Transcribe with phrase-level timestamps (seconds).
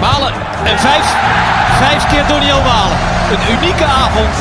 [0.00, 0.32] Malen
[0.64, 1.06] en vijf,
[1.78, 2.98] vijf keer Doniel Malen.
[3.32, 4.34] Een unieke avond.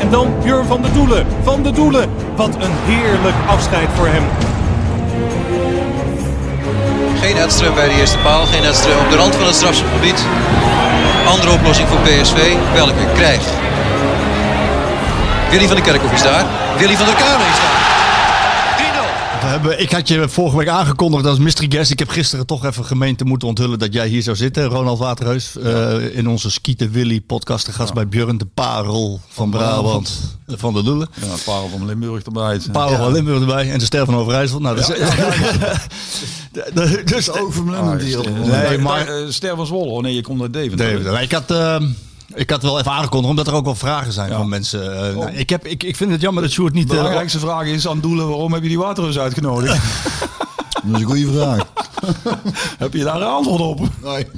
[0.00, 1.26] En dan Björn van der Doelen.
[1.42, 2.10] Van der Doelen.
[2.36, 4.24] Wat een heerlijk afscheid voor hem.
[7.20, 8.46] Geen Edström bij de eerste paal.
[8.46, 10.24] Geen Edström op de rand van het strafschopgebied.
[11.26, 12.54] Andere oplossing voor PSV.
[12.74, 13.50] Welke krijgt?
[15.50, 16.44] Willy van der Kerkhoff is daar.
[16.78, 17.81] Willy van der Kamer is daar.
[19.62, 19.64] 3-0.
[19.64, 21.90] We hebben, ik had je vorige week aangekondigd als mystery guest.
[21.90, 24.98] Ik heb gisteren toch even gemeend te moeten onthullen dat jij hier zou zitten, Ronald
[24.98, 25.56] Waterheus.
[25.58, 27.66] eh, in onze Skieten Willy podcast.
[27.66, 30.36] De gast bij Björn de Parel van Brabant.
[30.46, 31.08] Van de Doelen.
[31.20, 32.60] Ja, Parel van Limburg erbij.
[32.72, 34.60] Parel van Limburg erbij en de Ster van Overijssel.
[34.60, 34.96] Nou, dat is,
[37.04, 39.06] dus, Ah, Nee, maar- maar...
[39.28, 39.90] Ster van Zwolle.
[39.90, 40.86] Oh nee, je komt uit Deventer.
[40.86, 41.22] Deventer.
[41.22, 41.50] Ik had...
[41.50, 41.86] ehm,
[42.34, 44.36] ik had wel even aangekondigd, omdat er ook wel vragen zijn Ja.
[44.36, 45.08] van mensen.
[45.08, 46.86] Eh, nou, ik, heb, ik, ik vind het jammer dat Sjoerd niet...
[46.86, 49.78] De eh, belangrijkste vraag is aan Doelen, waarom heb je die Waterreus uitgenodigd?
[50.82, 51.66] Dat is een goede vraag.
[52.78, 53.80] heb je daar een antwoord op?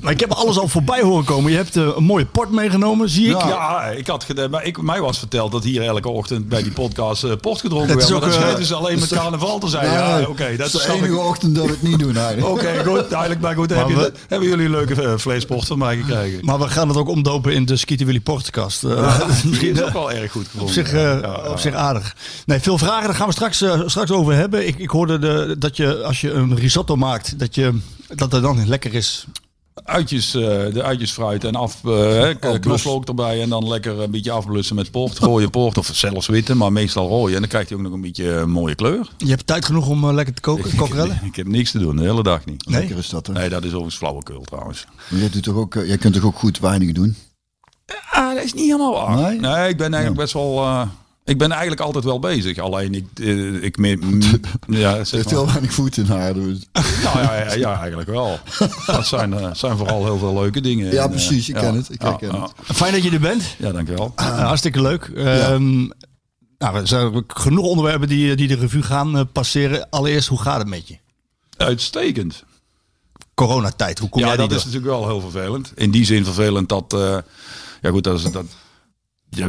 [0.00, 1.50] maar ik heb alles al voorbij horen komen.
[1.50, 3.42] Je hebt eh, een mooie port meegenomen, zie ik.
[3.42, 7.24] Ja, ik had maar ik, mij was verteld dat hier elke ochtend bij die podcast
[7.24, 8.08] eh port gedronken Dat werd.
[8.08, 9.90] is Maar ook, dat eh, schijnt dus alleen met carnaval te zijn.
[9.92, 10.98] Ja, Nee, oké, dat dat is de ik.
[10.98, 12.48] enige ochtend dat we het niet doen eigenlijk.
[12.52, 13.40] Oké, goed, duidelijk.
[13.40, 16.44] Maar goed, heb je, we- hebben jullie een leuke vleesport van mij gekregen?
[16.44, 18.84] Maar we gaan het ook omdopen in de Skieten Willy podcast.
[18.84, 20.74] Eh, misschien is ook wel erg goed op gevonden.
[20.74, 21.50] zich, eh, Ja, ja.
[21.50, 22.14] op zich aardig.
[22.46, 24.66] Nee, veel vragen, daar gaan we straks, straks over hebben.
[24.66, 27.78] Ik, ik hoorde de, dat je, als je een risotto maakt, dat, je,
[28.14, 29.26] dat het dan lekker is.
[29.84, 30.40] Uitjes, eh,
[30.72, 34.30] de uitjes fruit en af, eh, hè, k- knoflook erbij en dan lekker een beetje
[34.30, 35.18] afblussen met port.
[35.18, 37.34] Rode port of zelfs witte, maar meestal rode.
[37.34, 39.08] En dan krijgt hij ook nog een beetje een mooie kleur.
[39.18, 41.20] Je hebt tijd genoeg om eh, lekker te koken, kokkerellen?
[41.24, 42.66] Ik heb niks te doen, de hele dag niet.
[42.66, 42.78] Nee?
[42.80, 43.32] Lekker is dat, hè?
[43.32, 44.86] Nee, dat is overigens flauwekul trouwens.
[45.10, 47.16] Jij, doet toch ook, eh, jij kunt toch ook goed weinig doen?
[48.10, 49.16] Ah, dat is niet helemaal waar.
[49.16, 49.40] Nee?
[49.40, 50.58] Nee, ik ben eigenlijk best wel...
[51.24, 52.58] ik ben eigenlijk altijd wel bezig.
[52.58, 53.06] Alleen ik...
[53.14, 54.20] eh, ik meer, mm,
[54.66, 56.34] ja, Ze zeg heel weinig voet in haar.
[56.34, 56.58] Dus.
[57.04, 58.38] Nou ja, ja, ja, eigenlijk wel.
[58.86, 60.86] Dat zijn, eh, zijn vooral heel veel leuke dingen.
[60.92, 62.42] Ja, En, eh, precies, ik ken het, ik ja, ja.
[62.66, 62.76] het.
[62.76, 63.42] Fijn dat je er bent.
[63.58, 64.12] Ja, dankjewel.
[64.16, 65.04] Eh, hartstikke leuk.
[65.14, 65.78] Ehm,
[66.58, 69.86] nou, er zijn genoeg onderwerpen die, die de revue gaan passeren.
[69.90, 70.96] Allereerst, hoe gaat het met je?
[71.56, 72.44] Uitstekend.
[73.34, 74.72] Coronatijd, hoe kom ja, jij dat die is door?
[74.72, 75.72] natuurlijk wel heel vervelend.
[75.74, 76.92] In die zin vervelend dat...
[76.92, 77.18] eh,
[77.82, 78.22] ja goed, dat is...
[78.32, 78.40] Dat, ja,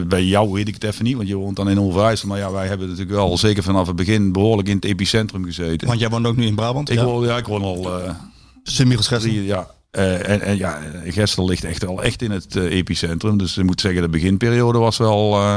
[0.07, 2.28] bij jou weet ik het even niet, want je woont dan in Overijssel.
[2.28, 5.88] Maar ja, wij hebben natuurlijk wel zeker vanaf het begin behoorlijk in het epicentrum gezeten.
[5.88, 6.90] Want jij woont ook nu in Brabant.
[6.90, 7.06] ik, ja.
[7.06, 8.01] woon, ja, ik woon al...
[8.03, 8.16] eh,
[8.63, 9.31] Sint-Michiels Gestel.
[9.31, 9.68] Drie, ja.
[9.91, 13.38] Eh, en, en ja, Gestel ligt echt wel echt in het eh, epicentrum.
[13.38, 15.34] Dus ik moet zeggen, de beginperiode was wel...
[15.34, 15.56] eh,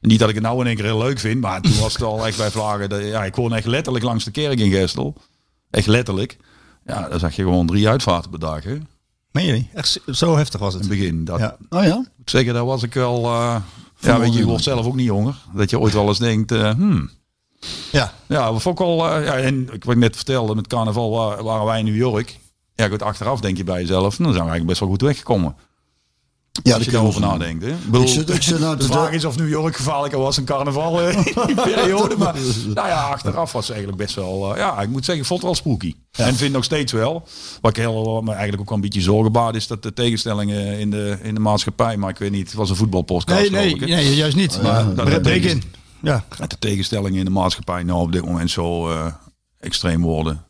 [0.00, 2.02] niet dat ik het nou in één keer heel leuk vind, maar toen was het
[2.02, 2.88] al echt bij vlagen.
[2.88, 5.14] Dat, ja, ik woon echt letterlijk langs de kerk in Gestel.
[5.70, 6.36] Echt letterlijk.
[6.86, 8.64] Ja, dan zag je gewoon drie uitvaarten per dag.
[8.64, 8.70] Hè?
[8.72, 8.86] In
[9.32, 9.68] Meen je niet?
[9.74, 10.82] Echt zo heftig was het.
[10.82, 11.24] het begin.
[11.24, 11.56] Dat, Ja.
[11.68, 12.04] Oh ja?
[12.20, 13.24] Moet zeggen, daar was ik wel...
[13.24, 13.56] eh,
[13.98, 15.34] ja, weet je, je wordt zelf ook niet jonger.
[15.54, 17.10] Dat je ooit wel eens denkt, eh, hmm.
[17.92, 18.12] Ja.
[18.28, 19.08] Ja, vond ik wel...
[19.10, 21.96] eh, ja, en ik wat ik net vertelde, met carnaval wa- waren wij in New
[21.96, 22.38] York.
[22.74, 25.00] Ja, goed, achteraf denk je bij jezelf, nou, dan zijn we eigenlijk best wel goed
[25.00, 25.56] weggekomen.
[26.62, 27.18] Ja, als je wel.
[27.18, 27.62] nadenkt.
[27.64, 27.70] Hè?
[27.70, 30.36] Ik Ik bedoel, zit, ik zit nou de vraag is of New York gevaarlijker was
[30.36, 32.16] een carnaval eh, in periode.
[32.16, 32.34] Maar
[32.74, 34.52] nou ja, achteraf was het eigenlijk best wel...
[34.52, 35.94] eh, ja, ik moet zeggen, ik vond het wel spooky.
[36.16, 37.26] En vind nog steeds wel.
[37.60, 39.54] Wat ik heel, wat me eigenlijk ook een beetje zorgen baart...
[39.54, 41.96] is dat de tegenstellingen in de, in de maatschappij...
[41.96, 44.62] maar ik weet niet, het was een voetbalpodcast Nee, nee, ik, nee, juist niet.
[44.62, 45.62] Maar dat Breek in.
[46.02, 46.24] Ja.
[46.38, 49.06] dat de tegenstellingen in de maatschappij nou op dit moment zo eh,
[49.58, 50.44] extreem worden.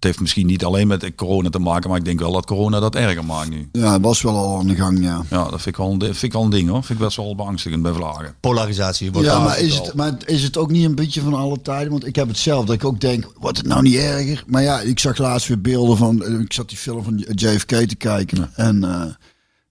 [0.00, 1.88] Het heeft misschien niet alleen met corona te maken...
[1.90, 3.68] maar ik denk wel dat corona dat erger maakt nu.
[3.72, 5.22] Ja, het was wel al aan de gang, ja.
[5.30, 6.84] Ja, dat vind ik wel een, vind ik wel een ding hoor.
[6.84, 8.34] Vind ik best wel beangstigend bij vlagen.
[8.40, 9.84] Polarisatie wordt Ja, maar is, wel.
[9.84, 11.90] het, maar is het ook niet een beetje van alle tijden?
[11.90, 14.44] Want ik heb het zelf, dat ik ook denk, wordt het nou niet erger?
[14.46, 17.74] Maar ja, ik zag laatst weer beelden van, eh, ik zat die film van JFK
[17.88, 18.50] te kijken.
[18.54, 19.02] En eh,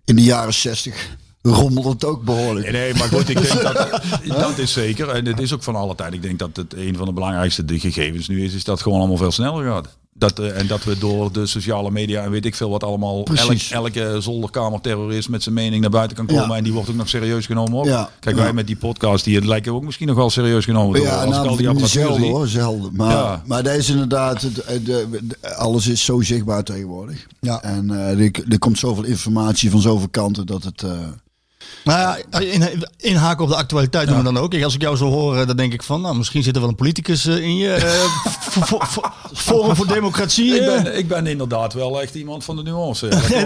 [0.05, 2.71] in de jaren 60 rommelde het ook behoorlijk.
[2.71, 4.01] Nee, nee, maar goed, ik denk dat
[4.47, 5.09] dat is zeker.
[5.09, 6.13] En het is ook van alle tijd.
[6.13, 8.83] Ik denk dat het een van de belangrijkste de gegevens nu is, is dat het
[8.83, 9.97] gewoon allemaal veel sneller gaat.
[10.19, 13.23] Dat, eh, en dat we door de sociale media en weet ik veel wat allemaal,
[13.35, 16.47] elk, elke zolderkamerterrorist met zijn mening naar buiten kan komen.
[16.49, 16.55] Ja.
[16.55, 17.85] En die wordt ook nog serieus genomen.
[17.85, 18.09] Ja.
[18.19, 18.41] Kijk, Ja.
[18.43, 21.03] wij met die podcast, die lijken ook misschien nog wel serieus genomen worden.
[21.03, 22.31] Ja, als ik al nou, die apparatuur zelden zie.
[22.31, 22.91] hoor, zelden.
[22.95, 24.55] Maar, maar deze is inderdaad, het,
[24.85, 27.25] de, de- alles is zo zichtbaar tegenwoordig.
[27.39, 27.61] Ja.
[27.63, 30.83] En eh, er, er komt zoveel informatie van zoveel kanten dat het...
[30.83, 30.91] eh,
[31.83, 31.99] Nou
[32.29, 34.61] ja, in, inhaken op de actualiteit doen we dan ook.
[34.63, 36.69] Als ik jou zo hoor, eh, dan denk ik van, nou, misschien zit er wel
[36.69, 37.73] een politicus eh, in je.
[37.73, 37.91] eh,
[38.53, 40.55] voor- voor- voor- Forum voor Democratie.
[40.55, 43.07] Ik ben, ik ben inderdaad wel echt iemand van de nuance.
[43.29, 43.45] Ja,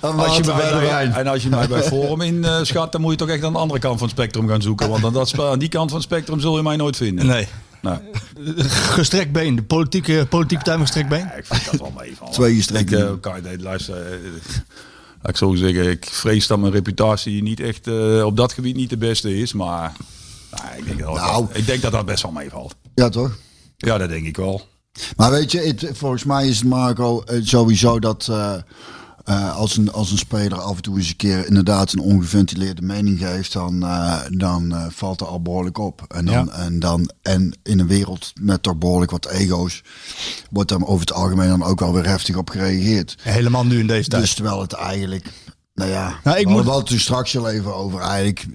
[0.00, 3.16] Als je bij en als je mij bij Forum in eh, schat, dan moet je
[3.16, 4.88] toch echt aan de andere kant van het spectrum gaan zoeken.
[4.88, 7.26] Want aan, dat, aan die kant van het spectrum zul je mij nooit vinden.
[7.26, 7.48] Nee.
[8.68, 9.56] Gestrekt been.
[9.56, 11.18] De politieke, politieke partij met gestrekt been.
[11.18, 12.32] Ja, ik vind dat wel meevallen.
[12.32, 13.20] Twee gestrekt been.
[13.20, 13.96] kan, nee, luister,
[15.22, 18.90] ik zo zeggen, ik vrees dat mijn reputatie niet echt eh, op dat gebied niet
[18.90, 19.52] de beste is.
[19.52, 19.92] Maar
[20.50, 21.46] nou, ik, denk dat, Nou.
[21.52, 22.74] ik denk dat dat best wel meevalt.
[22.94, 23.38] Ja, toch?
[23.76, 24.68] Ja, dat denk ik wel.
[25.16, 28.54] Maar weet je, het, volgens mij is het Marco eh, sowieso dat eh,
[29.24, 32.82] eh, als, een, als een speler af en toe eens een keer inderdaad een ongeventileerde
[32.82, 36.04] mening geeft, dan, eh, dan eh, valt er al behoorlijk op.
[36.08, 36.52] En, dan, Ja.
[36.52, 39.82] en, dan, en in een wereld met toch behoorlijk wat ego's,
[40.50, 43.16] wordt daar over het algemeen dan ook wel weer heftig op gereageerd.
[43.22, 44.22] Helemaal nu in deze tijd.
[44.22, 45.32] Dus terwijl het eigenlijk,
[45.74, 48.46] nou ja, Nou, ik moet- moet wel toen straks al even over eigenlijk,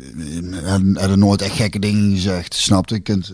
[0.63, 3.07] hadden er nooit echt gekke dingen gezegd, snapte ik.
[3.07, 3.31] Het,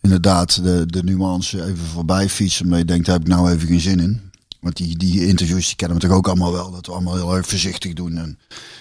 [0.00, 2.68] inderdaad de, de nuance even voorbij fietsen.
[2.68, 4.20] Maar je denkt, daar heb ik nou even geen zin in.
[4.64, 6.70] Want die, die interviews die kennen we toch ook allemaal wel.
[6.70, 8.16] Dat we allemaal heel erg voorzichtig doen.
[8.16, 8.38] En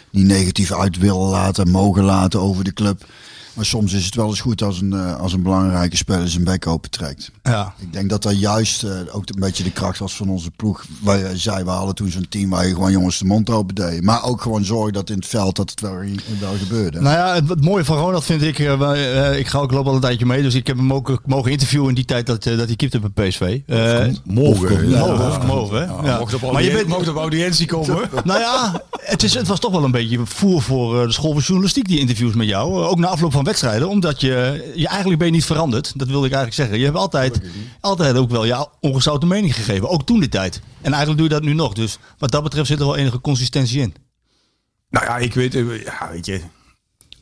[0.10, 3.06] niet negatief uit willen laten, mogen laten over de club.
[3.54, 6.44] Maar soms is het wel eens goed als een, eh, als een belangrijke speler zijn
[6.44, 7.32] bek open trekt.
[7.44, 7.74] Ja.
[7.80, 10.86] Ik denk dat dat juist eh, ook een beetje de kracht was van onze ploeg.
[11.02, 13.76] Waar je zei, we hadden toen zo'n team waar je gewoon jongens de mond open
[13.76, 14.02] deed.
[14.02, 15.96] Maar ook gewoon zorg dat in het veld dat het wel,
[16.40, 17.02] wel gebeurde.
[17.02, 19.72] Nou ja, het, het mooie van Ronald vind ik, eh, wij, eh, ik ga ook
[19.72, 22.06] loop al een tijdje mee, dus ik heb hem ook eh, mogen interviewen in die
[22.06, 23.60] tijd dat, eh, dat hij keepte bij PSV.
[23.68, 24.90] Eh, Mogen.
[25.48, 25.90] Mogen,
[26.44, 28.10] op Maar je bent, mocht op audiëntie komen.
[28.24, 31.32] nou ja, het, is, het was toch wel een beetje voer voor eh, de school
[31.34, 32.72] van journalistiek, die interviews met jou.
[32.82, 36.00] Eh, Ook na afloop van wedstrijden, omdat je, je eigenlijk ben je niet veranderd.
[36.00, 36.78] Dat wilde ik eigenlijk zeggen.
[36.78, 37.42] Je hebt altijd,
[37.80, 40.62] altijd ook wel je ongezouten mening gegeven, ook toen die tijd.
[40.82, 43.22] En eigenlijk doe je dat nu nog, dus wat dat betreft zit er wel enige
[43.22, 43.96] consistentie in.
[44.90, 46.42] Nou ja, ik weet, eh, ja, weet je,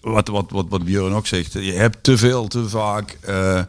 [0.01, 1.53] wat, wat, wat, wat Björn ook zegt.
[1.53, 3.61] Je hebt te veel, te vaak, eh,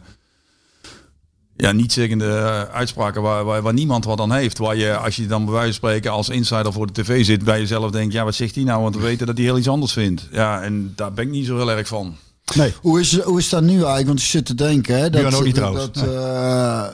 [1.55, 4.57] ja, niet zeggende eh, uitspraken waar, waar, waar niemand wat aan heeft.
[4.57, 7.43] Waar je, als je dan bij wijze van spreken als insider voor de tv zit,
[7.43, 8.81] bij jezelf denkt, ja, wat zegt hij nou?
[8.81, 10.27] Want we weten dat hij heel iets anders vindt.
[10.31, 12.15] Ja, en daar ben ik niet zo heel erg van.
[12.55, 12.73] Nee.
[12.81, 14.07] Hoe is, hoe is dat nu eigenlijk?
[14.07, 15.91] Want ik zit te denken, hè, dat, Björn ook niet trouwens.
[15.91, 16.87] dat, eh,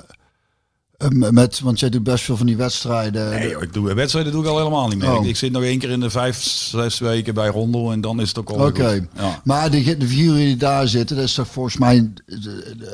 [1.00, 3.29] eh, met, want jij doet best veel van die wedstrijden.
[3.29, 5.11] Nee, joh, ik doe wedstrijden doe ik al helemaal niet meer.
[5.11, 5.23] Oh.
[5.23, 8.21] Ik, ik zit nog één keer in de vijf, zes weken bij Rondel en dan
[8.21, 9.07] is het ook al Oké.
[9.15, 9.41] Ja.
[9.44, 12.11] maar de, de figuren die daar zitten, dat is toch volgens mij,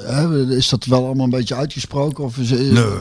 [0.05, 2.23] eh, is dat wel allemaal een beetje uitgesproken?
[2.23, 2.51] Of is,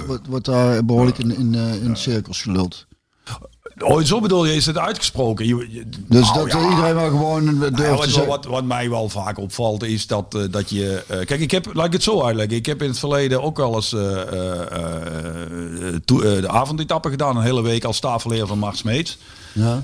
[0.07, 2.87] wordt, wordt daar behoorlijk in, in, eh, in cirkels geluld?
[3.79, 5.47] Oh, zo bedoel je, is het uitgesproken?
[5.47, 6.71] Je- je- Dus Nou, dat ja.
[6.71, 10.43] iedereen wel gewoon Nou durft wat, wat, wat mij wel vaak opvalt is dat, eh,
[10.51, 11.05] dat je...
[11.09, 12.57] eh, kijk, ik heb, laat ik het zo uitleggen.
[12.57, 14.01] Ik heb in het verleden ook wel eens eh,
[16.07, 17.37] de avondetappe gedaan.
[17.37, 19.19] Een hele week als tafelheer van Mart Smeets.
[19.53, 19.83] Ja.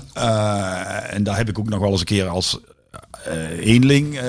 [1.09, 2.59] En daar heb ik ook nog wel eens een keer als
[3.23, 4.19] eh eenling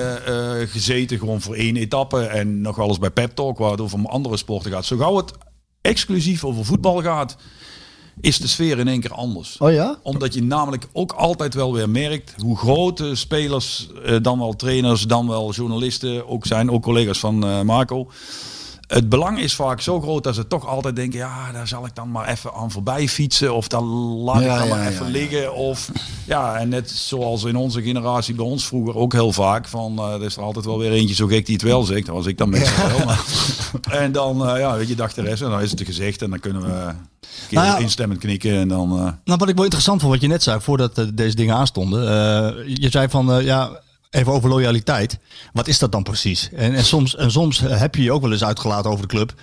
[0.65, 1.19] gezeten.
[1.19, 2.19] Gewoon voor één etappe.
[2.25, 4.85] En nog wel eens bij Pep Talk, waar het over andere sporten gaat.
[4.85, 5.31] Zo gauw het
[5.81, 7.35] exclusief over voetbal gaat,
[8.21, 9.99] is de sfeer in één keer anders Oh ja?
[10.03, 15.03] omdat je namelijk ook altijd wel weer merkt hoe grote spelers, eh, dan wel trainers,
[15.03, 18.07] dan wel journalisten ook zijn, ook collega's van eh, Marco.
[18.93, 21.95] Het belang is vaak zo groot dat ze toch altijd denken, ja, daar zal ik
[21.95, 23.55] dan maar even aan voorbij fietsen.
[23.55, 23.85] Of dan
[24.23, 25.11] laat Ja, ik dan ja, maar even ja.
[25.11, 25.53] liggen.
[25.55, 25.91] Of
[26.25, 29.67] ja, en net zoals in onze generatie bij ons vroeger ook heel vaak.
[29.67, 32.05] Van, eh, er is er altijd wel weer eentje zo gek die het wel zegt.
[32.05, 33.05] Dat was ik dan meestal wel.
[33.05, 33.23] maar-
[34.03, 35.41] En dan, eh, ja, weet je, dacht de rest.
[35.41, 36.91] En dan is het gezegd en dan kunnen we
[37.49, 38.57] Nou instemmend knikken.
[38.57, 38.89] En dan...
[38.91, 42.01] eh, Nou, wat ik wel interessant vond, wat je net zei, voordat deze dingen aanstonden.
[42.81, 43.69] je zei van, ja,
[44.13, 45.17] even over loyaliteit.
[45.53, 46.49] Wat is dat dan precies?
[46.55, 49.13] En, en, soms, en soms eh, heb je je ook wel eens uitgelaten over de
[49.15, 49.33] club.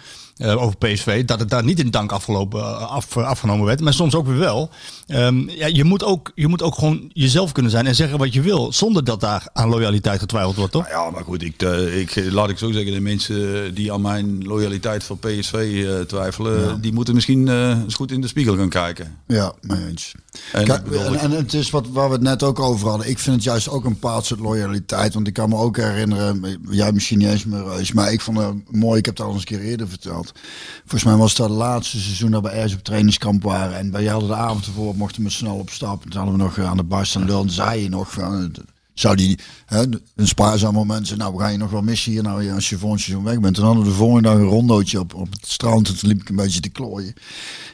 [0.41, 3.93] eh, over PSV, dat het daar niet in dank afgelopen, eh, af, afgenomen werd, maar
[3.95, 4.71] soms ook weer wel.
[5.07, 8.33] Ehm, ja, je, moet ook, je moet ook gewoon jezelf kunnen zijn en zeggen wat
[8.35, 10.89] je wil, zonder dat daar aan loyaliteit getwijfeld wordt, toch?
[10.89, 11.63] Nou ja, maar goed, ik,
[11.95, 15.55] ik, laat ik zo zeggen, de mensen die aan mijn loyaliteit voor PSV
[15.87, 19.19] eh, twijfelen, die moeten misschien eh, eens goed in de spiegel gaan kijken.
[19.27, 20.15] Ja, mee eens.
[20.53, 23.09] En Kijk, en, en het is wat waar we het net ook over hadden.
[23.09, 25.15] Ik vind het juist ook een bepaald soort loyaliteit.
[25.15, 28.39] Want ik kan me ook herinneren, jij misschien niet eens meer Reus, maar ik vond
[28.39, 30.33] het mooi, ik heb het al eens een keer eerder verteld.
[30.81, 33.77] Volgens mij was dat het laatste seizoen dat we ergens op trainingskamp waren.
[33.77, 36.03] En wij hadden de avond ervoor, mochten we snel op stap.
[36.03, 37.51] Toen hadden we nog aan de bar staan lullen.
[37.51, 38.55] Zei je nog van,
[39.01, 39.83] zou die, hè,
[40.17, 42.79] een spaarzaam moment zijn, nou we gaan je nog wel missen hier nou, als je
[42.79, 43.55] volgend seizoen weg bent.
[43.55, 45.89] Toen hadden we de volgende dag een rondootje op, op het strand.
[45.89, 47.15] En toen liep ik een beetje te klooien.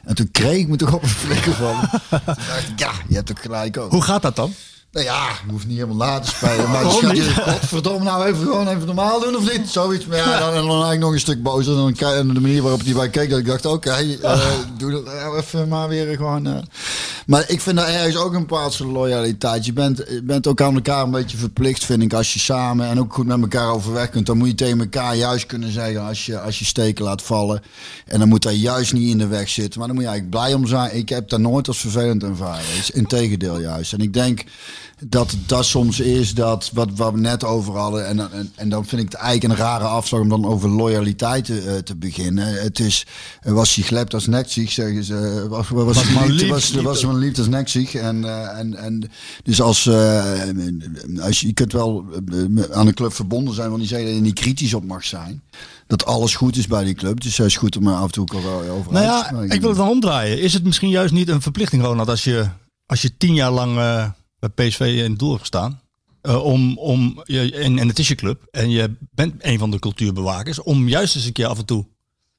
[0.05, 1.75] En toen kreeg ik me toch op een flikker van.
[2.77, 3.91] Ja, je hebt ook gelijk ook.
[3.91, 4.53] Hoe gaat dat dan?
[4.91, 6.71] Nou ja, je hoeft niet helemaal na te spelen.
[6.71, 9.69] Maar schat je, godverdomme, nou even gewoon even normaal doen of niet?
[9.69, 10.07] Zoiets.
[10.07, 11.73] Maar ja, dan, en dan eigenlijk nog een stuk bozer.
[11.73, 14.41] En dan en de manier waarop hij bij keek, dat ik dacht, oké, eh,
[14.79, 16.47] doe dat nou even maar weer gewoon.
[16.47, 16.57] eh.
[17.27, 19.67] Maar ik vind daar ergens ook een plaats van loyaliteit.
[19.67, 22.87] Je bent, je bent ook aan elkaar een beetje verplicht, vind ik, als je samen
[22.89, 24.27] en ook goed met elkaar overweg kunt.
[24.27, 27.63] Dan moet je tegen elkaar juist kunnen zeggen als je, als je steken laat vallen.
[28.07, 29.79] En dan moet dat juist niet in de weg zitten.
[29.79, 30.97] Maar dan moet je eigenlijk blij om zijn.
[30.97, 32.65] Ik heb dat nooit als vervelend ervaren.
[32.93, 33.93] Integendeel juist.
[33.93, 34.45] En ik denk
[35.05, 38.07] dat dat soms is dat wat, wat we net over hadden.
[38.07, 41.45] En, en, en dan vind ik het eigenlijk een rare afslag om dan over loyaliteit
[41.45, 42.63] te, eh, te beginnen.
[42.63, 43.07] Het is,
[43.41, 45.47] er was je glept als nekziek, zeggen ze.
[45.49, 47.95] Was, was, was, maar lief, lief, was, was maar lief als nekziek.
[47.95, 49.11] En, eh, en, en
[49.43, 50.25] dus als, eh,
[51.21, 52.05] als je, je kunt wel
[52.57, 55.05] eh, aan een club verbonden zijn, want die zeggen dat je niet kritisch op mag
[55.05, 55.43] zijn.
[55.87, 57.21] Dat alles goed is bij die club.
[57.21, 59.55] Dus het is goed om er af en toe wel over Nou te ja, spreken.
[59.55, 60.41] ik wil het dan omdraaien.
[60.41, 62.49] Is het misschien juist niet een verplichting, Ronald, als je,
[62.87, 65.81] als je tien jaar lang eh, bij PSV in het doel hebt gestaan?
[66.23, 69.71] eh, om, om je, en, en het is je club en je bent een van
[69.71, 71.87] de cultuurbewakers, om juist eens een keer af en toe.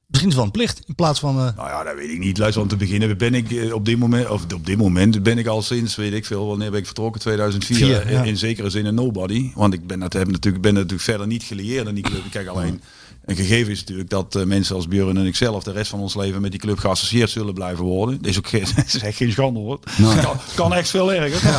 [0.06, 1.38] Misschien een plicht in plaats van.
[1.38, 2.38] eh, Nou ja, dat weet ik niet.
[2.38, 5.38] Luister, om te beginnen ben ik eh, op dit moment, of op dit moment ben
[5.38, 7.20] ik al sinds, weet ik veel, wanneer ben ik vertrokken?
[7.20, 7.76] 2004.
[7.76, 8.22] Vier, eh, ja.
[8.22, 9.50] In zekere zin een nobody.
[9.54, 12.24] Want ik ben, dat, heb natuurlijk, ben natuurlijk verder niet gelieerd aan die club.
[12.24, 12.80] Ik kijk alleen.
[13.28, 16.14] Een gegeven is natuurlijk dat eh, mensen als Björn en ikzelf de rest van ons
[16.14, 18.16] leven met die club geassocieerd zullen blijven worden.
[18.22, 19.78] Dat is ook geen, dat is echt geen schande hoor.
[19.84, 21.50] Het kan, kan echt veel erger.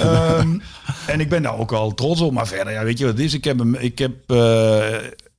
[0.00, 0.58] Ehm,
[1.06, 2.32] en ik ben daar ook al trots op.
[2.32, 3.34] Maar verder, ja, weet je wat het is?
[3.34, 4.94] Ik heb, hem- ik heb eh,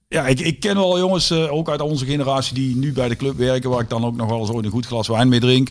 [0.08, 3.16] ja, ik, ik ken wel jongens, eh, ook uit onze generatie, die nu bij de
[3.16, 5.40] club werken, waar ik dan ook nog wel eens ooit een goed glas wijn mee
[5.40, 5.70] drink.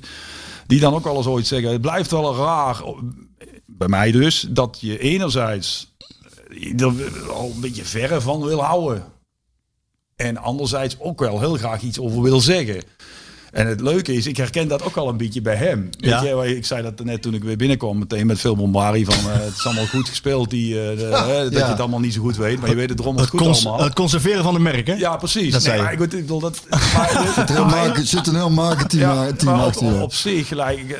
[0.67, 2.83] Die dan ook wel eens ooit zeggen, het blijft wel raar,
[3.67, 5.93] bij mij dus, dat je enerzijds
[6.77, 6.93] er
[7.33, 9.05] al een beetje verre van wil houden.
[10.17, 12.83] En anderzijds ook wel heel graag iets over wil zeggen.
[13.55, 15.91] En het leuke is, ik herken dat ook al een beetje bij hem.
[15.99, 19.31] Weet je, ik zei dat net toen ik weer binnenkwam, meteen met veel bombardie van
[19.33, 22.15] eh, het is allemaal goed gespeeld, die, eh, de- hè, dat je het allemaal niet
[22.15, 23.85] zo goed weet, maar je weet het drommels het, goed allemaal.
[23.85, 24.99] het conserveren van de merken.
[24.99, 25.53] Ja, precies.
[25.53, 26.63] Dat nee, maar ik, bedoel- dat.
[26.71, 30.03] Maar, Het zit een heel marketing ja, team achter.
[30.03, 30.51] op, zich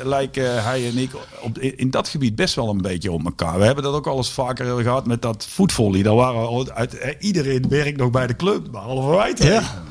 [0.03, 1.09] lijken hij en ik
[1.41, 3.59] op, in dat gebied best wel een beetje op elkaar.
[3.59, 6.01] We hebben dat ook al eens vaker gehad met dat voetvolley.
[6.03, 9.33] Daar waren uit, eh, iedereen werkt nog bij de club, behalve wij.
[9.51, 9.83] Ja.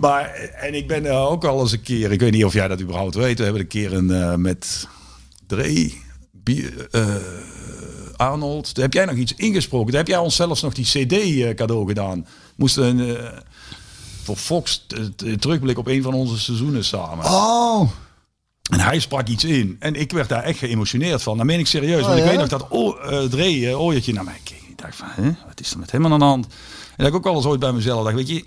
[0.00, 2.80] Maar, en ik ben ook al eens een keer, ik weet niet of jij dat
[2.80, 4.88] überhaupt weet, we hebben een keer een eh, met
[5.46, 5.92] Dre,
[6.30, 7.14] Bier- eh,
[8.16, 9.90] Arnold, daar heb jij nog iets ingesproken.
[9.90, 12.26] Daar heb jij ons zelfs nog die cd eh, cadeau gedaan.
[12.56, 13.18] Moesten een,
[14.22, 14.86] voor Fox
[15.38, 17.24] terugblik op een van onze seizoenen samen.
[17.24, 17.90] Oh,
[18.70, 19.76] En hij sprak iets in.
[19.78, 21.36] En ik werd daar echt geëmotioneerd van.
[21.36, 22.00] Dan meen ik serieus.
[22.00, 22.28] want Oh, ik ja?
[22.30, 24.62] weet nog dat o, eh Dre, ooiertje naar mij keek.
[24.68, 26.46] Ik dacht van, hè, wat is er met hem aan de hand?
[26.46, 26.52] En
[26.96, 28.44] dat ik ook wel eens ooit bij mezelf dacht, weet je...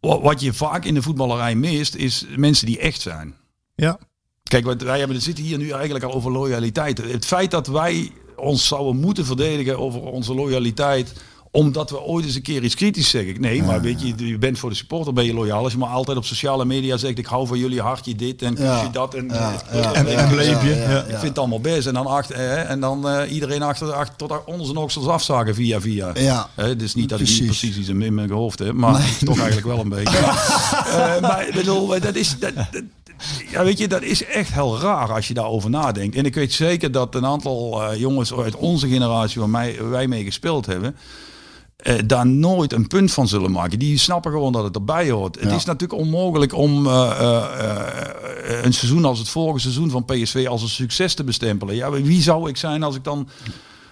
[0.00, 3.34] wa- Wat je vaak in de voetballerij mist, is mensen die echt zijn.
[3.74, 3.98] Ja.
[4.42, 6.98] Kijk, wat wij hebben, het zitten hier nu eigenlijk al over loyaliteit.
[6.98, 11.12] Het feit dat wij ons zouden moeten verdedigen over onze loyaliteit
[11.52, 13.40] omdat we ooit eens een keer iets kritisch zeggen.
[13.40, 15.62] Nee, maar weet je, je bent voor de supporter ben je loyaal.
[15.62, 18.54] Als je maar altijd op sociale media zegt, ik hou van jullie hartje dit en
[18.58, 18.74] Ja.
[18.76, 19.14] kusje dat.
[19.14, 20.98] En, Ja, en, ja, en- ja, en- ja, bleepje, ja, ja.
[21.00, 21.86] ik vind het allemaal best.
[21.86, 25.80] En dan, achter, en dan eh, iedereen achter, achter tot onder zijn oksels afzagen via
[25.80, 26.10] via.
[26.14, 26.48] Ja.
[26.54, 27.58] Hè, dus niet dat ik niet Precies.
[27.58, 30.18] precies iets in mijn hoofd heb, maar toch eigenlijk wel een beetje.
[30.90, 32.38] Eh, maar ik bedoel, dat is...
[32.38, 32.82] Dat, dat-
[33.50, 36.16] ja, weet je, dat is echt heel raar als je daarover nadenkt.
[36.16, 40.06] En ik weet zeker dat een aantal eh, jongens uit onze generatie, waar mij, wij
[40.08, 40.96] mee gespeeld hebben,
[41.82, 43.78] eh, daar nooit een punt van zullen maken.
[43.78, 45.40] Die snappen gewoon dat het erbij hoort.
[45.40, 47.10] Het is natuurlijk onmogelijk om eh,
[47.60, 51.74] eh, een seizoen als het vorige seizoen van PSV als een succes te bestempelen.
[51.74, 53.28] Ja, wie zou ik zijn als ik dan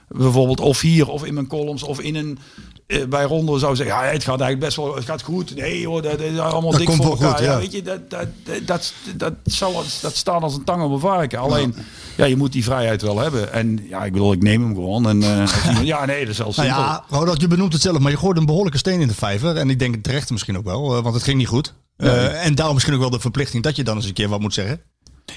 [0.08, 2.38] bijvoorbeeld of hier of in mijn columns of in een
[2.86, 5.54] eh, bij Ronde zou zeggen, ja, het gaat eigenlijk best wel, het gaat goed.
[5.56, 7.30] Nee hoor, dat, dat is allemaal Dat dik komt voor elkaar.
[7.30, 7.52] goed, ja.
[7.52, 7.58] ja.
[7.58, 9.72] weet je, dat, dat, dat, dat, dat, zal,
[10.02, 11.38] dat staat als een tang op een varken.
[11.38, 11.74] Alleen,
[12.16, 13.52] ja, je moet die vrijheid wel hebben.
[13.52, 15.08] En ja, ik bedoel, ik neem hem gewoon.
[15.08, 15.28] En, eh,
[15.68, 16.82] iemand- ja, nee, dat is wel Nou simpel.
[16.84, 19.56] ja, Ronald, je benoemt het zelf, maar je gooide een behoorlijke steen in de vijver.
[19.56, 21.74] En ik denk terecht misschien ook wel, eh, want het ging niet goed.
[21.96, 24.54] En daarom misschien ook wel de verplichting dat je dan eens een keer wat moet
[24.54, 24.80] zeggen.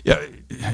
[0.03, 0.17] Ja,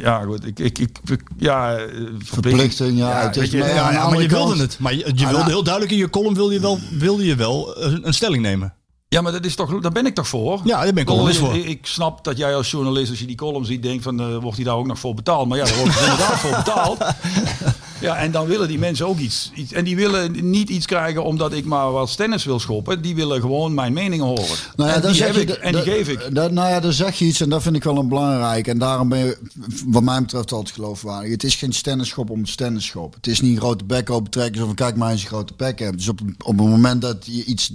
[0.01, 0.45] ja goed.
[0.45, 0.89] Ik, ik, ik,
[1.37, 4.79] ja, eh, Verplichting, ja, je, maar- ja, maar je wilde kant- het.
[4.79, 7.35] Maar je, je Ah, wilde heel duidelijk in je column wil je wel, wilde je
[7.35, 8.73] wel een, een stelling nemen.
[9.09, 10.61] ja, maar dat is toch, daar ben ik toch voor?
[10.63, 11.55] Ja, daar ben ik columnist voor.
[11.55, 14.37] Ik, ik snap dat jij als journalist, als je die column ziet, denkt van, eh,
[14.37, 15.47] wordt hij daar ook nog voor betaald?
[15.47, 16.97] Maar ja, daar wordt hij inderdaad voor betaald.
[17.99, 19.73] Ja, en dan willen die mensen ook iets, iets.
[19.73, 23.01] En die willen niet iets krijgen omdat ik maar wat tennis wil schoppen.
[23.01, 24.57] Die willen gewoon mijn mening horen.
[24.75, 26.31] Nou ja, en die zeg je, ik en die geef ik.
[26.31, 28.67] Nou ja, dan zeg je iets en dat vind ik wel een belangrijk.
[28.67, 29.37] En daarom ben je,
[29.85, 31.31] wat mij betreft, altijd geloofwaardig.
[31.31, 33.13] Het is geen stennisschop om stennisschop.
[33.13, 35.97] Het is niet grote bek open trekken of kijk maar eens een grote bek hebben.
[35.97, 37.71] Dus op, op het moment dat je iets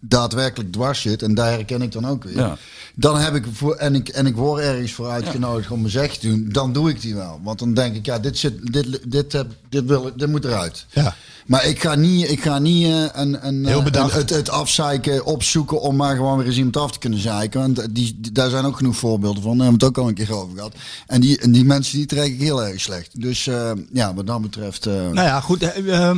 [0.00, 2.36] daadwerkelijk dwars zit, en daar herken ik dan ook weer.
[2.36, 2.56] Ja.
[2.94, 6.16] Dan heb ik voor, en ik, en ik word ergens voor uitgenodigd om mijn zeg
[6.18, 7.40] te doen, dan doe ik die wel.
[7.42, 10.44] Want dan denk ik, ja, dit, zit, dit, dit, heb, dit, wil, ik- dit moet
[10.44, 10.86] eruit.
[10.90, 11.14] Ja.
[11.46, 14.50] Maar ik ga niet, ik ga niet eh, een, een, Heel eh, een- het, het
[14.50, 17.60] afzeiken opzoeken om maar gewoon weer eens iemand af te kunnen zeiken.
[17.60, 19.56] Want die, die- daar zijn ook genoeg voorbeelden van.
[19.58, 20.74] Daar hebben we het ook al een keer over gehad.
[21.06, 23.20] En die, en die mensen die trek ik heel erg slecht.
[23.20, 24.86] Dus eh, ja, wat dat betreft.
[24.86, 25.62] eh, Nou ja, goed.
[25.62, 25.68] eh,
[26.08, 26.16] ehm,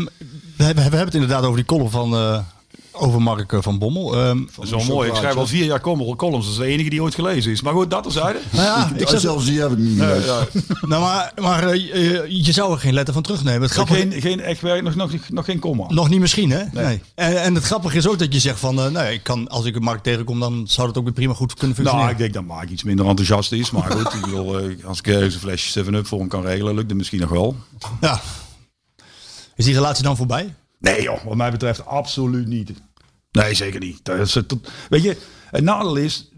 [0.57, 2.39] we, hebben, we hebben het inderdaad over die column van eh
[2.97, 4.17] over Mark eh, van Bommel.
[4.17, 5.09] Ehm, Dat is wel mooi.
[5.11, 6.45] Ik schrijf al vier jaar column- columns.
[6.45, 7.63] Dat is de enige die ooit gelezen is.
[7.63, 8.39] Maar goed, dat terzijde.
[8.53, 10.47] nou ja, ik zat, zelfs die heb ik niet ja.
[10.89, 13.63] nou maar, maar eh, eh, je zou er geen letter van terugnemen.
[13.63, 15.85] Het grappige, Geen, geen echt werk, nog, nog, nog geen komma.
[15.89, 16.63] Nog niet misschien, hè?
[16.73, 17.01] Nee.
[17.15, 19.65] En, en het grappige is ook dat je zegt van, eh, nou, ik kan, als
[19.65, 22.11] ik een markt tegenkom, dan zou dat ook weer prima goed kunnen Nou, functioneren.
[22.13, 23.71] ik denk dat Mark iets minder enthousiast is.
[23.71, 26.75] Maar goed, ik bedoel, eh, als ik ergens een flesje 7-up voor hem kan regelen,
[26.75, 27.57] lukt het misschien nog wel.
[28.01, 28.21] Ja.
[29.57, 30.55] Is die relatie dan voorbij?
[30.79, 32.71] Nee joh, wat mij betreft absoluut niet.
[33.43, 34.05] Nee, zeker niet.
[34.05, 34.55] Dat is, het-
[34.89, 35.17] weet je,
[35.51, 36.29] het nadeel is,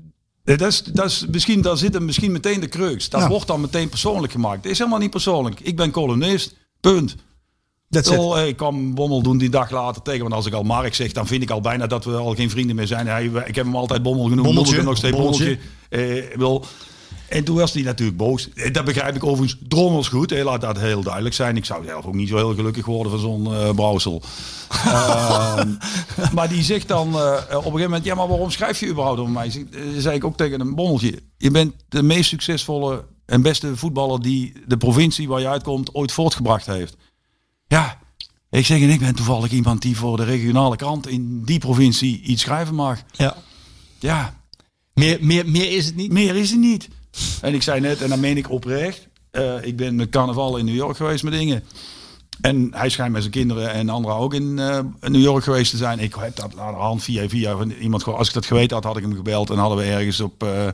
[0.44, 3.08] eh, dat is, dat is misschien, daar zit hem misschien meteen de crux.
[3.08, 3.28] Dat Ja.
[3.28, 4.62] wordt dan meteen persoonlijk gemaakt.
[4.62, 5.60] Het is helemaal niet persoonlijk.
[5.60, 7.16] Ik ben columnist, punt.
[7.90, 8.08] It.
[8.08, 10.20] Wel, eh, ik kwam Bommel doen die dag later tegen.
[10.20, 12.50] Want als ik al Mark zeg, dan vind ik al bijna dat we al geen
[12.50, 13.06] vrienden meer zijn.
[13.06, 14.46] Hij, ik heb hem altijd Bommel genoemd.
[14.46, 15.58] Bommeltje, hem nog steeds Bommeltje.
[15.90, 16.22] Bommeltje.
[16.32, 16.36] Eh, ik
[17.28, 18.48] en toen was hij natuurlijk boos.
[18.54, 20.30] Eh, Dat begrijp ik overigens drommels goed.
[20.30, 21.56] Laat dat heel duidelijk zijn.
[21.56, 24.22] Ik zou zelf ook niet zo heel gelukkig worden van zo'n brouwsel.
[24.86, 25.70] Ehm,
[26.32, 28.04] maar die zegt dan eh, op een gegeven moment...
[28.04, 29.50] Ja, maar waarom schrijf je überhaupt over mij?
[29.50, 29.62] Zeg-
[29.98, 31.22] zei ik ook tegen een bommeltje.
[31.36, 34.22] Je bent de meest succesvolle en beste voetballer...
[34.22, 36.96] die de provincie waar je uitkomt ooit voortgebracht heeft.
[37.66, 37.98] Ja,
[38.50, 41.08] ik zeg en ik ben toevallig iemand die voor de regionale krant...
[41.08, 42.98] in die provincie iets schrijven mag.
[43.12, 43.36] Ja.
[43.98, 44.40] Ja,
[44.94, 46.12] Meer, meer, meer is het niet?
[46.12, 46.88] meer is het niet.
[47.40, 49.08] En ik zei net, en dan meen ik oprecht.
[49.30, 51.64] eh, ik ben met carnaval in New York geweest met dingen.
[52.40, 55.76] En hij schijnt met zijn kinderen en anderen ook in eh, New York geweest te
[55.76, 55.98] zijn.
[55.98, 58.04] Ik heb dat aan de hand via via van iemand.
[58.04, 59.50] Als ik dat geweten had, had ik hem gebeld.
[59.50, 60.66] En hadden we ergens op, eh,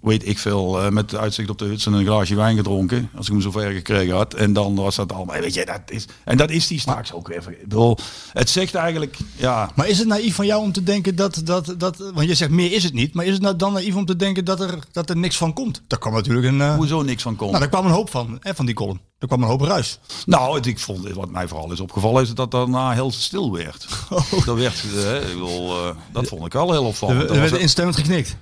[0.00, 3.10] weet ik veel, eh, met uitzicht op de Hudson een glaasje wijn gedronken.
[3.16, 4.34] Als ik hem zover gekregen had.
[4.34, 6.06] En dan was dat allemaal, weet je, dat is...
[6.24, 7.48] En dat is die straks ook weer.
[7.48, 7.98] Ik bedoel,
[8.32, 9.70] het zegt eigenlijk, ja...
[9.74, 12.50] Maar is het naïef van jou om te denken dat, dat, dat want je zegt
[12.50, 14.78] meer is het niet, maar is het nou dan naïef om te denken dat er,
[14.92, 15.82] dat er niks van komt?
[15.86, 17.50] Daar kwam natuurlijk een, eh, Hoezo niks van komt.
[17.50, 19.00] nou, daar kwam een hoop van, hè, van die column.
[19.18, 19.98] Er kwam een hoop ruis.
[20.26, 23.86] Nou, het, ik vond, wat mij vooral is opgevallen, is dat daarna heel stil werd.
[24.44, 25.74] Dat, werd eh, ik bedoel,
[26.12, 27.30] dat vond ik wel heel opvallend.
[27.30, 28.36] er werd instemmend geknikt.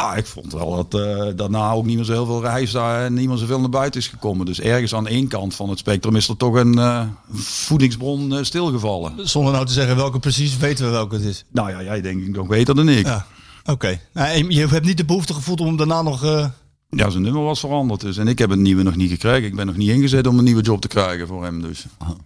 [0.00, 3.04] Nou, ik vond wel dat eh, daarna ook niet meer zo heel veel reis daar
[3.04, 4.46] en niet meer zoveel naar buiten is gekomen.
[4.46, 8.42] Dus ergens aan één kant van het spectrum is er toch een eh, voedingsbron eh,
[8.42, 9.28] stilgevallen.
[9.28, 11.44] Zonder nou te zeggen welke precies, weten we welke het is.
[11.50, 13.06] Nou ja, jij denk ik nog beter dan ik.
[13.06, 13.26] Ja,
[13.64, 14.00] Ja, oké.
[14.12, 16.24] Nou, je hebt niet de behoefte gevoeld om hem daarna nog...
[16.24, 16.46] eh,
[16.90, 18.16] zijn nummer was veranderd dus.
[18.16, 19.44] En ik heb een nieuwe nog niet gekregen.
[19.44, 21.60] Ik ben nog niet ingezet om een nieuwe job te krijgen voor hem.
[21.62, 21.84] Dus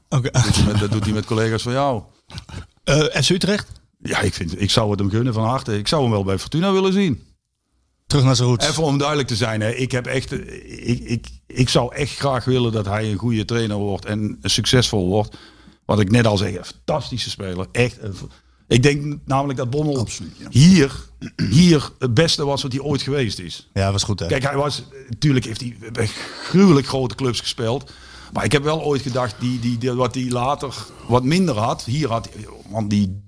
[0.09, 0.31] Oké.
[0.31, 2.03] dat doet hij met, dat doet hij met collega's van jou.
[3.23, 3.69] FC Utrecht,
[4.03, 5.79] Ja, ik, vind, ik zou het hem gunnen van harte.
[5.79, 7.23] Ik zou hem wel bij Fortuna willen zien.
[8.07, 8.69] Terug naar zijn roots.
[8.69, 12.45] Even om duidelijk te zijn, hè, ik, heb echt, ik, ik, ik zou echt graag
[12.45, 15.37] willen dat hij een goede trainer wordt en succesvol wordt.
[15.85, 17.66] Wat ik net al zei, een fantastische speler.
[17.73, 18.03] Echt.
[18.03, 18.14] een-
[18.69, 20.47] ik denk namelijk dat Bommel Absoluut, ja.
[20.51, 20.92] hier,
[21.51, 23.69] hier het beste was wat hij ooit geweest is.
[23.73, 24.27] Ja, was goed hè.
[24.27, 26.07] Kijk, hij was, natuurlijk heeft hij bij
[26.42, 27.92] gruwelijk grote clubs gespeeld.
[28.33, 30.75] Maar ik heb wel ooit gedacht, die, die, die, wat hij later
[31.09, 31.85] wat minder had.
[31.85, 33.25] Hier had hij, want die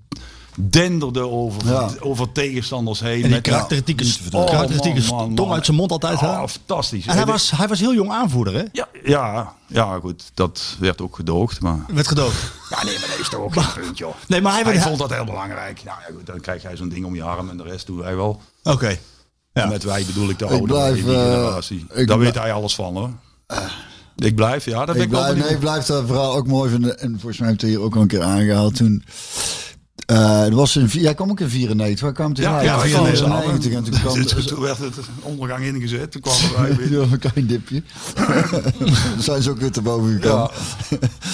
[0.61, 1.89] denderde over, Ja.
[2.01, 3.15] over tegenstanders heen.
[3.17, 5.57] en die met- karakteristieke, karakteristieke Oh, man, tong man.
[5.57, 6.21] uit zijn mond altijd.
[6.21, 6.27] hè?
[6.27, 7.07] Oh, fantastisch.
[7.07, 8.63] En hij was, hij was heel jong aanvoerder hè?
[8.73, 10.31] Ja, ja, ja, goed.
[10.35, 11.61] Dat werd ook gedoogd.
[11.61, 11.79] Maar...
[11.89, 12.33] Werd gedood.
[12.71, 14.15] Ja, nee, maar dat is toch ook geen punt, joh.
[14.27, 15.83] Nee, maar hij, Hij werd- vond dat heel belangrijk.
[15.85, 17.99] Nou ja, goed, dan krijg jij zo'n ding om je arm en de rest doen
[17.99, 18.41] wij wel.
[18.63, 18.89] Oké.
[19.53, 19.63] Ja.
[19.63, 21.87] En met wij bedoel ik de oude blijf, eh, generatie.
[21.95, 23.11] ik Daar weet hij alles van, hoor.
[24.17, 26.47] Ik blijf, ja, dat ben ik, Ik wel blijf, nee, ik blijf dat verhaal ook
[26.47, 26.99] mooi vinden.
[26.99, 29.05] En volgens mij heeft hij hier ook al een keer aangehaald toen.
[30.09, 32.01] Eh er was een, jij kwam ook in 94.
[32.05, 32.65] Waar kwam het Ja, uit?
[32.65, 33.73] ja, Ja, 94.
[33.73, 36.13] En toen kwam Toen- Toen werd het ondergang ingezet.
[36.13, 36.91] Toen kwamen wij weer.
[37.01, 37.83] Ja, een klein dipje.
[38.75, 38.93] Dan
[39.29, 40.51] zijn ze ook weer te boven gekomen.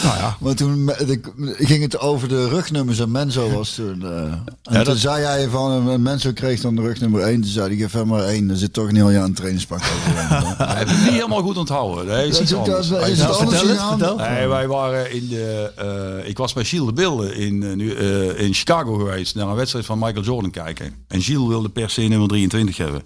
[0.04, 0.37] Nou ja.
[0.40, 1.20] Maar toen de-
[1.58, 4.02] ging het over de rugnummers en Menzo was toen.
[4.02, 7.40] eh, en toen dat- zei hij van, eh, Menzo kreeg dan de rugnummer 1.
[7.40, 8.50] Toen zei hij, geef maar één.
[8.50, 10.28] Er zit toch een heel jaar een trainingspak over.
[10.68, 12.06] Hij heeft het niet helemaal goed onthouden.
[12.06, 12.88] Nee, is iets anders.
[12.88, 14.28] dat is Hij het vertel het.
[14.30, 15.72] Nee, wij waren in de.
[15.76, 17.92] eh, ik was bij Gilles de Bilde in, nu,
[18.37, 21.05] in Chicago geweest naar een wedstrijd van Michael Jordan kijken.
[21.09, 23.03] En Gilles wilde per se nummer 23 hebben.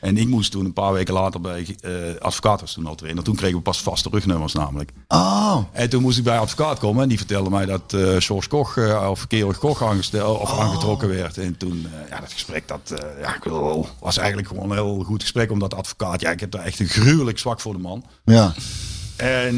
[0.00, 2.94] En ik moest toen een paar weken later bij eh advocaat was toen al.
[2.94, 4.92] Toen kregen we pas vaste rugnummers namelijk.
[5.08, 8.48] Oh, En toen moest ik bij advocaat komen en die vertelde mij dat eh George
[8.48, 11.38] Koch eh, of Georg Koch aangestel, of aangetrokken werd.
[11.38, 13.38] En toen, ja, dat gesprek dat ja,
[14.00, 16.88] was eigenlijk gewoon een heel goed gesprek omdat advocaat, ja, ik heb daar echt een
[16.88, 18.04] gruwelijk zwak voor de man.
[18.24, 18.54] ja.
[19.16, 19.56] En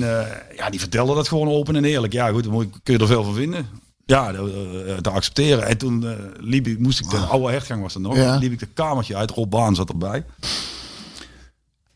[0.57, 2.13] ja, die vertelde dat gewoon open en eerlijk.
[2.13, 3.67] Ja, goed, dan kun je er veel van vinden.
[4.09, 5.67] Ja, de- eh, te accepteren.
[5.67, 8.17] En toen eh, liep ik, moest ik de oude hertgang was er nog.
[8.17, 8.37] Ja.
[8.37, 9.31] liep ik de kamertje uit.
[9.31, 10.25] Rob Baan zat erbij.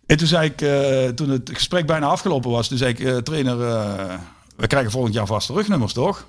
[0.07, 3.16] En toen zei ik, eh, toen het gesprek bijna afgelopen was, toen zei ik, eh,
[3.16, 4.18] trainer, eh,
[4.57, 6.27] we krijgen volgend jaar vaste rugnummers, toch?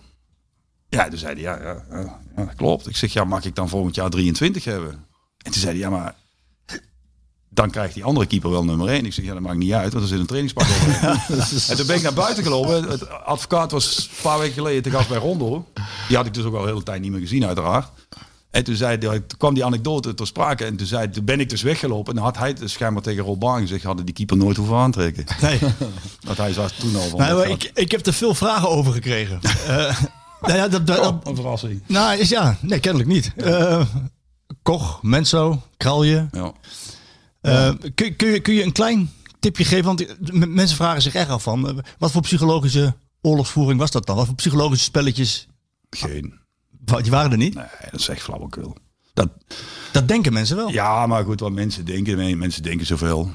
[0.89, 2.87] Ja, toen zei hij, ja, ja, ja, klopt.
[2.87, 4.91] Ik zeg, ja, mag ik dan volgend jaar 23 hebben?
[5.37, 6.15] En toen zei hij, ja, maar
[7.53, 9.05] dan krijgt die andere keeper wel nummer 1.
[9.05, 11.01] Ik zeg, ja, dat maakt niet uit, want er zit een trainingspak over.
[11.69, 12.89] En toen ben ik naar buiten gelopen.
[12.89, 15.65] Het advocaat was een paar weken geleden te gast bij Rondo.
[16.07, 17.87] Die had ik dus ook al de hele tijd niet meer gezien, uiteraard.
[18.51, 20.65] En toen, zei, toen kwam die anekdote ter sprake.
[20.65, 22.09] En toen, zei, toen ben ik dus weggelopen.
[22.09, 23.83] En dan had hij dus schijnbaar tegen Rob Baan gezegd...
[23.83, 25.25] hadden die keeper nooit hoeven aantrekken.
[25.41, 25.59] Nee.
[26.27, 27.19] Want hij zat toen al van...
[27.19, 29.39] Nou, dat ik, ik heb er veel vragen over gekregen.
[29.67, 29.99] Eh,
[30.41, 31.81] nou ja, dat, dat, Oh, een verrassing.
[31.87, 33.31] nou, is ja, nee, kennelijk niet.
[33.35, 33.81] Eh,
[34.61, 36.27] Koch, Menso, Kralje.
[36.31, 36.51] Ja.
[37.43, 39.85] Eh, kun, kun, je, kun je een klein tipje geven?
[39.85, 40.05] Want
[40.47, 41.67] mensen vragen zich echt af van...
[41.69, 44.15] eh, wat voor psychologische oorlogsvoering was dat dan?
[44.15, 45.47] Wat voor psychologische spelletjes?
[45.89, 46.33] Geen.
[47.01, 47.53] Die waren er niet?
[47.55, 48.77] Nee, dat is echt flauwekul.
[49.13, 49.29] Dat,
[49.91, 50.69] Dat denken mensen wel.
[50.71, 52.37] ja, maar goed, wat mensen denken.
[52.37, 53.31] Mensen denken zoveel.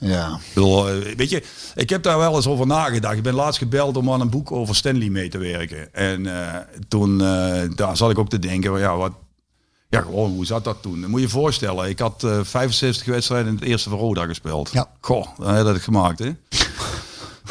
[0.00, 0.38] Ja.
[0.54, 1.42] Eh, weet je,
[1.74, 3.16] ik heb daar wel eens over nagedacht.
[3.16, 5.94] Ik ben laatst gebeld om aan een boek over Stanley mee te werken.
[5.94, 6.26] En
[6.88, 7.18] toen
[7.74, 9.12] daar zat ik ook te denken, van, ja, wat,
[9.90, 11.00] ja, gewoon, hoe zat dat toen?
[11.00, 14.26] Dan moet je je voorstellen, ik had eh 65 wedstrijden in het eerste van Roda
[14.26, 14.70] gespeeld.
[14.72, 14.88] Ja.
[15.00, 16.30] Goh, dat had ik gemaakt, hè?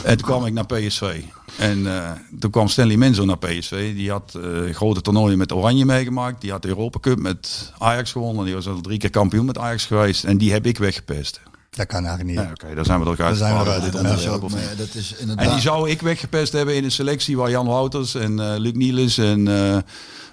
[0.03, 1.21] en toen kwam ik naar PSV.
[1.57, 3.93] En eh, toen kwam Stanley Menzo naar PSV.
[3.95, 6.41] Die had eh, grote toernooien met Oranje meegemaakt.
[6.41, 8.45] Die had de Europa Cup met Ajax gewonnen.
[8.45, 10.23] Die was al drie keer kampioen met Ajax geweest.
[10.23, 11.41] En die heb ik weggepest.
[11.69, 12.45] Dat kan eigenlijk niet.
[12.45, 13.37] Ja, Oké, daar zijn we toch uit.
[13.37, 15.51] zijn we Ja, Dat is, ook, dat is En inderdaad...
[15.51, 19.47] die zou ik weggepest hebben in een selectie waar Jan Wouters en Luc Niels en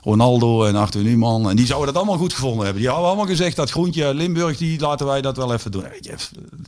[0.06, 1.50] Ronaldo en Arthur Newman.
[1.50, 2.82] En die zouden dat allemaal goed gevonden hebben.
[2.82, 5.82] Die hadden allemaal gezegd dat groentje uit Limburg, die laten wij dat wel even doen.
[5.90, 6.14] Weet je,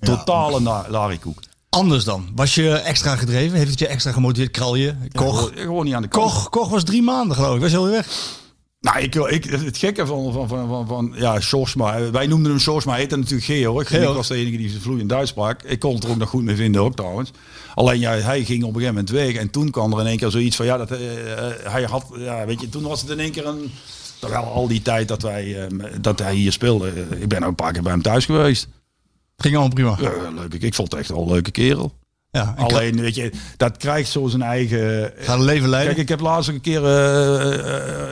[0.01, 1.39] totale na- larikoek.
[1.69, 2.29] Anders dan.
[2.35, 3.59] Was je extra gedreven?
[3.59, 4.51] Heeft het je extra gemotiveerd?
[4.51, 5.39] Kralje, Koch.
[5.39, 6.33] Gewoon, gewoon niet aan de kant.
[6.33, 7.61] Koch, Koch was drie maanden geloof ik.
[7.61, 8.07] Was je alweer weg?
[8.81, 12.11] Nou, ik, ik, het gekke van, van, van, van, van ja, Sjorsma.
[12.11, 13.89] Wij noemden hem Sjorsma, hij heette natuurlijk Georg.
[13.89, 14.15] Georg.
[14.15, 15.63] Was de enige die ze vloeiend Duits sprak.
[15.63, 17.31] Ik kon het er ook nog goed mee vinden ook trouwens.
[17.75, 19.35] Alleen ja, hij ging op een gegeven moment weg.
[19.35, 22.07] En toen kwam er in één keer zoiets van, ja, dat, eh, eh, hij had,
[22.17, 23.71] ja, weet je, toen was het in één keer een...
[24.19, 27.49] Terwijl al die tijd dat, wij, eh, dat hij hier speelde, eh, ik ben ook
[27.49, 28.69] een paar keer bij hem thuis geweest.
[29.37, 29.97] Ging allemaal prima.
[30.01, 31.93] Ja, leuk, ik vond het echt wel een leuke kerel.
[32.39, 35.13] Ja, Alleen, weet je, dat krijgt zo zijn eigen...
[35.19, 35.95] Ga een leven leiden.
[35.95, 37.55] Kijk, ik heb laatst een keer eh,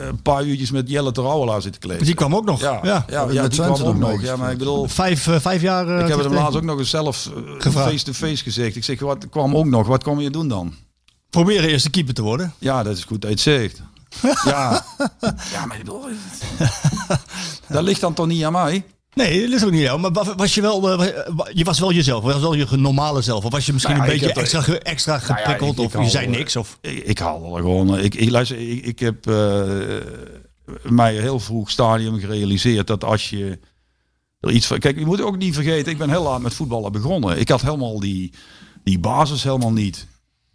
[0.01, 2.05] eh, een paar uurtjes met Jelle Terouwelaar zitten kleven.
[2.05, 2.59] die kwam ook nog.
[2.61, 3.05] Ja, Ja.
[3.09, 5.61] ja, ja, Met die Twente kwam ook nog Ja, maar ik bedoel, Vijf, eh, vijf
[5.61, 5.87] jaar.
[5.87, 8.75] eh, ik heb hem tegen- laatst ook nog eens zelf eh, face-to-face gezegd.
[8.75, 9.87] Ik zeg, wat kwam ook nog?
[9.87, 10.73] Wat kom je doen dan?
[11.29, 12.53] Proberen eerst de keeper te worden.
[12.57, 13.81] Ja, dat is goed dat je het zegt.
[14.45, 14.85] ja.
[15.51, 16.05] ja, maar ik bedoel,
[17.67, 18.83] dat ligt dan toch niet aan mij?
[19.17, 19.99] Nee, dat is ook niet jou.
[19.99, 22.23] Maar wa- was je wel, eh, je was wel jezelf.
[22.23, 23.45] Was wel je normale zelf.
[23.45, 25.77] Of was je misschien Nou ja, een beetje extra, ge- extra Nou ja, geprikkeld?
[25.79, 26.55] ik- ik of je zei eh, niks?
[26.55, 26.77] Of...
[26.81, 27.97] Ik, ik haal er gewoon.
[27.99, 29.63] Ik, ik, luister, ik, ik heb eh,
[30.83, 33.59] mij heel vroeg stadium gerealiseerd dat als je
[34.39, 34.79] er iets van.
[34.79, 37.39] Kijk, je moet ook niet vergeten, ik ben heel laat met voetballen begonnen.
[37.39, 38.33] Ik had helemaal die,
[38.83, 40.07] die basis helemaal niet.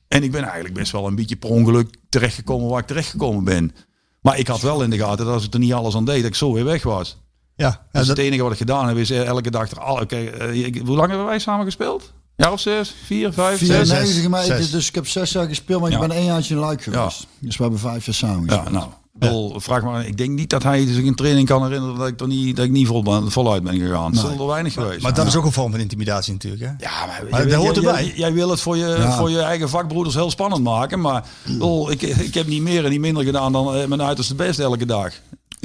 [0.09, 3.75] En ik ben eigenlijk best wel een beetje per ongeluk terechtgekomen waar ik terechtgekomen ben.
[4.21, 6.17] Maar ik had wel in de gaten dat als ik er niet alles aan deed,
[6.21, 7.17] dat ik zo weer weg was.
[7.57, 9.81] Ja, ja, Dus dat, het enige wat ik gedaan heb is eh, elke dag er
[9.81, 10.01] al.
[10.01, 12.13] Oké, eh, hoe lang hebben wij samen gespeeld?
[12.37, 13.67] Jaar of zes, vier, vijf, zes?
[13.69, 14.71] 94, maar ik- zes.
[14.71, 16.07] dus ik heb zes jaar gespeeld, maar ik Ja.
[16.07, 17.27] ben één jaartje in Luik geweest.
[17.39, 20.07] Dus we hebben vijf jaar samen Ja, nou, ik bedoel, vraag maar.
[20.07, 22.65] Ik denk niet dat hij zich in training kan herinneren dat ik er niet, dat
[22.65, 24.17] ik niet vol ben, voluit ben gegaan.
[24.19, 25.03] Er weinig geweest.
[25.03, 26.63] maar dat is ook een vorm van intimidatie natuurlijk.
[26.63, 26.69] Hè?
[26.69, 28.05] ja, maar, Maar jij- dat hoort erbij.
[28.05, 29.17] Jij, jij wil het voor je, Ja.
[29.17, 32.85] voor je eigen vakbroeders heel spannend maken, maar ik, bedoel, ik, ik heb niet meer
[32.85, 35.13] en niet minder gedaan dan eh, mijn uiterste best elke dag.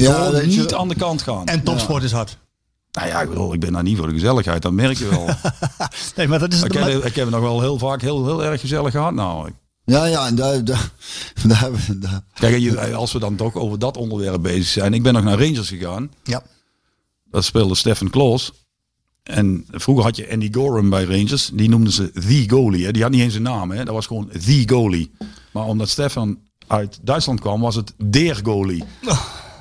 [0.05, 1.45] Ja, weet je- niet aan de kant gaan.
[1.45, 2.37] En topsport is hard.
[2.91, 5.29] nou ja, ik bedoel, ik ben daar niet voor de gezelligheid, dat merk je wel.
[6.15, 8.61] Nee, maar dat is ik, heb, ik heb nog wel heel vaak heel, heel erg
[8.61, 9.55] gezellig gehad namelijk.
[9.85, 10.91] Ja, ja, en daar, daar,
[11.47, 11.99] daar hebben we...
[11.99, 12.21] Daar.
[12.33, 14.93] Kijk, als we dan toch over dat onderwerp bezig zijn.
[14.93, 16.11] Ik ben nog naar Rangers gegaan.
[16.23, 16.43] Ja.
[17.31, 18.51] Dat speelde Stefan Kloos.
[19.23, 21.49] En vroeger had je Andy Gorham bij Rangers.
[21.53, 22.85] Die noemden ze The Goalie.
[22.85, 22.91] Hè.
[22.91, 23.71] Die had niet eens een naam.
[23.71, 23.83] Hè.
[23.85, 25.11] Dat was gewoon The Goalie.
[25.51, 28.83] Maar omdat Stefan uit Duitsland kwam, was het Der Goalie.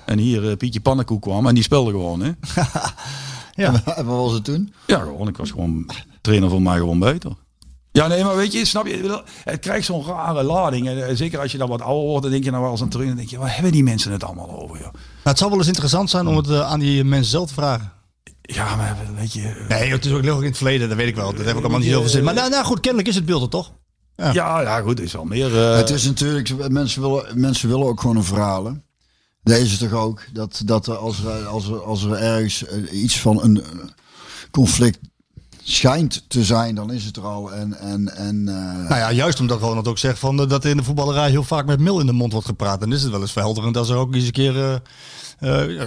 [0.06, 2.20] En hier eh, Pietje Pannenkoek kwam en die speelde gewoon.
[2.20, 2.30] Hè.
[3.54, 3.72] Ja.
[3.96, 4.72] En wat was het toen?
[4.86, 5.28] Ja, gewoon.
[5.28, 5.90] Ik was gewoon
[6.20, 7.32] trainer voor mij gewoon beter.
[7.92, 9.22] Ja, nee, maar weet je, snap je?
[9.44, 10.88] Het krijgt zo'n rare lading.
[10.88, 12.82] En eh, zeker als je dan wat ouder wordt, dan denk je nou wel eens
[12.82, 13.06] aan terug.
[13.06, 14.76] Dan denk je, waar hebben die mensen het allemaal over?
[14.76, 14.92] Joh?
[14.92, 17.54] Nou, het zou wel eens interessant zijn om het eh, aan die mensen zelf te
[17.54, 17.92] vragen.
[18.42, 19.64] Ja, maar weet je...
[19.68, 21.34] Nee, het is ook heel in het verleden, dat weet ik wel.
[21.34, 22.24] Dat heb ik allemaal niet zoveel zin.
[22.24, 23.72] Maar nou, nou goed, kennelijk is het beeld er toch?
[24.16, 25.70] Ja, ja, goed, er is wel meer.
[25.70, 28.84] eh, het is natuurlijk, mensen willen, mensen willen ook gewoon een verhalen.
[29.46, 33.62] Deze toch ook, dat, dat als, er, als, als er ergens eh, iets van een
[33.62, 33.68] eh,
[34.50, 34.98] conflict
[35.62, 37.52] schijnt te zijn, dan is het er al.
[37.52, 40.82] En, en, en, eh, Nou ja, juist omdat Ronald ook zegt van, dat in de
[40.82, 42.82] voetballerij heel vaak met mil in de mond wordt gepraat.
[42.82, 44.82] En is het wel eens verhelderend als er ook eens een keer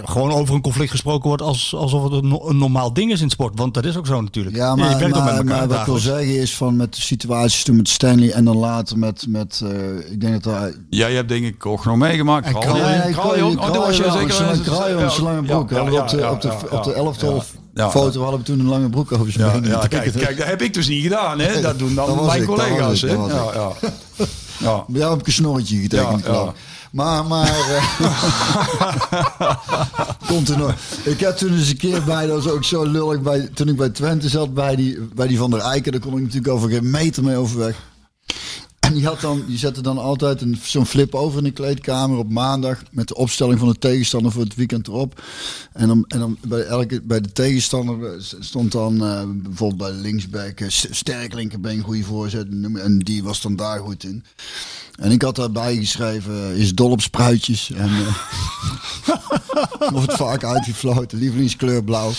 [0.04, 3.18] gewoon over een conflict gesproken wordt als, alsof het een, no- een normaal ding is
[3.18, 3.58] in het sport.
[3.58, 4.56] Want dat is ook zo natuurlijk.
[4.56, 7.62] Ja, maar, maar, met maar elkaar wat ik wil zeggen is van met de situaties
[7.64, 10.74] toen met Stanley en dan later met, met eh, ik denk dat hij...
[10.90, 12.46] Jij hebt denk ik ook nog meegemaakt.
[12.46, 13.60] En Kralje ook.
[13.60, 15.42] Oh, was je zeker.
[15.42, 15.60] Broek.
[15.60, 16.40] op de, ja, op de, ja, op
[16.84, 16.96] de ja.
[16.96, 17.42] elftal
[17.74, 17.90] Ja.
[17.90, 19.70] foto hadden we toen een lange broek over zijn Ja, benen.
[19.70, 21.38] ja, kijk, kijk, dat heb ik dus niet gedaan.
[21.40, 21.60] Hè?
[21.60, 23.02] Dat doen dan Dat mijn collega's.
[23.02, 23.16] ik, hè?
[24.60, 26.52] Ja, jou heb ik een snorretje getekend, Ja, ja.
[26.90, 27.48] Maar, maar...
[27.48, 27.98] eh,
[30.28, 30.74] komt er nog.
[31.04, 33.76] Ik heb toen eens een keer bij, dat was ook zo lullig, bij, toen ik
[33.76, 36.70] bij Twente zat, bij die, bij die Van der Eiken, daar kon ik natuurlijk over
[36.70, 37.76] geen meter mee overweg.
[39.00, 43.14] En die, zette dan altijd zo'n flip over in de kleedkamer op maandag met de
[43.14, 45.22] opstelling van de tegenstander voor het weekend erop.
[45.72, 50.00] En dan, en dan bij, elke, bij de tegenstander eh, stond dan eh, bijvoorbeeld bij
[50.00, 52.46] linksback eh, sterk linkerbeen, goede voorzet.
[52.74, 54.24] En die was dan daar goed in.
[55.00, 57.70] En ik had daarbij geschreven, eh, is dol op spruitjes.
[57.70, 62.10] En eh, wordt vaak uitgefloten, lievelingskleur blauw.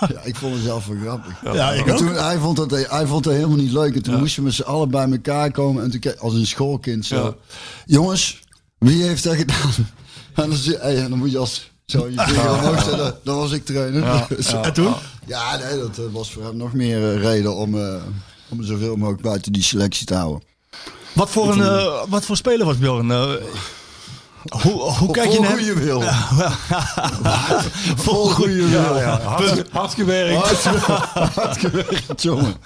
[0.00, 1.54] Ja, ik vond het zelf wel grappig.
[1.54, 3.94] Ja, ik En toen, hij, vond dat, hij vond dat helemaal niet leuk.
[3.94, 5.82] En toen moesten we met z'n allen bij elkaar komen.
[5.82, 7.36] En toen, als een schoolkind zo.
[7.86, 8.40] Jongens,
[8.78, 9.70] wie heeft dat gedaan?
[10.34, 11.70] En dan, hey, en dan moet je als...
[11.86, 13.18] Zo, je vinger omhoog zetten.
[13.24, 14.26] Dan was ik trainer.
[14.62, 14.94] En toen?
[15.26, 18.02] ja, nee, dat eh, was voor hem nog meer reden om, eh
[18.50, 20.42] om zoveel mogelijk buiten die selectie te houden.
[21.12, 23.10] Wat voor, een, eh, wat voor speler was Bjorn?
[23.10, 23.30] Eh,
[24.62, 26.02] hoe, hoe kijk je Vol naar goede wil.
[28.04, 28.68] Vol goede wil.
[28.68, 29.20] Ja, ja.
[29.20, 30.62] Hard, hard gewerkt.
[30.64, 30.86] Hard,
[31.34, 32.54] hard gewerkt, jongen.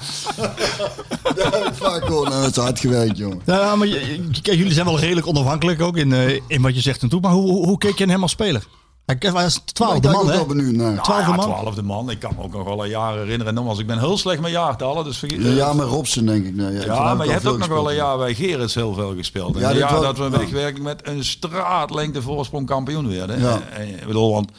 [1.67, 3.41] Ik vaak gewoon het hard gewerkt, jongen.
[3.47, 6.75] Ja, maar je- je- kijk, jullie zijn wel redelijk onafhankelijk ook in, eh, in wat
[6.75, 7.21] je zegt en toe.
[7.21, 8.63] Maar hoe, hoe, keek je in hem als speler?
[9.07, 10.37] Hij was Ik twaalfde man, hè?
[10.73, 11.03] naar.
[11.03, 11.45] Twaalfde ja, man.
[11.45, 12.11] twaalfde man.
[12.11, 13.55] Ik kan me ook nog wel een jaar herinneren.
[13.55, 15.05] Nogmaals, ik ben heel slecht met jaartallen.
[15.05, 16.55] Dus vergeet- Ja, met Robson denk ik.
[16.55, 18.95] Nee, ja, Ja, maar ik je hebt ook nog wel een jaar bij Gerrits heel
[18.95, 19.55] veel gespeeld.
[19.55, 20.31] En Ja, jaar dat we ja.
[20.31, 23.41] wegwerking met een straatlengte voorsprong kampioen werden.
[23.41, 23.61] Ja.
[23.73, 24.51] En, ik bedoel, want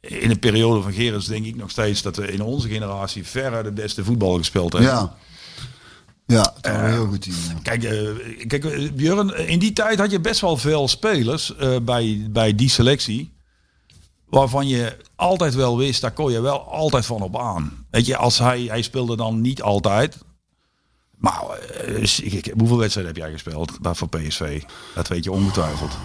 [0.00, 3.62] in de periode van Gerrits denk ik nog steeds dat we in onze generatie verre
[3.62, 4.90] de beste voetbal gespeeld hebben.
[4.90, 5.14] Ja.
[6.26, 7.36] Ja, het was een heel goed team.
[7.48, 7.54] ja.
[7.62, 11.76] Kijk, eh, kijk eh, Björn, in die tijd had je best wel veel spelers eh,
[11.82, 13.34] bij, bij die selectie.
[14.28, 17.86] Waarvan je altijd wel wist, daar kon je wel altijd van op aan.
[17.90, 20.18] Weet je, als hij, hij speelde dan niet altijd.
[21.16, 24.62] Maar eh, hoeveel wedstrijden heb jij gespeeld voor PSV?
[24.94, 25.96] Dat weet je ongetwijfeld.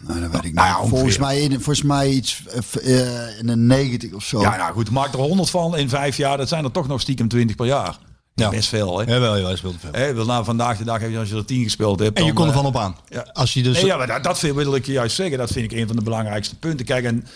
[0.00, 0.54] Nou, dat weet ik niet.
[0.54, 0.90] Nou ja, ongeveer.
[0.90, 2.46] volgens, mij, volgens mij iets
[2.82, 4.40] eh, in de 90 of zo.
[4.40, 6.36] Ja, nou goed, maak er 100 van in vijf jaar.
[6.36, 7.98] Dat zijn er toch nog stiekem 20 per jaar.
[8.34, 8.50] Ja.
[8.50, 9.12] Best veel, hè?
[9.12, 9.90] Jawel, ja, hij speelde veel.
[9.92, 12.18] Hè, wel, nou, vandaag de dag heb je als je er 10 gespeeld hebt.
[12.18, 12.96] En je dan, kon er eh, van op aan.
[13.08, 13.26] ja.
[13.32, 13.76] Als je dus...
[13.76, 15.38] Nee, ja, maar dat, dat vind- wil ik je juist zeggen.
[15.38, 16.86] Dat vind ik een van de belangrijkste punten.
[16.86, 17.26] Kijk, en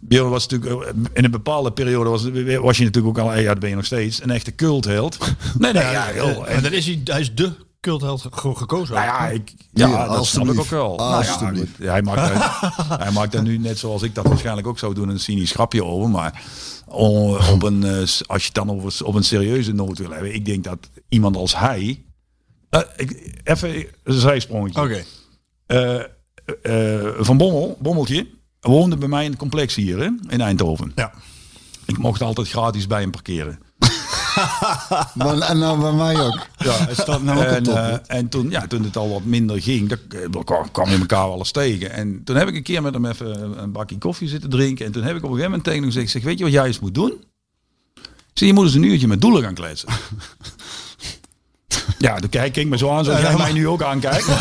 [0.00, 2.22] Björn was natuurlijk eh, in een bepaalde periode was,
[2.60, 5.18] was je natuurlijk ook al, ja, dat ben je nog steeds, een echte cultheld.
[5.58, 6.10] Nee, nee, ja,
[6.46, 8.94] en dan is hij, hij is de cultheld ge- gekozen.
[8.94, 10.96] Nou ja, ik, Ja, ja, dat snap ik ook wel.
[10.96, 12.60] Nou ja, hij, maakt er,
[13.04, 16.08] hij maakt nu net zoals ik dat waarschijnlijk ook zou doen een cynisch grapje over.
[16.10, 16.42] Maar
[17.52, 20.34] op een, eh, als je het dan over, op een serieuze noot wil hebben.
[20.34, 22.04] Ik denk dat iemand als hij...
[22.70, 24.82] eh, ik, even een zijsprongetje.
[24.82, 25.04] Oké.
[25.66, 26.00] Eh,
[26.62, 28.26] eh, van Bommel, Bommeltje,
[28.60, 30.92] woonde bij mij in het complex hier hè, in Eindhoven.
[30.94, 31.12] Ja.
[31.86, 33.58] Ik mocht altijd gratis bij hem parkeren.
[35.14, 36.46] Maar, en nou bij mij ook.
[36.58, 36.86] Ja,
[37.22, 37.74] nou ook op En, top.
[37.76, 39.98] eh, en toen, ja, toen het al wat minder ging, dan
[40.46, 41.90] eh, kwam- je elkaar wel eens tegen.
[41.92, 44.86] En toen heb ik een keer met hem even een bakje koffie zitten drinken.
[44.86, 46.52] En toen heb ik op een gegeven moment tegen hem gezegd, zeg, weet je wat
[46.52, 47.24] jij eens moet doen?
[48.32, 49.88] Zeg, je moet eens een uurtje met doelen gaan kletsen.
[51.98, 54.26] Ja, toen kijk ik me zo aan, zoals jij mij nu ook aankijkt.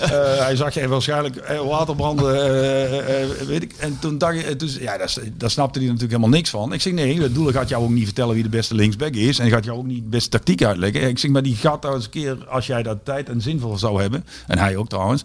[0.00, 3.72] Eh, hij zag je waarschijnlijk eh, waterbranden, eh, eh, weet ik.
[3.72, 6.72] En toen dacht ik, dus, ja, daar, daar snapte hij natuurlijk helemaal niks van.
[6.72, 9.38] Ik zeg, nee, dat doel gaat jou ook niet vertellen wie de beste linksback is.
[9.38, 11.08] En hij gaat jou ook niet de beste tactiek uitleggen.
[11.08, 13.60] Ik zeg, maar die gaat daar eens een keer, als jij daar tijd en zin
[13.60, 15.22] voor zou hebben, en hij ook trouwens,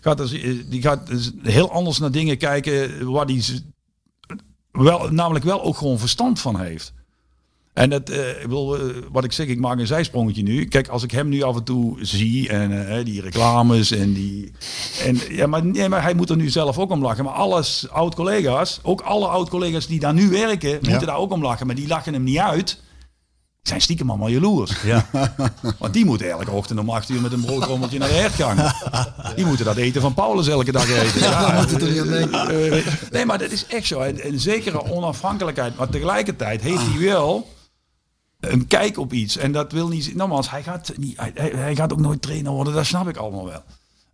[0.00, 3.60] gaat dus, eh, die gaat dus heel anders naar dingen kijken waar die z-
[4.72, 6.92] wel, namelijk wel ook gewoon verstand van heeft.
[7.78, 10.64] En dat, eh, ik bedoel, eh, wat ik zeg, ik maak een zijsprongetje nu.
[10.64, 14.52] Kijk, als ik hem nu af en toe zie en eh, die reclames en die.
[15.04, 17.24] En, ja, maar, nee, maar hij moet er nu zelf ook om lachen.
[17.24, 21.66] Maar alles oud-collega's, ook alle oud-collega's die daar nu werken, moeten daar ook om lachen.
[21.66, 22.82] Maar die lachen hem niet uit.
[23.62, 24.82] Zijn stiekem allemaal jaloers.
[24.82, 25.06] Ja.
[25.78, 28.72] Want die moeten elke ochtend om 8 uur met een broodrommeltje naar de hertgang.
[29.36, 31.20] Die moeten dat eten van Paulus elke dag eten.
[31.20, 32.72] Ja, moet het er niet aan denken.
[32.72, 34.00] eh, nee, maar dat is echt zo.
[34.00, 35.76] En, en zekere onafhankelijkheid.
[35.76, 37.56] Maar tegelijkertijd heeft hij wel
[38.40, 39.36] een kijk op iets.
[39.36, 40.14] En dat wil niet...
[40.14, 42.74] Nogmaals, hij gaat, niet, hij, gaat ook nooit trainer worden.
[42.74, 43.62] Dat snap ik allemaal wel.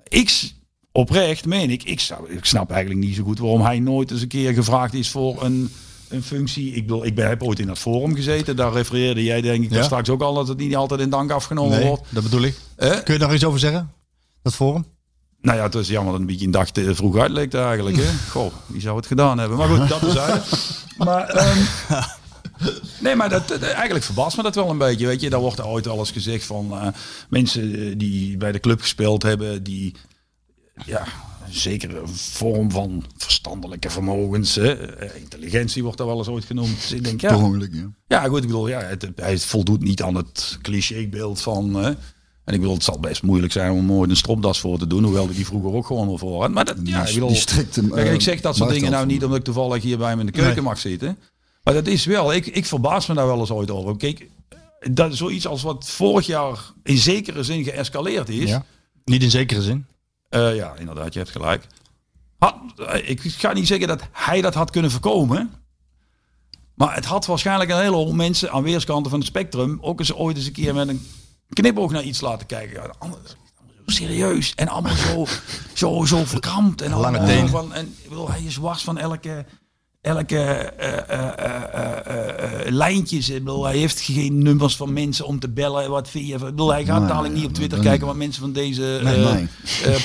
[0.08, 0.52] Ik,
[0.92, 4.22] oprecht meen ik, ik, zou, ik snap eigenlijk niet zo goed waarom hij nooit eens
[4.22, 5.70] een keer gevraagd is voor een
[6.08, 6.72] een functie.
[6.74, 8.56] Ik, bedoel, ik ben, heb ooit in dat forum gezeten.
[8.56, 9.74] Daar refereerde jij denk ik Ja.
[9.74, 12.02] daar straks ook al dat het niet altijd in dank afgenomen Nee, wordt.
[12.08, 12.56] dat bedoel ik.
[12.76, 13.02] Hè?
[13.02, 13.92] Kun je daar iets over zeggen?
[14.42, 14.86] Dat forum?
[15.40, 17.96] Nou ja, het was jammer dat een beetje een dag te vroeg uitlekte eigenlijk.
[17.96, 18.10] Hè?
[18.30, 19.58] Goh, wie zou het gedaan hebben?
[19.58, 20.44] Maar goed, dat is uit.
[20.98, 21.58] Maar, ehm,
[23.00, 25.06] nee, maar dat, dat- eigenlijk verbaast me dat wel een beetje.
[25.06, 26.86] Weet je, daar wordt ooit alles gezegd van eh,
[27.28, 29.94] mensen eh, die bij de club gespeeld hebben, die
[30.86, 31.06] ja,
[31.46, 34.72] een zekere vorm van verstandelijke vermogens, hè?
[34.96, 36.74] eh, intelligentie wordt daar wel eens ooit genoemd.
[36.80, 37.90] Dus ik denk, ja, ongeluk, ja.
[38.06, 41.74] ja, goed, ik bedoel, ja, het, hij voldoet niet aan het clichébeeld van.
[41.74, 41.86] hè.
[42.44, 45.04] en ik bedoel, het zal best moeilijk zijn om ooit een stropdas voor te doen,
[45.04, 46.50] hoewel ik die vroeger ook gewoon wel voor had.
[46.50, 48.90] Maar dat, ja, ik Die- bedoel, die strikte, kijk, eh, ik zeg dat soort dingen
[48.90, 50.62] nou niet omdat ik toevallig hier bij me in de keuken Nee.
[50.64, 51.18] mag zitten.
[51.64, 53.96] Maar dat is wel, ik, ik verbaas me daar wel eens ooit over.
[53.96, 54.28] Kijk,
[54.90, 58.50] dat is zoiets als wat vorig jaar in zekere zin geëscaleerd is.
[58.50, 58.64] Ja.
[59.04, 59.86] Niet in zekere zin.
[60.28, 61.66] Eh, ja, inderdaad, je hebt gelijk.
[62.38, 65.52] Had, eh, ik ga niet zeggen dat hij dat had kunnen voorkomen.
[66.74, 70.14] Maar het had waarschijnlijk een hele hoop mensen aan weerskanten van het spectrum ook eens
[70.14, 71.06] ooit eens een keer met een
[71.48, 72.82] knipoog naar iets laten kijken.
[72.82, 73.36] Ja, anders-
[73.86, 75.26] serieus en allemaal zo,
[75.74, 76.80] zo, zo verkrampt.
[76.80, 77.48] En Lange.
[77.48, 79.44] Van, en, ik bedoel, hij is wars van elke,
[80.04, 83.28] elke eh, eh, eh, eh, lijntjes.
[83.30, 85.90] Ik bedoel, hij heeft geen nummers van mensen om te bellen.
[85.90, 86.38] Wat vind je?
[86.38, 89.00] van- Ik bedoel, hij gaat Nee, dadelijk niet op Twitter kijken wat mensen van deze
[89.02, 89.48] Nee,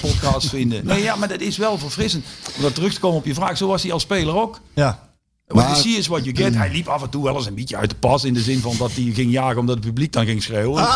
[0.02, 0.86] podcast vinden.
[0.86, 2.26] Nee, ja, maar dat is wel verfrissend.
[2.56, 4.60] Om dat terug te komen op je vraag, zo was hij als speler ook.
[4.74, 5.09] Ja.
[5.50, 6.56] What Maar- you see is what you get.
[6.56, 8.24] Hij liep af en toe wel eens een beetje uit de pas.
[8.24, 10.88] In de zin van dat hij ging jagen omdat het publiek dan ging schreeuwen.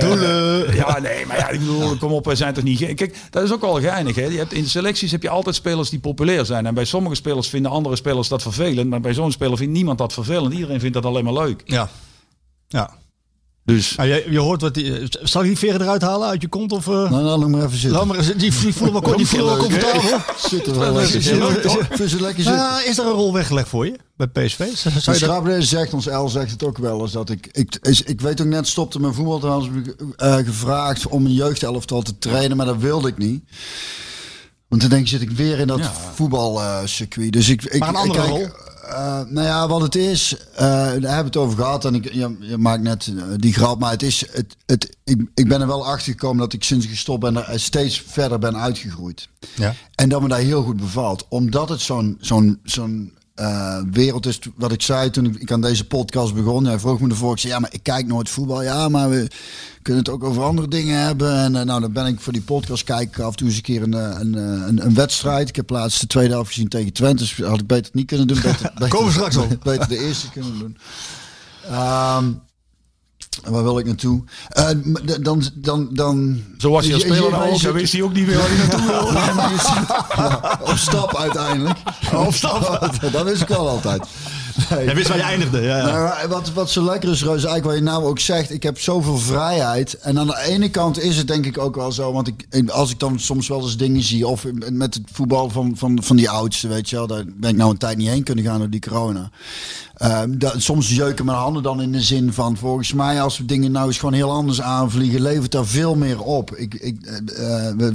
[0.00, 0.74] Doelen.
[0.74, 2.94] Ja, nee, maar ja, ik bedoel, kom op, wij zijn toch niet...
[2.94, 4.24] Kijk, dat is ook wel geinig, hè.
[4.24, 6.66] Je hebt, in selecties heb je altijd spelers die populair zijn.
[6.66, 8.90] En bij sommige spelers vinden andere spelers dat vervelend.
[8.90, 10.54] Maar bij zo'n speler vindt niemand dat vervelend.
[10.54, 11.62] Iedereen vindt dat alleen maar leuk.
[11.64, 11.88] Ja.
[12.68, 13.00] Ja.
[13.64, 13.94] Dus...
[13.96, 15.08] Nou, je, je hoort wat die.
[15.22, 16.72] Zal ik die veren eruit halen uit je kont?
[16.72, 17.98] Of, eh Nou, nou, laat maar even zitten.
[17.98, 20.18] laat maar die, die voelen wel, die voelen wel comfortabel.
[20.36, 22.20] Zit er wel lekker zitten.
[22.20, 22.86] lekker zitten.
[22.86, 24.58] Is er een rol weggelegd voor je bij PSV?
[24.58, 25.16] Zou De je dat...
[25.16, 28.40] Schraber zegt, ons L zegt het ook wel eens, dat ik, ik, is, ik weet
[28.40, 32.56] ook net, stopte mijn voetbal trouwens, heb ik, eh, gevraagd om een jeugdelftal te trainen,
[32.56, 33.44] maar dat wilde ik niet.
[34.68, 35.92] Want dan denk ik, zit ik weer in dat Ja.
[36.14, 37.32] voetbalcircuit.
[37.32, 38.46] dus ik, ik, Maar een andere ik, rol?
[38.92, 41.84] Eh, nou ja, wat het is, eh, daar hebben we het over gehad.
[41.84, 45.30] En ik, je, je maakt net eh, die grap, maar het is, het, het, ik,
[45.34, 48.38] ik ben er wel achter gekomen dat ik sinds ik gestopt ben, er steeds verder
[48.38, 49.28] ben uitgegroeid.
[49.54, 49.74] Ja.
[49.94, 51.26] En dat me daar heel goed bevalt.
[51.28, 55.60] Omdat het zo'n zo'n zo'n eh, wereld is, wat ik zei toen ik, ik aan
[55.60, 56.64] deze podcast begon.
[56.64, 58.62] Hij vroeg me ervoor, ik zei, ja, maar ik kijk nooit voetbal.
[58.62, 59.30] Ja, maar we
[59.82, 61.36] kunnen het ook over andere dingen hebben.
[61.36, 63.62] En eh, nou, dan ben ik voor die podcast kijken af en toe eens een
[63.62, 65.48] keer een, eh, een, een, een wedstrijd.
[65.48, 67.22] Ik heb laatst de tweede helft gezien tegen Twente.
[67.22, 68.40] Dus had ik beter niet kunnen doen.
[68.42, 69.56] Beter, beter, Komen straks op.
[69.62, 70.76] Beter de eerste kunnen doen.
[71.68, 72.32] Ehm,
[73.44, 74.22] waar wil ik naartoe?
[74.50, 78.12] D- dan, dan, dan, Zo was hij als speler je- je- Dan wist hij ook
[78.12, 78.80] niet meer waar hij naartoe.
[80.16, 81.78] Ja, ja, op stap uiteindelijk.
[82.26, 82.90] Op stap.
[83.12, 84.04] Dat wist ik al altijd.
[84.70, 84.94] Nee.
[84.94, 85.60] Wist waar je eindigde.
[85.60, 85.84] Ja, ja.
[85.84, 88.62] Nou, maar wat, wat zo lekker is, Reus, eigenlijk wat je nou ook zegt, ik
[88.62, 89.94] heb zoveel vrijheid.
[89.98, 92.90] En aan de ene kant is het denk ik ook wel zo, want ik, als
[92.90, 96.30] ik dan soms wel eens dingen zie, of met het voetbal van, van, van die
[96.30, 98.70] oudsten, weet je wel, daar ben ik nou een tijd niet heen kunnen gaan door
[98.70, 99.30] die corona.
[100.02, 103.44] Ehm, dat, soms jeuken mijn handen dan in de zin van, volgens mij, als we
[103.44, 106.56] dingen nou eens gewoon heel anders aanvliegen, levert daar veel meer op.
[106.56, 107.92] Ik, ik, eh, eh, we-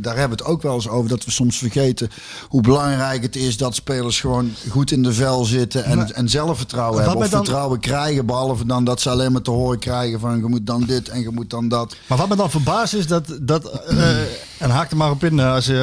[0.00, 2.08] daar hebben we het ook wel eens over, dat we soms vergeten
[2.48, 7.02] hoe belangrijk het is dat spelers gewoon goed in de vel zitten en, en zelfvertrouwen
[7.02, 7.22] hebben.
[7.24, 10.46] Of dan- vertrouwen krijgen, behalve dan dat ze alleen maar te horen krijgen van je
[10.46, 11.96] moet dan dit en je moet dan dat.
[12.08, 14.18] Maar wat me dan verbaast is dat, dat eh,
[14.58, 15.74] en haak er maar op in als je,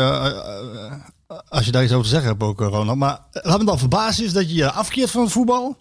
[1.28, 2.98] als je daar iets over te zeggen hebt ook, eh, Ronald.
[2.98, 5.78] Maar wat me dan verbaast is dat je je afkeert van het voetbal.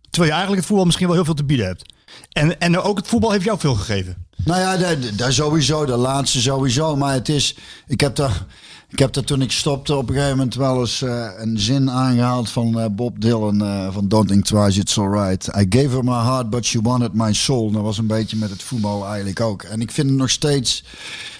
[0.00, 1.92] Terwijl je eigenlijk het voetbal misschien wel heel veel te bieden hebt.
[2.32, 4.26] En, en ook het voetbal heeft jou veel gegeven.
[4.44, 6.96] Nou ja, daar, sowieso, de laatste sowieso.
[6.96, 8.46] Maar het is, ik heb daar,
[8.88, 11.90] ik heb daar toen ik stopte op een gegeven moment wel eens eh, een zin
[11.90, 15.46] aangehaald van eh, Bob Dylan eh, van Don't Think Twice, It's Alright.
[15.46, 17.70] I gave her my heart, but she wanted my soul.
[17.70, 19.62] Dat was een beetje met het voetbal eigenlijk ook.
[19.62, 20.84] En ik vind het nog steeds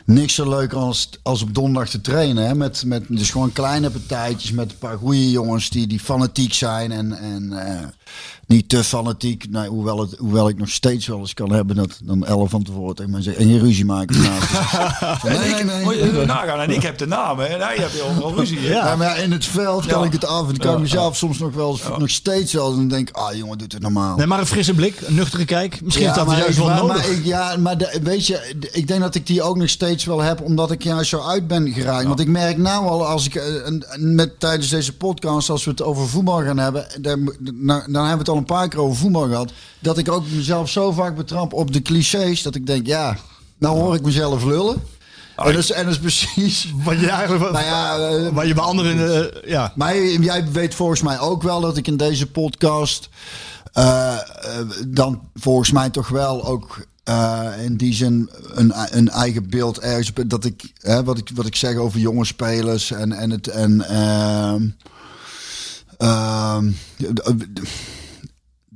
[0.05, 2.47] niks zo leuk als, als op donderdag te trainen.
[2.47, 2.55] Hè?
[2.55, 6.93] Met, met dus gewoon kleine partijtjes met een paar goede jongens die, die fanatiek zijn
[6.93, 7.87] en, en eh,
[8.47, 9.47] niet te fanatiek.
[9.51, 12.63] Nee, hoewel, het, hoewel ik nog steeds wel eens kan hebben dat dan elf van
[12.63, 14.21] tevoren tegen mij zeggen en je ruzie maken.
[15.23, 15.85] nee, nee, nee.
[15.85, 16.61] Moet je nagaan.
[16.61, 17.45] En ik heb de naam, hè.
[17.45, 18.59] En hij heeft overal ruzie.
[18.59, 18.69] hè.
[18.73, 20.07] Ja, maar in het veld kan Ja.
[20.07, 20.41] ik het af.
[20.41, 22.71] En dan kan ik Ja, mezelf soms nog wel nog steeds wel.
[22.71, 24.17] En dan denk ik, ah jongen, doet het normaal.
[24.17, 25.81] Nee, maar een frisse blik, een nuchtere kijk.
[25.83, 26.97] Misschien is dat maar, juist ik- wel nodig.
[26.97, 29.94] maar ik- ja, maar de- weet je, ik denk dat ik die ook nog steeds
[30.03, 32.07] wel heb, omdat ik juist zo uit ben geraakt.
[32.07, 33.45] Want ik merk nou al, als ik eh,
[33.97, 37.35] met, tijdens deze podcast, als we het over voetbal gaan hebben, dan,
[37.67, 40.69] dan hebben we het al een paar keer over voetbal gehad, dat ik ook mezelf
[40.69, 43.17] zo vaak betrap op de clichés, dat ik denk, ja,
[43.59, 44.83] nou hoor ik mezelf lullen.
[45.37, 46.73] En dat is, en dat is precies...
[46.85, 47.53] Wat je eigenlijk...
[47.53, 49.33] Nou ja, eh, waar je bij anderen...
[49.43, 49.73] eh, ja.
[49.75, 53.09] Maar jij weet volgens mij ook wel dat ik in deze podcast
[54.87, 60.13] dan volgens mij toch wel ook eh, in die zin een, een eigen beeld ergens
[60.27, 63.89] dat ik hè, wat ik wat ik zeg over jonge spelers en en het en
[63.89, 64.67] ehm,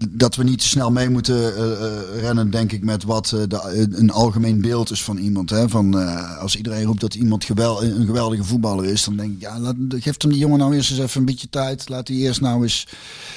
[0.08, 3.40] dat we niet te snel mee moeten eh, eh, rennen, denk ik, met wat eh,
[3.48, 5.50] de, een algemeen beeld is van iemand.
[5.50, 5.68] Hè?
[5.68, 9.40] Van, eh, als iedereen roept dat iemand gewel, een geweldige voetballer is, dan denk ik,
[9.40, 11.88] ja, laat, geef hem die jongen nou eerst eens even een beetje tijd.
[11.88, 12.86] Laat hij eerst nou eens,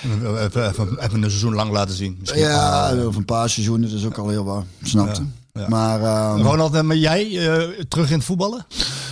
[0.03, 2.16] Even, even, even een seizoen lang laten zien.
[2.20, 2.41] Misschien.
[2.41, 5.22] ja, of een paar seizoenen, dat is ook al heel wat, snapte.
[5.53, 5.68] Ja, ja.
[5.70, 8.66] Maar ehm, Ronald, en maar jij eh, terug in het voetballen?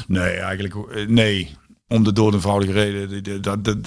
[0.08, 0.76] Nee, eigenlijk
[1.10, 1.58] nee.
[1.88, 3.42] Om de dood eenvoudige reden.
[3.42, 3.78] Dat- dat-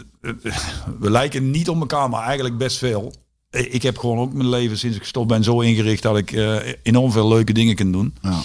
[1.01, 3.13] we lijken niet op elkaar, maar eigenlijk best veel.
[3.53, 6.33] Eh, Ik heb gewoon ook mijn leven sinds ik gestopt ben zo ingericht dat ik
[6.33, 8.15] eh, enorm veel leuke dingen kan doen.
[8.23, 8.41] ja.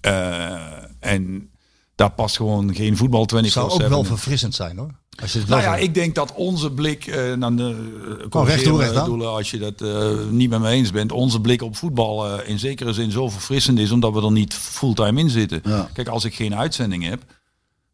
[0.00, 1.50] Eh, en
[1.94, 3.46] daar past gewoon geen voetbal 24/7.
[3.52, 4.90] zou ook wel verfrissend zijn hoor.
[5.22, 8.64] Als je het Nou ja, ik denk dat onze blik eh naar de Oh, recht
[8.64, 9.04] toe, recht aan.
[9.04, 9.80] doelen, als je dat
[10.30, 13.90] niet met me eens bent, onze blik op voetbal in zekere zin zo verfrissend is,
[13.90, 15.60] omdat we er niet fulltime in zitten.
[15.64, 15.90] Ja.
[15.92, 17.28] Kijk, als ik geen uitzending heb, en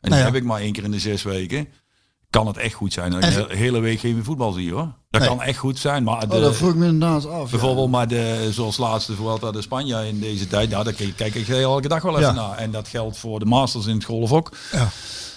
[0.01, 0.27] die Nou ja.
[0.27, 1.69] heb ik maar één keer in de zes weken,
[2.31, 4.93] kan het echt goed zijn dat ik En- de hele week geen voetbal zie hoor.
[5.21, 5.37] Dat Nee.
[5.39, 7.45] kan echt goed zijn, maar de, Oh, dat vroeg ik me inderdaad af.
[7.45, 7.51] ja.
[7.51, 11.49] Bijvoorbeeld, maar de, zoals laatste Vuelta de Spanje in deze tijd, nou, daar kijk, ik
[11.49, 12.47] elke dag wel even Ja.
[12.49, 12.57] naar.
[12.59, 14.53] En dat geldt voor de Masters in het golf ook.
[14.73, 14.89] ja.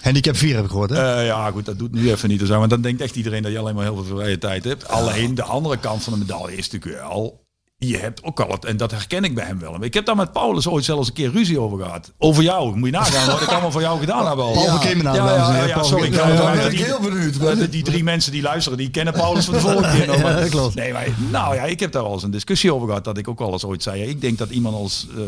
[0.02, 1.16] Handicap 4 heb ik gehoord hè?
[1.20, 2.60] Eh, ja, goed, dat doet nu even niet te zijn.
[2.60, 4.88] Want dan denkt echt iedereen dat je alleen maar heel veel vrije tijd hebt.
[4.88, 7.46] Alleen de andere kant van de medaille is natuurlijk wel...
[7.80, 9.84] Je hebt ook al het, en dat herken ik bij hem wel.
[9.84, 12.14] Ik heb daar met Paulus ooit zelfs een keer ruzie over gehad.
[12.18, 12.76] Over jou.
[12.76, 14.52] Moet je nagaan wat ik allemaal voor jou gedaan heb al.
[14.52, 15.68] Paul ja, en ja, heren.
[15.68, 16.14] ja, Paul sorry.
[16.14, 17.58] Ja, het ben ik heel benieuwd.
[17.60, 20.16] die, die drie mensen die luisteren, die kennen Paulus van de vorige keer nog.
[20.16, 20.76] Ja, maar- dat klopt.
[20.76, 23.04] Nee, maar, nou ja, ik heb daar wel eens een discussie over gehad.
[23.04, 24.02] Dat ik ook wel eens ooit zei.
[24.04, 25.24] Ik denk dat iemand als eh,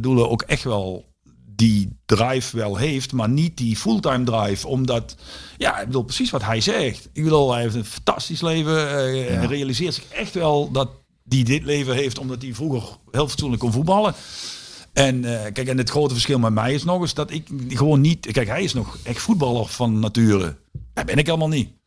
[0.00, 1.04] Doelen ook echt wel
[1.56, 4.66] die drive wel heeft, maar niet die fulltime drive.
[4.68, 5.16] Omdat,
[5.56, 7.08] ja, ik bedoel precies wat hij zegt.
[7.12, 8.88] Ik bedoel, hij heeft een fantastisch leven.
[8.88, 8.94] eh,
[9.36, 10.88] Hij realiseert zich echt wel dat
[11.28, 14.14] hij dit leven heeft, omdat hij vroeger heel fatsoenlijk kon voetballen.
[14.92, 18.00] En eh, kijk, en het grote verschil met mij is nog eens dat ik gewoon
[18.00, 18.32] niet.
[18.32, 20.56] Kijk, hij is nog echt voetballer van nature.
[20.94, 21.81] Dat ben ik helemaal niet.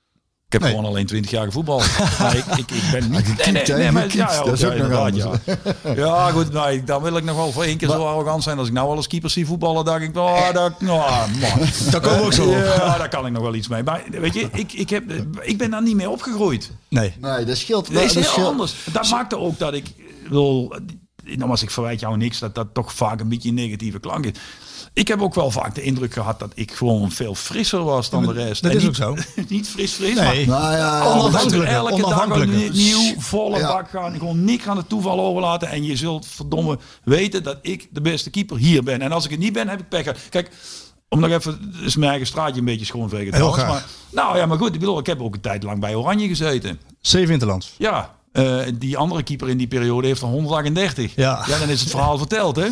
[0.56, 0.80] Ik heb Nee.
[0.80, 1.86] gewoon alleen 20 jaar gevoetbald.
[2.20, 3.46] maar ik, ik, ik ben niet.
[3.46, 3.92] hè?
[3.92, 5.94] Gekiept, ja, dat is ja, ook nog ja.
[6.06, 6.54] ja, goed.
[6.54, 8.58] Nee, dan wil ik nog wel voor één keer zo arrogant zijn.
[8.58, 11.68] Als ik nou wel eens keepers zie voetballen, dacht ik, oh, dat, nou, man.
[11.92, 12.50] Daar komen we ook zo.
[12.52, 13.84] Ja, daar kan ik nog wel iets mee.
[13.84, 15.04] Maar weet je, ik, ik, heb,
[15.42, 16.72] ik ben daar niet mee opgegroeid.
[16.88, 17.14] Nee.
[17.22, 17.94] Nee, dat scheelt.
[17.94, 18.76] Dat is dat heel scheelt- anders.
[18.92, 20.74] Dat maakte ook dat ik, ik bedoel,
[21.24, 24.32] nogmaals, ik verwijt jou niks, dat dat toch vaak een beetje een negatieve klank is.
[24.96, 28.26] Ik heb ook wel vaak de indruk gehad dat ik gewoon veel frisser was dan
[28.26, 28.62] de rest.
[28.62, 29.18] dat En is niet, ook zo.
[29.50, 30.48] niet fris fris, Nee.
[30.48, 31.70] maar Nou ja, Onafhankelijk.
[31.70, 32.68] ja, elke dag onafhankelijker.
[32.68, 33.68] opnieuw, volle Ja.
[33.68, 34.14] bak gaan.
[34.18, 35.70] Gewoon niks aan het toeval overlaten.
[35.70, 39.02] En je zult verdomme weten dat ik de beste keeper hier ben.
[39.02, 40.30] En als ik het niet ben, heb ik pech.
[40.30, 40.52] Kijk,
[41.10, 43.32] om nog even is mijn eigen straatje een beetje schoonvegen.
[43.34, 43.58] trouwens.
[43.62, 43.72] graag.
[43.74, 44.74] Maar, nou ja, maar goed.
[44.74, 46.80] Ik bedoel, ik heb ook een tijd lang bij Oranje gezeten.
[47.02, 47.74] Zeven Interlands.
[47.78, 51.16] Ja, eh, die andere keeper in die periode heeft er 138.
[51.16, 51.46] Ja.
[51.60, 52.68] dan is het verhaal verteld, hè?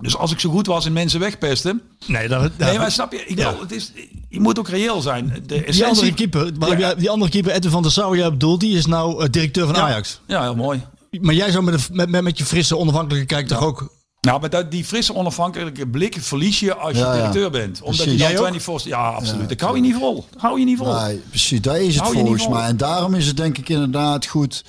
[0.00, 1.82] Dus als ik zo goed was in mensen wegpesten.
[2.06, 3.18] Nee, dat, Nee, maar snap je?
[3.26, 3.60] Ik bedoel, Ja.
[3.60, 3.92] het is,
[4.28, 5.42] je moet ook reëel zijn.
[5.46, 6.94] De die andere keeper, Ja.
[6.94, 9.74] die andere keeper, Edwin van der Sar, jij bedoelt, die is nou eh, directeur van
[9.74, 9.80] Ja.
[9.80, 10.20] Ajax.
[10.26, 10.82] Ja, heel mooi.
[11.20, 13.92] Maar jij zou met, een- met, met, met je frisse onafhankelijke kijk toch ook...
[14.20, 17.16] Nou, maar dat, die frisse onafhankelijke blik verlies je als je Ja, ja.
[17.18, 17.80] directeur bent.
[17.82, 18.12] Omdat Precies.
[18.12, 18.46] je dan Jij ook?
[18.46, 19.50] 24 Ja, absoluut.
[19.50, 20.24] Ik hou je niet vol.
[20.36, 21.00] Hou je niet vol.
[21.02, 22.52] Nee, precies, daar is het je volgens vol.
[22.52, 22.66] mij.
[22.68, 24.64] En daarom is het denk ik inderdaad goed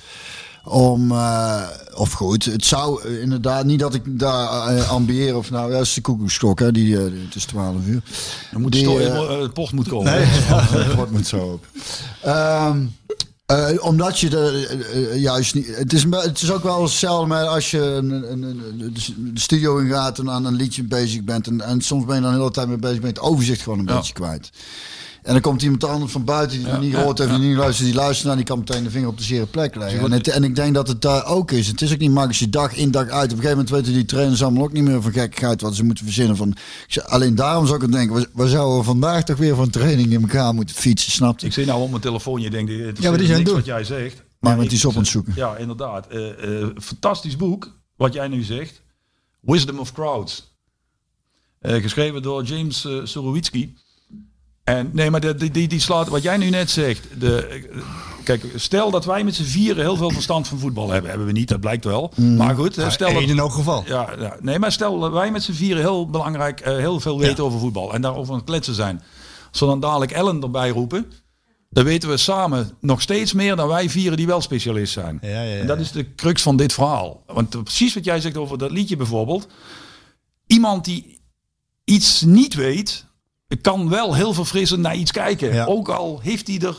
[0.68, 1.62] om, eh,
[1.94, 5.80] of goed, het zou eh, inderdaad niet dat ik daar eh, ambieer of nou, dat
[5.82, 8.02] is de koekoekskok, hè, die, het is 12 uur.
[8.52, 10.12] Dan moet Die, de post moet komen.
[10.28, 11.66] Het wordt moet zo op.
[12.22, 12.78] Ehm,
[13.46, 15.76] eh, omdat je de, juist niet.
[15.76, 18.94] Het is, het is ook wel hetzelfde met als je een, een, een-
[19.34, 21.46] de studio ingaat en aan een liedje bezig bent.
[21.46, 23.78] En, en soms ben je dan de hele tijd mee bezig, je het overzicht gewoon
[23.78, 23.96] een Ja.
[23.96, 24.50] beetje kwijt.
[25.26, 27.86] En dan komt iemand anders van buiten die Ja, niet gehoord heeft, die niet luistert,
[27.86, 29.98] die luistert naar, die kan meteen de vinger op de zere plek leggen.
[30.00, 30.08] goed.
[30.10, 31.66] En, het- en ik denk dat het daar ook is.
[31.66, 33.12] Het is ook niet makkelijk als je dag in dag uit.
[33.12, 35.84] Op een gegeven moment weten die trainers allemaal ook niet meer van gekkigheid wat ze
[35.84, 36.36] moeten verzinnen.
[36.36, 36.56] Van,
[37.04, 40.20] alleen daarom zou ik het denken, we, we zouden vandaag toch weer van training in
[40.20, 41.46] elkaar moeten fietsen, snap je?
[41.46, 42.40] Ik zit nou op mijn telefoon.
[42.40, 44.22] Je denkt, het is Ja, wat is hij aan niks wat jij zegt.
[44.40, 45.32] Maar met die op aan het zoeken.
[45.36, 46.06] Ja, inderdaad.
[46.06, 48.82] Eh, eh, fantastisch boek, wat jij nu zegt.
[49.40, 50.54] Wisdom of Crowds.
[51.60, 53.02] Eh, geschreven door James uh.
[54.66, 57.08] En nee, maar de, die, die, die slaat wat jij nu net zegt.
[57.18, 57.62] De,
[58.24, 61.08] kijk, stel dat wij met z'n vieren heel veel verstand van voetbal hebben.
[61.10, 62.12] Hebben we niet, dat blijkt wel.
[62.16, 63.84] Maar goed, eh, stel dat, in elk geval.
[63.86, 67.18] ja, ja, nee, maar stel dat wij met z'n vieren heel belangrijk, eh, heel veel
[67.18, 69.02] weten over voetbal en daarover aan het kletsen zijn.
[69.50, 71.12] Als we dan dadelijk Ellen erbij roepen,
[71.70, 75.18] dan weten we samen nog steeds meer dan wij vieren die wel specialist zijn.
[75.22, 75.60] Ja, ja, ja.
[75.60, 77.22] En dat is de crux van dit verhaal.
[77.26, 79.48] Want precies wat jij zegt over dat liedje bijvoorbeeld.
[80.46, 81.20] Iemand die
[81.84, 83.06] iets niet weet,
[83.60, 85.54] kan wel heel verfrissend naar iets kijken.
[85.54, 85.64] Ja.
[85.64, 86.76] Ook al heeft hij er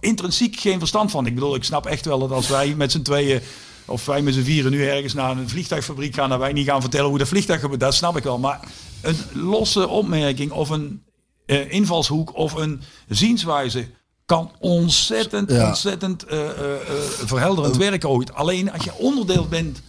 [0.00, 1.26] intrinsiek geen verstand van.
[1.26, 3.40] Ik bedoel, ik snap echt wel dat als wij met z'n tweeën
[3.86, 6.80] of wij met z'n vieren nu ergens naar een vliegtuigfabriek gaan, dat wij niet gaan
[6.80, 7.80] vertellen hoe dat vliegtuig gebeurt.
[7.80, 8.38] Dat snap ik wel.
[8.38, 8.60] Maar
[9.00, 11.02] een losse opmerking of een
[11.46, 13.86] eh, invalshoek of een zienswijze
[14.26, 15.66] kan ontzettend, Ja.
[15.68, 16.56] ontzettend eh, eh,
[17.24, 18.34] verhelderend werken ooit.
[18.34, 19.82] Alleen als je onderdeel bent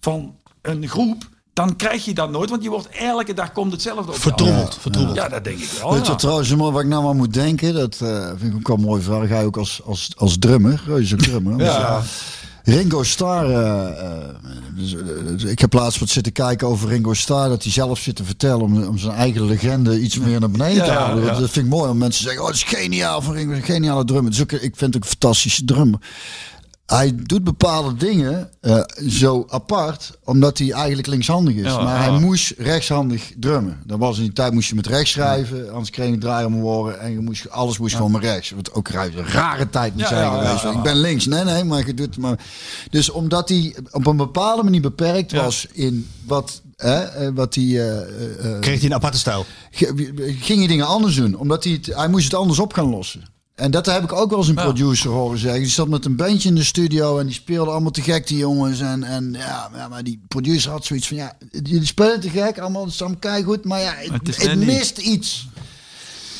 [0.00, 1.28] van een groep,
[1.66, 4.18] dan krijg je dat nooit, want je wordt elke dag komt hetzelfde op.
[4.18, 5.16] Vertroebeld, vertroebeld.
[5.16, 5.90] Ja, dat denk ik wel.
[5.90, 6.10] Weet je ja.
[6.10, 7.74] wat trouwens maar wat ik nou maar moet denken?
[7.74, 9.28] Dat eh, vind ik ook wel een mooie vraag.
[9.28, 11.58] Ga je ook als, als, als drummer, reuze drummer.
[11.70, 12.02] Ja.
[12.64, 14.28] Ringo Starr, eh, eh,
[14.76, 17.98] dus, eh, dus ik heb laatst wat zitten kijken over Ringo Starr, dat hij zelf
[17.98, 21.24] zit te vertellen om, om zijn eigen legende iets meer naar beneden te Ja, halen.
[21.24, 21.30] ja.
[21.30, 24.04] Dat vind ik mooi, om mensen zeggen, oh, dat is geniaal van Ringo, een geniale
[24.04, 24.30] drummer.
[24.30, 26.00] Dus ook, ik vind het ook een fantastische drummer.
[26.90, 31.62] Hij doet bepaalde dingen eh, zo apart, omdat hij eigenlijk linkshandig is.
[31.64, 32.10] Ja, maar ja.
[32.10, 33.82] hij moest rechtshandig drummen.
[33.86, 36.52] Dan was in die tijd moest je met rechts schrijven, anders kreeg je draai om
[36.52, 38.50] mijn oren en je moest, alles moest gewoon met rechts.
[38.50, 40.62] Wat ook een rare tijd moet Ja, zijn ja, ja, geweest.
[40.62, 40.70] ja.
[40.72, 42.38] Ik ben links, nee, nee, maar je doet maar.
[42.90, 45.42] Dus omdat hij op een bepaalde manier beperkt Ja.
[45.42, 47.64] was in wat, hè, eh, wat hij.
[47.64, 49.44] eh, eh, eh, Kreeg hij een aparte stijl.
[50.40, 51.34] ging hij dingen anders doen.
[51.34, 53.22] Omdat hij, het, hij moest het anders op gaan lossen.
[53.60, 54.62] En dat heb ik ook wel eens een Ja.
[54.62, 55.60] producer horen zeggen.
[55.60, 58.38] Die zat met een bandje in de studio en die speelden allemaal te gek, die
[58.38, 58.80] jongens.
[58.80, 62.84] En, en ja, maar die producer had zoiets van, ja, jullie spelen te gek, allemaal,
[62.84, 65.48] het is allemaal keigoed, maar ja, Het mist iets.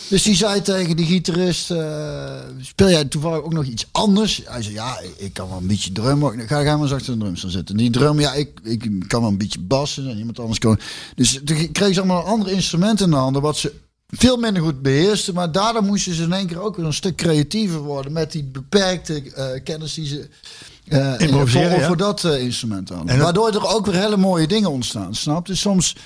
[0.08, 4.42] Dus die zei tegen die gitarist, eh, speel jij toevallig ook nog iets anders?
[4.44, 6.38] Hij zei, ja, ik- kan wel een beetje drummen.
[6.48, 7.76] Ga, ga maar eens achter de drums staan zitten.
[7.76, 10.78] Die drum, ja, ik, ik kan wel een beetje bassen en iemand anders kan.
[11.14, 13.72] Dus toen kregen ze allemaal een ander instrument in de handen, wat ze
[14.10, 15.34] veel minder goed beheersten.
[15.34, 18.44] Maar daardoor moesten ze in één keer ook weer een stuk creatiever worden met die
[18.44, 20.28] beperkte eh, kennis die ze...
[20.88, 21.86] eh, Improviseren, voor, ja.
[21.86, 23.18] voor dat eh, instrument hadden.
[23.18, 25.54] Waardoor er ook weer hele mooie dingen ontstaan, snap je?
[25.54, 25.96] Soms,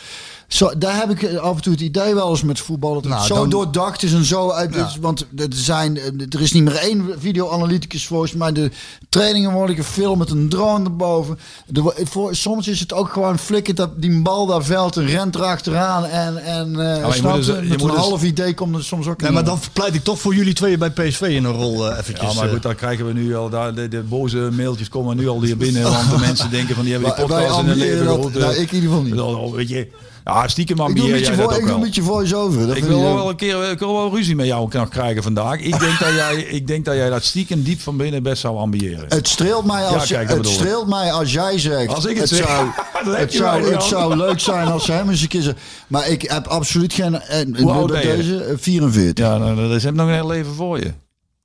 [0.54, 3.12] zo, daar heb ik af en toe het idee wel eens met voetbal, dat het
[3.12, 4.74] Nou, zo dan- doordacht is en zo uit.
[4.74, 4.90] Ja.
[5.00, 5.98] Want er, zijn,
[6.30, 8.52] er is niet meer één videoanalyticus volgens mij.
[8.52, 8.70] De
[9.08, 11.38] trainingen worden gefilmd met een drone erboven.
[11.72, 15.06] Er wo- voor, soms is het ook gewoon flikkert dat die bal daar veld en
[15.06, 16.04] rent erachteraan.
[16.04, 18.84] En, en eh je moet dus- je met moet een dus- half idee komt er
[18.84, 21.52] soms ook Nee, maar dan pleit ik toch voor jullie tweeën bij PSV in een
[21.52, 22.28] rol eh, eventjes.
[22.30, 22.52] Ja, maar eh.
[22.52, 25.56] goed, dan krijgen we nu al, daar, de, de boze mailtjes komen nu al hier
[25.56, 28.34] binnen, want de mensen denken van die hebben die podcast in hun leven gehoord.
[28.34, 29.10] nou, ik in ieder geval niet.
[29.10, 29.88] bedoel, Weet je,
[30.24, 32.76] ja, stiekem ambieer jij dat ook ik doe een beetje voice-over.
[32.76, 35.60] Ik wil wel een keer, ik wil wel ruzie met jou nog krijgen vandaag.
[35.60, 38.56] Ik denk dat jij, ik denk dat jij dat stiekem diep van binnen best zou
[38.56, 39.04] ambiëren.
[39.08, 41.94] Het streelt mij als, Ja, kijk, dat het streelt mij als jij zegt.
[41.94, 42.68] Als ik het zeg, zou,
[43.16, 45.54] het, zou, niet het zou leuk zijn als ze hem eens een keer.
[45.86, 47.20] Maar ik heb absoluut geen.
[47.20, 48.16] En, Hoe oud bij ben je?
[48.16, 49.26] deze eh, 44.
[49.26, 50.92] Ja, nou, dat is hem nog een heel leven voor je.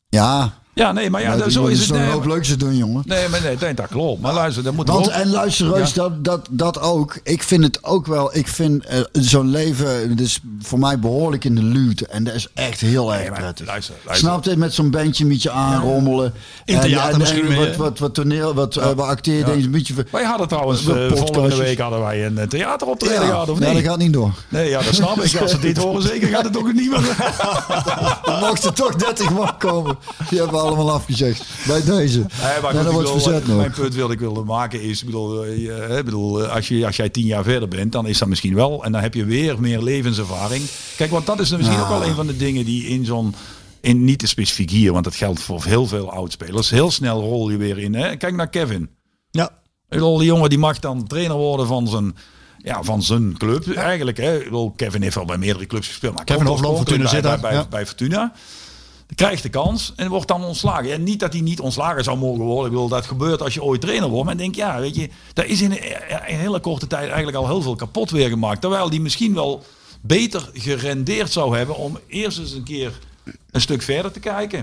[0.09, 1.97] Ja, Ja, nee, maar ja, zo is dus het.
[1.97, 3.03] Nee, maar, leuks te doen, jongen.
[3.05, 4.21] nee, maar nee, nee, dat klopt.
[4.21, 5.13] Maar luister, dat moet Want, ook.
[5.13, 6.01] en luister, Reus, Ja.
[6.01, 7.19] dat, dat, dat ook.
[7.23, 8.35] Ik vind het ook wel.
[8.35, 10.17] Ik vind eh, zo'n leven.
[10.19, 12.07] Is voor mij behoorlijk in de luwte.
[12.07, 13.65] En dat is echt heel erg Nee, prettig.
[13.65, 14.27] luister, luister.
[14.29, 14.57] Snap je?
[14.57, 16.33] Met zo'n bandje een beetje aanrommelen.
[16.65, 19.63] In En- theater en- misschien en Wat, wat, wat toneel, wat, eh, wat acteerdingen.
[19.63, 19.93] Een beetje.
[20.11, 23.65] Wij hadden trouwens, De eh, volgende week hadden wij een theateroptreden Ja, gehad, of ja,
[23.65, 23.73] niet?
[23.83, 24.31] dat gaat niet door.
[24.49, 25.35] Nee, ja, dat snap ik.
[25.41, 27.17] Als ze dit horen, zeker gaat het ook niet meer.
[28.25, 29.97] Er mochten toch 30 man komen.
[30.29, 31.43] Die hebben we allemaal afgezegd.
[31.67, 32.19] Bij deze.
[32.19, 32.27] Nee,
[32.61, 35.71] maar wordt bedoel, verzet Mijn punt wilde ik wilde maken is, ik bedoel, eh, je-
[35.71, 38.27] hè, ik bedoel eh, als, je, als jij tien jaar verder bent, dan is dat
[38.27, 38.83] misschien wel.
[38.83, 40.63] En dan heb je weer meer levenservaring.
[40.97, 43.35] Kijk, want dat is misschien ook wel een van de dingen die in zo'n...
[43.81, 46.69] In, niet te specifiek hier, want dat geldt voor heel veel oudspelers.
[46.69, 47.95] Heel snel rol je weer in.
[47.95, 48.15] Hè?
[48.15, 48.89] Kijk naar Kevin.
[49.31, 49.49] Ja.
[49.89, 52.15] Die jongen die mag dan trainer worden van zijn,
[52.57, 53.75] ja, van zijn club.
[53.75, 54.39] Eigenlijk, hè.
[54.75, 56.15] Kevin heeft al bij meerdere clubs gespeeld.
[56.15, 57.65] Maar Kevin Hofland, Fortuna bij, bij, ja.
[57.69, 58.33] bij Fortuna.
[59.15, 60.91] Krijgt de kans en wordt dan ontslagen.
[60.91, 62.65] En niet dat hij niet ontslagen zou mogen worden.
[62.65, 64.23] Ik bedoel, dat gebeurt als je ooit trainer wordt.
[64.25, 65.95] Maar ik denk, ja, weet je, daar is in een, in
[66.27, 68.61] een hele korte tijd eigenlijk al heel veel kapot weer gemaakt.
[68.61, 69.63] Terwijl die misschien wel
[70.01, 72.99] beter gerendeerd zou hebben om eerst eens een keer
[73.51, 74.59] een stuk verder te kijken.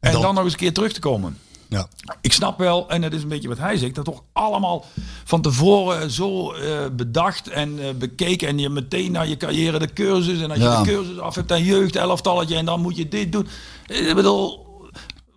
[0.00, 1.38] En dan- dan nog eens een keer terug te komen.
[1.72, 1.86] Ja.
[2.20, 4.84] Ik snap wel, en dat is een beetje wat hij zegt, dat toch allemaal
[5.24, 8.48] van tevoren zo eh, bedacht en eh, bekeken.
[8.48, 10.40] En je meteen naar je carrière de cursus.
[10.40, 10.78] En als Ja.
[10.78, 12.56] je de cursus af hebt, dan jeugd, elftalletje.
[12.56, 13.46] En dan moet je dit doen.
[13.86, 14.66] Ik bedoel,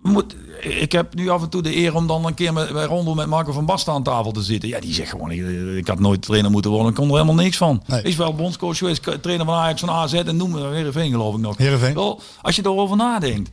[0.02, 2.86] moet, ik heb nu af en toe de eer om dan een keer met, bij
[2.86, 4.70] Rondel met Marco van Basten aan tafel te zitten.
[4.70, 5.46] Ja, die zegt gewoon, ik,
[5.78, 6.90] ik had nooit trainer moeten worden.
[6.90, 7.84] Ik kon er helemaal niks van.
[7.86, 8.02] Nee.
[8.02, 11.42] Is wel bondscoach geweest, trainer van Ajax, van AZ en noem maar Heerenveen geloof ik
[11.42, 11.58] nog.
[11.58, 11.94] Heerenveen.
[11.94, 13.50] Wel, als je erover nadenkt.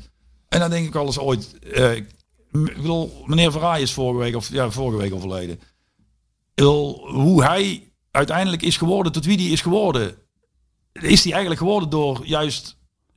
[0.49, 1.59] En dan denk ik eens ooit.
[1.73, 1.91] eh,
[2.53, 5.61] ik bedoel, meneer Verraai is vorige week, of, ja, vorige week overleden.
[6.55, 10.15] Bedoel, hoe hij uiteindelijk is geworden, tot wie die is geworden.
[10.93, 12.77] Is hij eigenlijk geworden door juist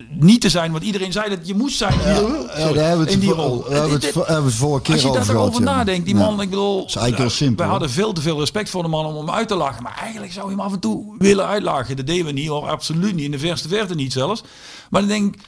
[0.10, 1.94] niet te zijn wat iedereen zei dat je moest zijn.
[1.94, 3.62] in die- Ja, daar hebben we in die voor- rol.
[3.62, 5.60] daar hebben we het, Dit- voor- hebben we het vorige keer Als je over daarover
[5.64, 5.66] ja.
[5.66, 6.22] nadenkt, die Ja.
[6.26, 6.90] man, ik bedoel...
[6.94, 7.12] Wij
[7.56, 7.64] hè?
[7.64, 9.84] hadden veel te veel respect voor de man om hem uit te lachen.
[9.84, 11.96] Maar eigenlijk zou je hem af en toe willen uitlachen.
[11.96, 13.26] Dat deden we niet hoor, absoluut niet.
[13.26, 14.44] In de verste verte niet zelfs.
[14.90, 15.42] Maar dan denk ik...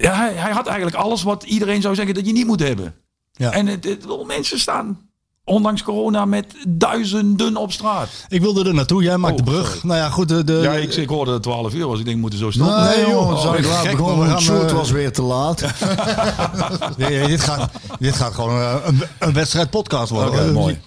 [0.00, 2.94] Ja, hij, hij had eigenlijk alles wat iedereen zou zeggen dat je niet moet hebben.
[3.32, 3.50] Ja.
[3.50, 4.98] En het, mensen staan,
[5.44, 8.08] ondanks corona, met duizenden op straat.
[8.28, 9.66] Ik wilde er naartoe, jij maakt Oh, de brug.
[9.66, 9.86] sorry.
[9.88, 10.28] Nou ja, goed.
[10.28, 11.98] De, de, Ja, ik, ik hoorde dat het 12 uur was.
[11.98, 12.82] Ik denk, we moeten zo stoppen.
[12.84, 14.30] Nee, Nee, joh, Oh, laat begonnen.
[14.30, 15.64] Het shoot eh, was weer te laat.
[16.96, 20.52] Nee, dit, gaat, dit gaat gewoon eh, een, een wedstrijd podcast worden.
[20.52, 20.80] Mooi.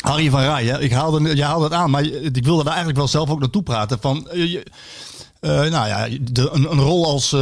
[0.00, 0.80] Harry van Rij, hè?
[0.80, 3.62] Ik haalde, jij haalde het aan, maar ik wilde daar eigenlijk wel zelf ook naartoe
[3.62, 3.98] praten.
[4.00, 4.60] Van, eh,
[5.40, 7.36] nou ja, de, een, een rol als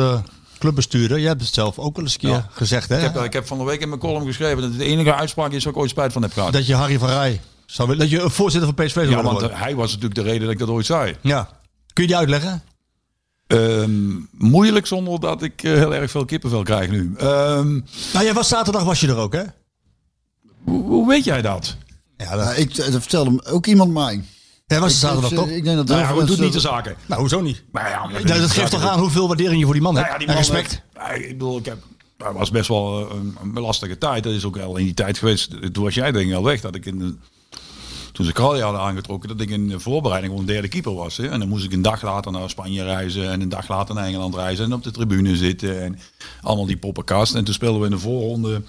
[0.63, 1.19] clubbestuurder.
[1.19, 2.49] Je hebt het zelf ook wel eens een keer Ja.
[2.51, 2.97] gezegd, hè?
[2.97, 5.15] Ik heb, ik heb van de week in mijn column geschreven dat het de enige
[5.15, 6.53] uitspraak is waar ik ooit spijt van heb gehad.
[6.53, 9.23] Dat je Harry van Rij zou willen, dat je een voorzitter van PSV zou Ja,
[9.23, 9.57] want worden.
[9.59, 11.17] hij was natuurlijk de reden dat ik dat ooit zei.
[11.21, 11.49] Ja.
[11.93, 12.63] Kun je die uitleggen?
[13.47, 17.15] Ehm, moeilijk zonder dat ik eh, heel erg veel kippenvel krijg nu.
[17.17, 17.73] Ehm,
[18.13, 19.43] Nou, jij was zaterdag was je er ook, hè?
[20.65, 21.77] hoe, hoe weet jij dat?
[22.17, 24.25] Ja, dat, Ja, ik dat vertelde hem ook iemand mij.
[24.73, 25.49] Jij was Ik, zaterdag toch?
[25.49, 26.97] ik denk dat Nou ja, goed, veel doet niet de zaken.
[27.07, 27.63] Nou, hoezo niet?
[27.73, 30.21] Nou ja, Dat, dat geeft toch aan hoeveel waardering je voor die man Nou hebt.
[30.21, 30.83] ja, die en man, respect.
[30.93, 31.79] eh, ik bedoel, ik heb,
[32.19, 34.23] het was best wel eh, een, een lastige tijd.
[34.25, 35.73] Dat is ook wel in die tijd geweest.
[35.73, 36.61] Toen was jij denk ik al weg.
[36.61, 37.15] Dat ik in de,
[38.13, 41.17] toen ze Kralja hadden aangetrokken, dat ik in de voorbereiding gewoon derde keeper was.
[41.17, 41.29] Hè.
[41.29, 43.31] En dan moest ik een dag later naar Spanje reizen.
[43.31, 44.65] En een dag later naar Engeland reizen.
[44.65, 45.83] En op de tribune zitten.
[45.83, 45.99] En
[46.43, 47.35] allemaal die poppenkast.
[47.35, 48.63] En toen speelden we in de voorronde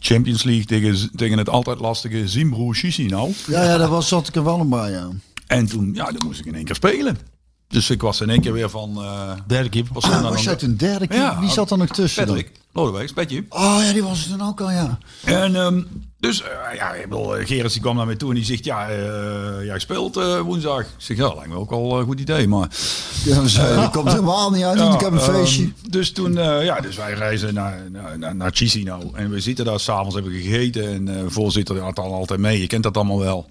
[0.00, 3.32] Champions League tegen, tegen het altijd lastige Zimbro Chisinau.
[3.46, 5.08] Ja, ja, daar was, zat ik er wel bij, ja.
[5.46, 7.18] En toen, ja, dan moest ik in één keer spelen.
[7.68, 8.96] Dus ik was in één keer weer van...
[9.02, 9.92] eh Derde keeper.
[9.92, 11.18] was dan Was toen derde keer?
[11.18, 12.24] Ja, Wie zat er nog tussen?
[12.24, 13.44] Patrick, Lodewijks, Petje.
[13.48, 14.98] Oh ja, die was er dan ook al, ja.
[15.24, 15.82] En ehm,
[16.20, 18.88] dus, eh, ja, ik bedoel, eh, die kwam naar mij toe en die zegt, ja,
[18.88, 20.14] eh, jij speelt
[20.44, 20.80] woensdag.
[20.80, 22.68] Ik zeg, ja, lijkt me ook al een goed idee, maar...
[23.24, 25.72] Ja, dat komt helemaal niet uit, want ik heb een ehm, feestje.
[25.88, 29.10] dus toen, ja, dus wij reizen naar, naar, naar, naar Chisinau.
[29.14, 31.08] En we zitten daar s'avonds, hebben we gegeten.
[31.08, 33.50] En voorzitter had al altijd mee, je kent dat allemaal wel.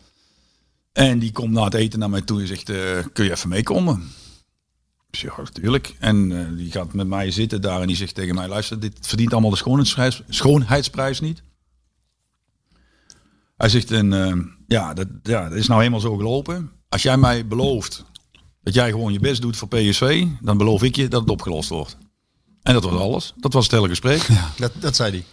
[0.94, 2.72] En die komt na het eten naar mij toe en zegt,
[3.14, 4.12] kun je even meekomen?
[5.12, 5.96] Ja, natuurlijk.
[6.00, 9.08] En eh, die gaat met mij zitten daar en die zegt tegen mij, luister, dit
[9.08, 11.44] verdient allemaal de schoonheidsprijs, schoonheidsprijs niet.
[13.58, 14.36] Hij zegt, en, eh,
[14.68, 16.72] ja, dat, ja, dat is nou helemaal zo gelopen.
[16.90, 18.06] Als jij mij belooft
[18.64, 21.70] dat jij gewoon je best doet voor PSV, dan beloof ik je dat het opgelost
[21.70, 21.98] wordt.
[22.62, 23.34] En dat was alles.
[23.38, 24.22] Dat was het hele gesprek.
[24.22, 25.24] Ja, Dat, dat zei hij.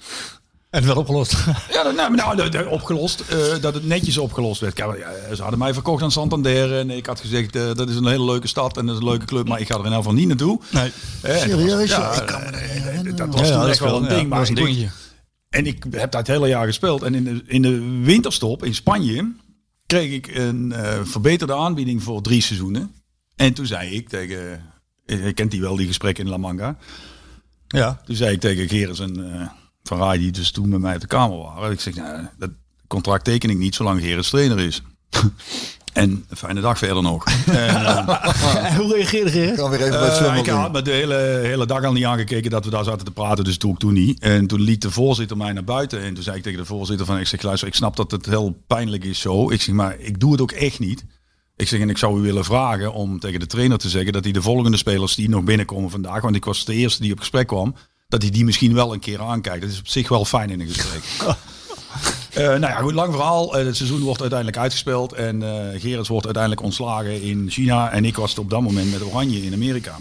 [0.76, 1.32] En werd opgelost.
[1.72, 3.20] dat, nou, nou, dat- dat opgelost.
[3.20, 4.74] eh, dat het netjes opgelost werd.
[4.74, 6.78] Kijk, ja, ze hadden mij verkocht aan Santander.
[6.78, 9.08] En ik had gezegd, eh, dat is een hele leuke stad en dat is een
[9.08, 9.48] leuke club.
[9.48, 10.60] Maar ik ga er in elk geval niet naartoe.
[10.70, 10.92] Nee.
[11.22, 11.90] Eh, Serieus?
[11.90, 14.28] Ja, Ik kan me dat was toen echt wel een ding.
[14.28, 14.88] maar was een dingetje.
[15.50, 17.02] En ik heb dat het hele jaar gespeeld.
[17.02, 19.32] En in de, in de winterstop in Spanje
[19.86, 22.92] kreeg ik een eh, verbeterde aanbieding voor drie seizoenen.
[23.36, 24.62] En toen zei ik tegen,
[25.06, 26.76] je kent die wel, die gesprekken in La Manga.
[27.68, 28.00] Ja.
[28.04, 29.48] Toen zei ik tegen Geris en eh,
[29.86, 31.70] Van Rij, die dus toen met mij op de kamer waren.
[31.70, 32.50] Ik zeg, nou, dat
[32.86, 34.82] contract teken ik niet zolang Geris trainer is.
[35.92, 37.24] en een fijne dag verder nog.
[37.46, 39.46] en, eh, Hoe reageerde je?
[39.46, 42.50] Ik kan weer even eh, ik had me de hele, hele dag al niet aangekeken
[42.50, 44.20] dat we daar zaten te praten, dus doe ik toen niet.
[44.20, 47.06] En toen liet de voorzitter mij naar buiten en toen zei ik tegen de voorzitter
[47.06, 49.50] van, ik zeg, luister, ik snap dat het heel pijnlijk is zo.
[49.50, 51.04] Ik zeg, maar ik doe het ook echt niet.
[51.56, 54.24] Ik zeg, en ik zou u willen vragen om tegen de trainer te zeggen dat
[54.24, 57.18] hij de volgende spelers die nog binnenkomen vandaag, want ik was de eerste die op
[57.18, 57.74] gesprek kwam,
[58.08, 59.60] dat hij die misschien wel een keer aankijkt.
[59.60, 61.02] Dat is op zich wel fijn in een gesprek.
[62.32, 63.58] Eh, nou ja, goed, lang verhaal.
[63.58, 65.42] Eh, het seizoen wordt uiteindelijk uitgespeeld en
[65.80, 67.90] Gerrits wordt uiteindelijk ontslagen in China.
[67.90, 69.96] En ik was op dat moment met Oranje in Amerika.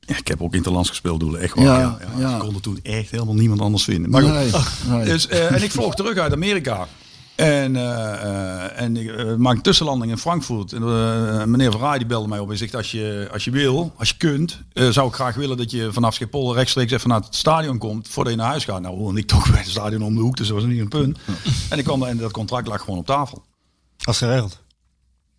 [0.00, 1.64] Ja, ik heb ook interlands gespeeld, doelen, echt waar.
[1.64, 2.34] Ja, Ja, ja, ja.
[2.34, 4.10] Ik kon er toen echt helemaal niemand anders vinden.
[4.10, 4.32] Maar goed.
[4.32, 4.50] Nee,
[4.88, 5.04] nee.
[5.04, 6.88] Dus, en ik vloog terug uit Amerika.
[7.38, 10.72] En, eh, eh, en ik eh, maak een tussenlanding in Frankfurt.
[10.72, 10.82] En,
[11.50, 14.16] meneer Verraai die belde mij op en zegt: Als je, als je wil, als je
[14.16, 18.08] kunt, zou ik graag willen dat je vanaf Schiphol rechtstreeks even naar het stadion komt
[18.08, 18.80] voordat je naar huis gaat.
[18.80, 20.88] Nou, woonde ik toch bij het stadion om de hoek, dus dat was niet een
[20.88, 21.18] punt.
[21.70, 23.44] En, ik kwam, en dat contract lag gewoon op tafel.
[24.04, 24.62] Als geregeld.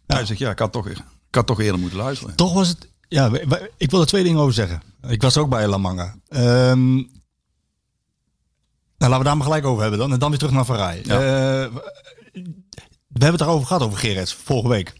[0.05, 2.35] Hij zegt: Ja, ik had, toch, ik had toch eerder moeten luisteren.
[2.35, 2.87] Toch was het...
[3.07, 3.31] Ja,
[3.77, 4.81] ik wil er twee dingen over zeggen.
[5.07, 6.15] Ik was ook bij La Manga.
[6.27, 7.01] Ehm,
[8.99, 10.11] nou, laten we daar maar gelijk over hebben dan.
[10.13, 10.97] En dan weer terug naar.
[11.03, 11.13] Ja.
[11.13, 11.67] Eh,
[13.07, 14.93] we hebben het daarover gehad, over Gerrits, vorige week.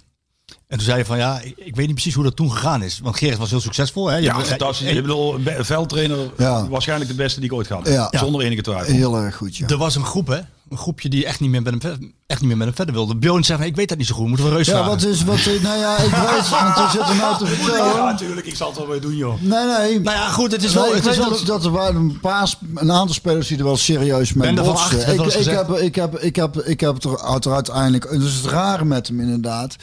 [0.67, 2.83] En toen zei je van, ja, ik, ik weet niet precies hoe dat toen gegaan
[2.83, 2.99] is.
[2.99, 4.07] Want Gerrits was heel succesvol.
[4.07, 4.15] Hè?
[4.15, 4.87] Je Ja, hebt- fantastisch.
[4.87, 6.67] Ik bedoel, be- veldtrainer, Ja.
[6.67, 7.93] waarschijnlijk de beste die ik ooit gehad heb.
[8.11, 8.19] Ja.
[8.19, 8.93] Zonder enige twijfel.
[8.93, 9.67] Heel erg goed, ja.
[9.67, 10.39] Er was een groep, hè?
[10.69, 13.15] Een groepje die echt niet meer met hem, echt niet meer met hem verder wilde.
[13.15, 14.27] Bjorn zei van, ik weet dat niet zo goed.
[14.27, 14.89] Moeten we Reus Ja, vragen?
[14.89, 18.47] wat is, wat, nou ja, ik weet, want er zit er nou te Ja, natuurlijk.
[18.47, 19.41] Ik zal het wel weer doen, joh.
[19.41, 19.99] Nee, nee.
[19.99, 20.95] Nou ja, goed, het is Nee, wel...
[20.95, 23.57] ik het is weet wel dat, dat er waren een paar, een aantal spelers die
[23.57, 24.97] er wel serieus mee van botsten.
[24.99, 28.19] Acht, Ik, ik, heb, ik, heb, ik, heb, ik heb het er uit- uiteindelijk, en
[28.19, 29.75] dat is het rare met hem inderdaad.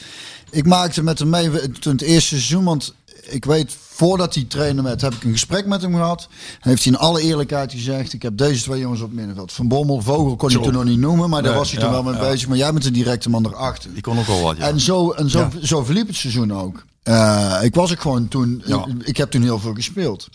[0.51, 2.93] Ik maakte met hem mee toen het eerste seizoen, want
[3.29, 6.27] ik weet, voordat hij trainer werd, heb ik een gesprek met hem gehad.
[6.59, 9.51] Heeft hij in alle eerlijkheid gezegd, ik heb deze twee jongens op middenveld.
[9.51, 10.61] Van Bommel, Vogel kon Zo.
[10.61, 12.19] toen nog niet noemen, maar daar was hij toen wel mee ja.
[12.19, 12.47] bezig.
[12.47, 13.93] Maar jij bent de directe man erachter.
[13.93, 14.67] Die kon ook wel wat, ja.
[14.67, 16.85] En zo, en zo, zo verliep het seizoen ook.
[17.03, 18.85] Eh, ik was ook gewoon toen, Ja.
[19.03, 20.27] ik heb toen heel veel gespeeld.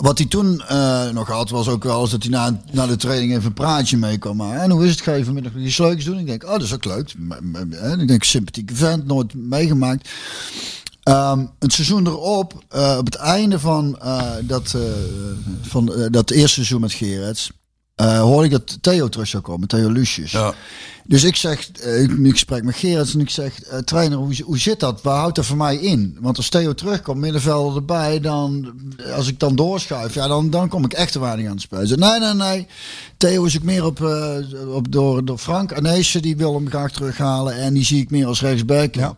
[0.00, 2.96] Wat hij toen eh, nog had, was ook wel eens dat hij na, na de
[2.96, 4.36] training even een praatje mee kwam.
[4.36, 6.18] Maar, en hoe is het, ga je vanmiddag iets leuks doen?
[6.18, 7.14] Ik denk, oh, dat is ook leuk.
[7.98, 10.08] Ik denk, sympathieke vent, nooit meegemaakt.
[11.04, 14.80] Ehm, het seizoen erop, eh, op het einde van, eh, dat, eh,
[15.62, 17.50] van dat eerste seizoen met Gerets,
[17.96, 20.30] hoorde ik dat Theo terug zou komen, Theo Lucius.
[20.30, 20.54] Ja.
[21.04, 24.80] Dus ik zeg, ik ik gesprek met Gerets en ik zeg, trainer, hoe, hoe zit
[24.80, 25.02] dat?
[25.02, 26.18] Waar houdt dat voor mij in?
[26.20, 28.74] Want als Theo terugkomt, middenvelder erbij, dan,
[29.14, 31.86] als ik dan doorschuif, ja, dan, dan kom ik echt te weinig aan het spelen.
[31.86, 32.66] Ze, Nee, nee, nee.
[33.16, 34.00] Theo is ook meer op,
[34.68, 38.26] op door, door Frank Arnezen, die wil hem graag terughalen en die zie ik meer
[38.26, 38.94] als rechtsback.
[38.94, 39.16] Ja.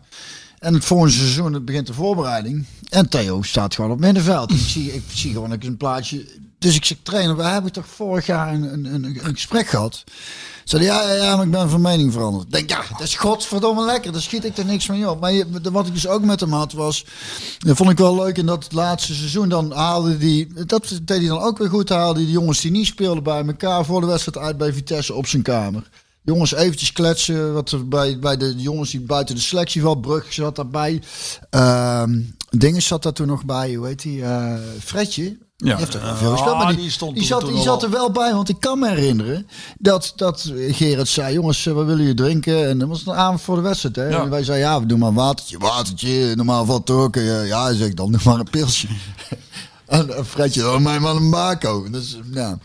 [0.67, 2.65] En het volgende seizoen het begint de voorbereiding.
[2.89, 4.51] En Theo staat gewoon op middenveld.
[4.51, 6.25] ik, zie, ik zie gewoon ook een plaatje.
[6.59, 10.03] Dus ik zeg, trainer, we hebben toch vorig jaar een, een, een, gesprek gehad.
[10.65, 12.45] Hij, ja, ja, ja, maar ik ben van mening veranderd.
[12.45, 14.11] Ik denk, ja, dat is godverdomme lekker.
[14.11, 15.19] Daar schiet ik er niks mee op.
[15.19, 17.05] Maar je, wat ik dus ook met hem had was...
[17.57, 19.49] Dat vond ik wel leuk in dat laatste seizoen.
[19.49, 20.65] Dan haalde die...
[20.65, 21.89] Dat deed hij dan ook weer goed.
[21.89, 23.85] Haalde die jongens die niet speelden bij elkaar...
[23.85, 25.89] voor de wedstrijd uit bij Vitesse op zijn kamer.
[26.27, 27.53] Jongens eventjes kletsen.
[27.53, 30.01] Wat er bij, bij de jongens die buiten de selectie valt.
[30.01, 31.01] Brug zat daarbij.
[31.49, 32.19] Ehm
[32.49, 33.73] dingen zat daar toen nog bij.
[33.73, 34.23] Hoe heet die?
[34.23, 34.53] eh
[34.83, 35.23] Fredje.
[35.23, 35.65] Ja.
[35.65, 37.81] Die heeft er wel veel gespeeld, Ah, maar die, die stond die zat, die zat
[37.81, 37.91] wel.
[37.91, 38.33] er wel bij.
[38.33, 39.47] Want ik kan me herinneren
[39.79, 41.33] dat, dat Gerard zei...
[41.33, 42.67] Jongens, eh, wat willen jullie drinken?
[42.67, 43.95] En dat was een avond voor de wedstrijd.
[43.95, 44.07] Hè?
[44.07, 44.21] Ja.
[44.21, 45.57] En wij zeiden, ja, we doen maar een watertje.
[45.57, 47.15] Watertje, normaal valt toch ook.
[47.15, 48.87] eh, Ja, zeg dan, doe maar een pilsje.
[49.87, 51.89] En en Fredje, dan mij maar een bako.
[51.89, 52.57] Dus, ja.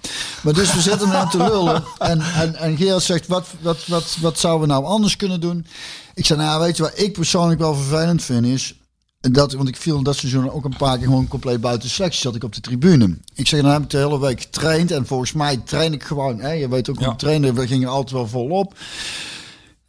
[0.42, 1.84] Maar dus we zitten nou te lullen.
[1.98, 5.66] En, en, en Gerard zegt, wat, wat, wat, wat zouden we nou anders kunnen doen?
[6.14, 8.74] Ik zei, nou weet je wat ik persoonlijk wel vervelend vind is...
[9.30, 12.20] Dat, want ik viel in dat seizoen ook een paar keer gewoon compleet buiten selectie.
[12.20, 13.18] Zat ik op de tribune.
[13.34, 14.90] Ik zeg, dan heb ik de hele week getraind.
[14.90, 16.40] En volgens mij train ik gewoon.
[16.40, 17.14] Hè, je weet ook hoe Ja.
[17.14, 17.52] trainde.
[17.52, 18.74] We gingen altijd wel volop.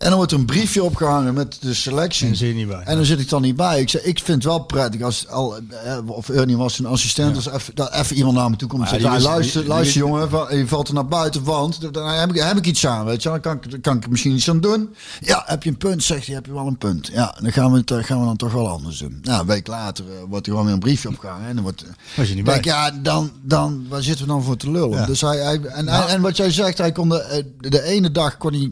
[0.03, 2.27] En dan wordt er een briefje opgehangen met de selectie.
[2.27, 2.81] En je niet bij.
[2.85, 3.81] En dan zit ik dan niet bij.
[3.81, 7.35] Ik, zeg, ik vind het wel prettig als al, eh, of Ernie was een assistent,
[7.35, 9.65] als even, dat even iemand naar me toe komt en zegt, die "Ah, wist- luister,
[9.67, 13.05] luister jongen, je valt er naar buiten, want dan heb ik, heb ik iets aan,
[13.05, 14.95] weet je, dan kan ik, kan ik er misschien iets aan doen.
[15.19, 17.07] Ja, heb je een punt, zegt hij, heb je wel een punt.
[17.13, 19.19] Ja, dan gaan we het, eh, gaan we dan toch wel anders doen.
[19.21, 21.85] Nou, een week later eh, wordt er gewoon weer een briefje opgehangen en dan wordt,
[22.15, 22.73] Was je niet denk, bij.
[22.73, 25.05] ja, dan, dan, waar zitten we dan voor te lullen?
[25.07, 28.37] Dus hij, hij en, en, en wat jij zegt, hij kon de, de ene dag
[28.37, 28.71] kon hij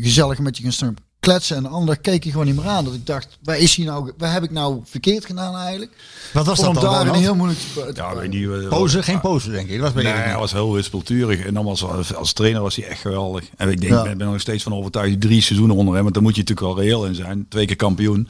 [0.00, 2.84] gezellig met je gaan staan kletsen en de andere keek hij gewoon niet meer aan.
[2.84, 5.92] Dat ik dacht, waar is hij nou, waar heb ik nou verkeerd gedaan eigenlijk?
[6.32, 6.82] Wat was dat dan?
[6.82, 7.16] daar Ronald?
[7.16, 8.68] heel moeilijk te, te Ja, weet niet.
[8.68, 9.02] Pose?
[9.02, 9.72] Geen pose, denk ik.
[9.74, 10.38] Dat was bij Nee, hij niet.
[10.38, 11.44] was heel wispelturig.
[11.46, 13.44] En dan was, als, als trainer was hij echt geweldig.
[13.56, 13.98] En ik denk, Ja.
[14.04, 15.20] ik ben er nog steeds van overtuigd.
[15.20, 16.02] Drie seizoenen onder hem.
[16.02, 17.46] Want daar moet je natuurlijk wel reëel in zijn.
[17.48, 18.28] Twee keer kampioen.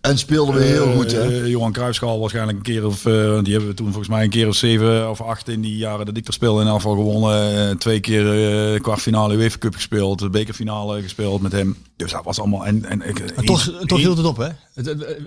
[0.00, 1.20] En speelde weer heel goed, hè?
[1.42, 3.06] Eh, Johan Cruijffschaal waarschijnlijk een keer of...
[3.06, 5.76] eh, die hebben we toen volgens mij een keer of zeven of acht in die
[5.76, 6.62] jaren dat ik er speelde.
[6.62, 7.68] In afval gewonnen.
[7.68, 10.18] Eh, twee keer eh, kwartfinale UEFA Cup gespeeld.
[10.18, 11.76] De bekerfinale gespeeld met hem.
[11.96, 12.66] Dus dat was allemaal...
[12.66, 14.48] En, en, ik- toch, één- toch hield het op, hè?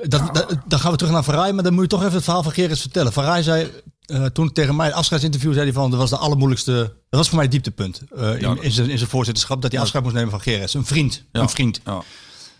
[0.07, 2.23] Dat, dat, dan gaan we terug naar Faraj, maar dan moet je toch even het
[2.23, 3.11] verhaal van Gerrits vertellen.
[3.11, 3.69] Faraj zei
[4.05, 6.71] eh, toen tegen mij, het afscheidsinterview, zei hij van, dat was de allermoeilijkste,
[7.09, 8.49] dat was voor mij het dieptepunt eh, Ja.
[8.49, 10.73] in, in, zijn, in zijn voorzitterschap, dat hij afscheid moest nemen van Gerrits.
[10.73, 11.41] Een vriend, Ja.
[11.41, 11.81] een vriend.
[11.85, 12.01] Ja.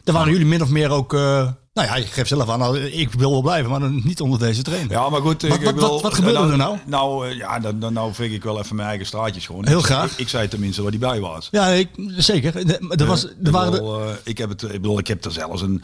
[0.03, 2.79] Daar waren jullie min of meer ook, eh, nou ja, je geeft zelf aan, nou,
[2.79, 4.91] ik wil wel blijven, maar niet onder deze trainer.
[4.91, 5.41] Ja, maar goed.
[5.41, 6.77] Wat- ik wat- wil- wat- wat gebeurde er nou?
[6.85, 9.67] Nou, eh, ja, dan, dan nou ving ik wel even mijn eigen straatjes gewoon.
[9.67, 10.11] Heel Ik- graag.
[10.11, 11.47] Ik, ik zei tenminste waar hij bij was.
[11.51, 12.55] Ja, ik, zeker.
[12.99, 15.25] Er, was, Eh, er waren ik, bedoel, eh, ik heb het, ik bedoel, ik heb
[15.25, 15.83] er zelfs een.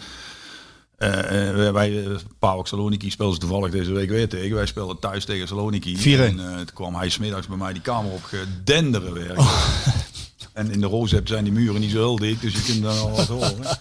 [0.98, 1.10] eh,
[1.72, 2.04] wij,
[2.40, 4.56] PAOK Saloniki speelden ze toevallig deze week weer tegen.
[4.56, 5.98] Wij speelden thuis tegen Saloniki.
[5.98, 6.40] 4-1.
[6.40, 9.38] En eh, toen kwam hij smiddags bij mij die kamer op gedenderen werken.
[9.38, 9.68] Oh.
[10.54, 13.00] En in de Rozep zijn die muren niet zo heel dik, dus je kunt dan
[13.00, 13.56] al wat horen.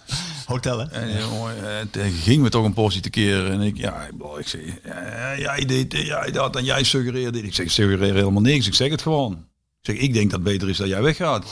[0.46, 0.84] hotel, hè?
[0.84, 3.52] En eh, eh, ging me toch een portie te keren.
[3.52, 4.60] En ik, ja, ik, zeg,
[5.38, 7.44] jij eh, jij dat en jij suggereert dit.
[7.44, 8.66] Ik zeg, ik suggereer helemaal niks.
[8.66, 9.45] Ik zeg het gewoon.
[9.86, 11.44] Ik zeg, ik denk dat het beter is dat jij weggaat.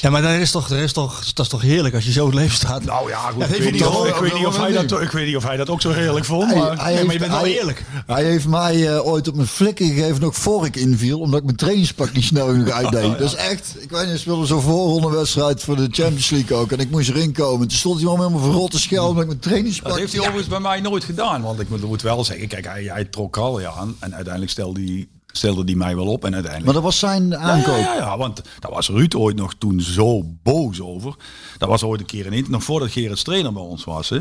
[0.00, 2.26] Ja, maar dat is toch, dat is toch, dat is toch heerlijk als je zo
[2.26, 2.84] het leven staat.
[2.84, 3.38] Nou ja, goed.
[3.40, 5.10] Ja, ik, heeft weet niet of, wel- ik, weet niet of hij wel- dat, ik
[5.10, 6.50] weet niet of hij dat ook zo heerlijk vond.
[6.50, 7.84] Hij- Maar, hij Nee, maar je heeft- bent wel eerlijk.
[8.06, 11.44] Hij heeft mij eh, ooit op mijn flikken gegeven nog voor ik inviel, omdat ik
[11.44, 13.18] mijn trainingspak niet snel genoeg uitdeed.
[13.18, 16.72] Dat is echt, ik weet niet, we speelden zo'n voorrondewedstrijd voor de Champions League ook.
[16.72, 17.68] En ik moest erin komen.
[17.68, 19.88] Toen stond hij man helemaal verrot te schelden omdat ik mijn trainingspak...
[19.88, 21.42] dat heeft hij overigens bij mij nooit gedaan.
[21.42, 23.96] Want ik moet, wel zeggen, kijk, hij, hij trok al ja aan.
[23.98, 26.24] En uiteindelijk stelde hij, stelde hij mij wel op.
[26.24, 26.64] En uiteindelijk...
[26.64, 27.76] Maar dat was zijn aankoop.
[27.76, 31.14] Ja, ja, ja, want daar was Ruud ooit nog toen zo boos over.
[31.58, 34.08] Dat was ooit een keer in nog voordat Gerrit trainer bij ons was.
[34.08, 34.18] Hè.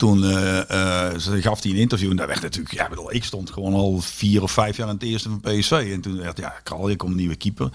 [0.00, 3.14] Toen eh, eh, ze gaf hij een interview en daar werd natuurlijk, ja, ik bedoel,
[3.14, 5.90] ik stond gewoon al vier of vijf jaar in het eerste van PSV.
[5.92, 7.70] En toen werd, ja, Kral, je komt nieuwe keeper.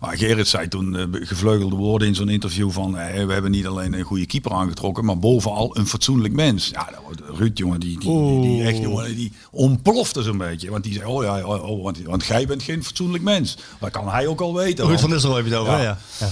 [0.00, 3.92] Maar Gerrit zei toen eh, gevleugelde woorden in zo'n interview van, we hebben niet alleen
[3.92, 6.68] een goede keeper aangetrokken, maar bovenal een fatsoenlijk mens.
[6.68, 6.88] Ja,
[7.34, 10.70] Ruud, jongen, die, die, die, die echt, jongen, die ontplofte zo'n beetje.
[10.70, 13.56] Want die zei, oh ja, oh, oh, want, want jij bent geen fatsoenlijk mens.
[13.80, 14.86] Dat kan hij ook al weten.
[14.86, 15.98] Ruud van Nistelrooy heb je het over, ja.
[16.18, 16.30] ja.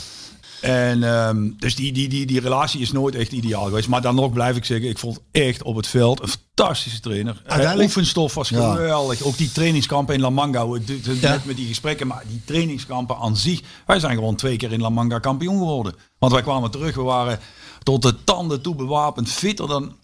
[0.64, 3.88] En ehm, dus die, die, die, die relatie is nooit echt ideaal geweest.
[3.88, 7.34] Maar dan nog blijf ik zeggen, ik vond echt op het veld een fantastische trainer.
[7.34, 8.74] Uiteindelijk- Uh, oefenstof was Ja.
[8.74, 9.22] geweldig.
[9.22, 10.60] Ook die trainingskampen in La Manga.
[10.60, 11.04] Ja.
[11.20, 13.60] Net met die gesprekken, maar die trainingskampen aan zich.
[13.86, 15.94] Wij zijn gewoon twee keer in La Manga kampioen geworden.
[16.18, 17.38] Want wij kwamen terug, we waren
[17.82, 19.28] tot de tanden toe bewapend.
[19.28, 19.96] Fitter dan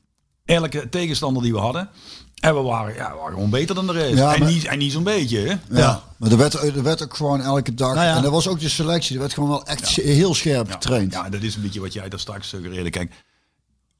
[0.45, 1.89] elke tegenstander die we hadden.
[2.41, 4.15] En we waren, ja, we waren gewoon beter dan de rest.
[4.19, 5.79] Ja, en, maar- niet, en niet zo'n beetje, hè?
[5.81, 7.95] Ja, maar er werd, er werd ook gewoon elke dag.
[7.95, 8.17] Nou ja.
[8.17, 9.15] En dat was ook de selectie.
[9.15, 11.13] Er werd gewoon wel echt heel scherp getraind.
[11.13, 12.91] Ja, dat is een beetje wat jij daar straks suggereerde.
[12.91, 13.13] Kijk,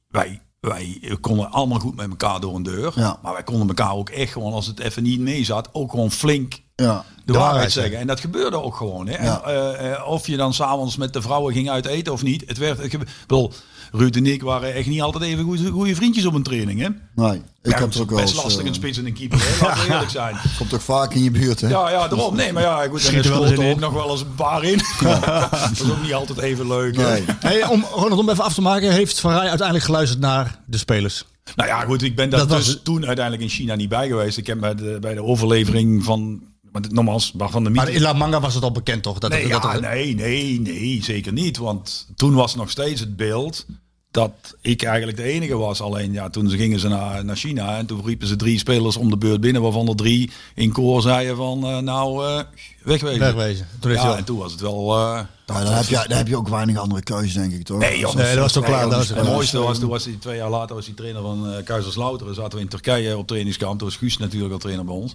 [0.09, 2.93] wij, wij konden allemaal goed met elkaar door een deur.
[2.95, 3.19] Ja.
[3.23, 6.11] Maar wij konden elkaar ook echt gewoon, als het even niet mee zat, ook gewoon
[6.11, 7.05] flink Ja.
[7.25, 7.99] de, De waarheid zeggen.
[7.99, 9.07] En dat gebeurde ook gewoon.
[9.09, 9.25] Hè.
[9.25, 9.43] Ja.
[9.43, 12.43] En, eh, eh, of je dan s'avonds met de vrouwen ging uit eten of niet.
[12.47, 13.53] Het werd, ik bedoel,
[13.93, 16.81] Ruud en ik waren echt niet altijd even goede, goede vriendjes op een training.
[16.81, 16.89] Hè?
[17.15, 19.39] Nee, ik ja, heb er ook wel best lastig eh, een spits en een keeper.
[19.43, 19.67] Hè?
[19.67, 20.37] Laten we eerlijk zijn.
[20.57, 21.69] Komt toch vaak in je buurt, hè?
[21.69, 22.37] Ja, ja, daarom.
[22.37, 23.75] Nee, maar ja, goed, Schiet er er wel eens schoten in.
[23.75, 24.81] ook nog wel eens een paar in.
[25.51, 26.97] dat is ook niet altijd even leuk.
[26.97, 27.25] Nee.
[27.41, 30.79] Hey, om, Ronald, om even af te maken, heeft Van Rij uiteindelijk geluisterd naar de
[30.79, 31.25] spelers?
[31.57, 32.85] Nou ja, goed, ik ben daar was dus het.
[32.85, 34.39] toen uiteindelijk in China niet bij geweest.
[34.39, 38.13] Ik heb bij de, bij de overlevering van, maar nogmaals, van de Maar in La
[38.13, 39.19] Manga was het al bekend, toch?
[39.19, 41.57] Dat, Nee, dat ja, nee, nee, nee, zeker niet.
[41.57, 43.67] Want toen was nog steeds het beeld
[44.11, 45.81] dat ik eigenlijk de enige was.
[45.81, 48.97] Alleen ja, toen ze gingen ze naar, naar China en toen riepen ze drie spelers
[48.97, 52.41] om de beurt binnen, waarvan er drie in koor zeiden van eh, nou eh,
[52.83, 53.21] wegwezen.
[53.21, 53.69] Wegwezen.
[53.81, 54.97] Toen Ja, en toen was het wel.
[54.97, 57.79] eh, Ja, dan, heb je, dan heb je ook weinig andere keuze, denk ik, toch?
[57.79, 58.15] Nee, joh.
[58.15, 58.89] Nee, dat was toch klaar.
[58.89, 61.51] Dat was Het mooiste was, toen was hij twee jaar later was hij trainer van
[61.51, 62.35] uh, Kaiserslauteren.
[62.35, 63.79] Zaten we in Turkije op trainingskamp.
[63.79, 65.15] Toen was Guus natuurlijk al trainer bij ons.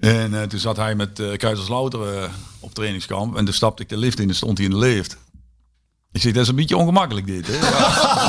[0.00, 2.30] En eh, toen zat hij met uh, Kaiserslauteren eh,
[2.60, 3.36] op trainingskamp.
[3.36, 5.16] En toen stapte ik de lift in en stond hij in de lift.
[6.12, 7.46] Ik zeg, dat is een beetje ongemakkelijk dit.
[7.46, 7.58] Hè?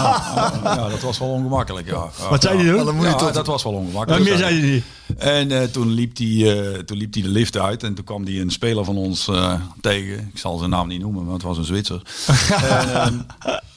[0.01, 1.88] Ja, ja, ja, dat was wel ongemakkelijk.
[1.88, 2.09] Ja.
[2.19, 2.76] Ja, Wat zei ja.
[2.76, 3.01] hij toen?
[3.01, 4.24] Ja, dat was wel ongemakkelijk.
[4.24, 4.84] Maar meer zei hij niet.
[5.17, 8.26] En eh, toen, liep die, eh, toen liep hij de lift uit en toen kwam
[8.26, 10.30] die een speler van ons eh, tegen.
[10.34, 12.01] Ik zal zijn naam niet noemen, maar het was een Zwitser.
[12.51, 13.17] en, ehm,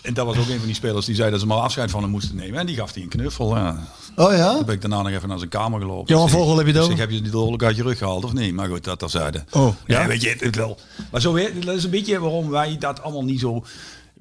[0.05, 2.02] en dat was ook een van die spelers die zei dat ze maar afscheid van
[2.02, 2.61] hem moesten nemen.
[2.61, 3.57] En die gaf hij een knuffel.
[3.57, 3.78] Ja.
[4.16, 4.55] Oh ja?
[4.57, 6.14] Toen ben ik daarna nog even naar zijn kamer gelopen.
[6.14, 8.32] Johan Vogel heb je het ik heb je die dolk uit je rug gehaald of
[8.32, 8.55] niet?
[8.55, 9.44] Maar goed, dat terzijde.
[9.50, 10.00] Oh, ja?
[10.00, 10.07] ja?
[10.07, 10.78] weet je, het, wel.
[11.11, 13.64] Maar zo weer, dat is een beetje waarom wij dat allemaal niet zo...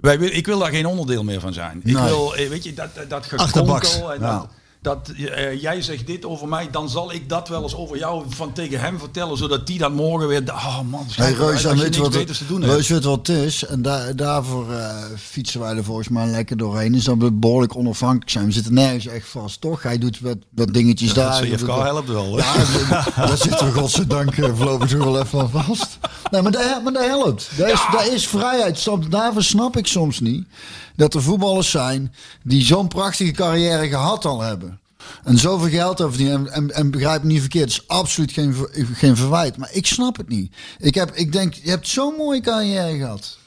[0.01, 1.77] Wij, wil- ik wil daar geen onderdeel meer van zijn.
[1.84, 2.03] Ik Nee.
[2.03, 4.38] wil, eh, weet je, dat, dat, dat gekonkel en Ja.
[4.38, 4.47] dat,
[4.84, 8.23] dat eh, jij zegt dit over mij, dan zal ik dat wel eens over jou
[8.29, 12.11] van tegen hem vertellen, zodat die dan morgen weer, oh man, Hey, Reus, weet wat,
[12.11, 12.71] beters te doen het.
[12.71, 13.65] Reus weet wat het is.
[13.65, 16.95] En daar daarvoor eh, fietsen wij er volgens mij lekker doorheen.
[16.95, 18.45] Is dat we behoorlijk onafhankelijk zijn.
[18.45, 19.84] We zitten nergens echt vast, toch?
[19.84, 21.29] Hij doet wat, wat dingetjes daar.
[21.29, 22.38] Dat hij doet CFK helpt wel.
[22.38, 22.43] hè?
[22.43, 25.97] Ja, daar zitten we godzijdank eh, voorlopig nog wel even aan vast.
[26.31, 27.49] Nee, maar dat, maar dat helpt.
[27.57, 28.79] Dat is, dat is vrijheid.
[28.79, 30.47] Snap- Daarvoor snap ik soms niet
[30.95, 32.13] dat er voetballers zijn
[32.43, 34.79] die zo'n prachtige carrière gehad al hebben.
[35.23, 38.55] En zoveel geld over die en, en, begrijp me niet verkeerd, het is absoluut geen,
[38.93, 39.57] geen verwijt.
[39.57, 40.55] Maar ik snap het niet.
[40.77, 43.37] Ik, heb, ik denk, je hebt zo'n mooie carrière gehad.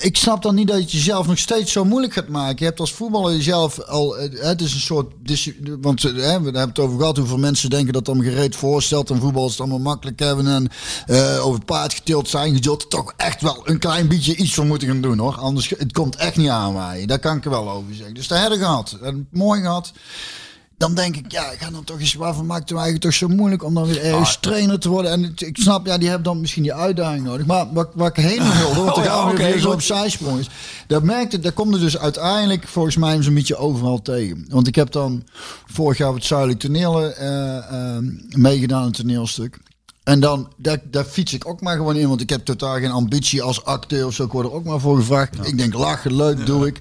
[0.00, 2.56] Ik snap dan niet dat je het jezelf nog steeds zo moeilijk gaat maken.
[2.58, 4.16] Je hebt als voetballer jezelf al.
[4.18, 5.12] eh, Het is een soort.
[5.80, 9.10] Want eh, hè, we hebben het over gehad hoeveel mensen denken dat dan gereed voorstelt.
[9.10, 10.46] En voetballers het allemaal makkelijk hebben.
[10.46, 10.68] En
[11.06, 12.52] eh, over het paard getild zijn.
[12.52, 15.34] Je zult toch echt wel een klein beetje iets voor moeten gaan doen hoor.
[15.36, 17.08] Anders het komt echt niet aanwaaien.
[17.08, 18.14] Daar kan ik er wel over zeggen.
[18.14, 18.96] Dus daar hebben we gehad.
[19.02, 19.92] En mooi gehad.
[20.80, 23.28] Dan denk ik, ja, ik ga dan toch eens, waarvan maakt het nou eigenlijk toch
[23.28, 25.10] zo moeilijk om dan weer ergens trainer te worden?
[25.10, 27.46] En het- ik snap, ja, die hebben dan misschien die uitdaging nodig.
[27.46, 30.48] Maar wat, wat ik heen wilde, want Oh ja, gaan weer zo op zijsprong is.
[30.86, 34.46] Dat merkte, daar komt er dus uiteindelijk volgens mij zo'n beetje overal tegen.
[34.48, 35.24] Want ik heb dan
[35.66, 39.58] vorig jaar op het Zuidelijk Toneel eh, eh, meegedaan, een toneelstuk.
[40.04, 42.90] En dan, daar, daar fiets ik ook maar gewoon in, want ik heb totaal geen
[42.90, 44.24] ambitie als acteur of zo.
[44.24, 45.46] Ik word er ook maar voor gevraagd.
[45.46, 46.80] Ik denk, lachen, leuk, doe ik.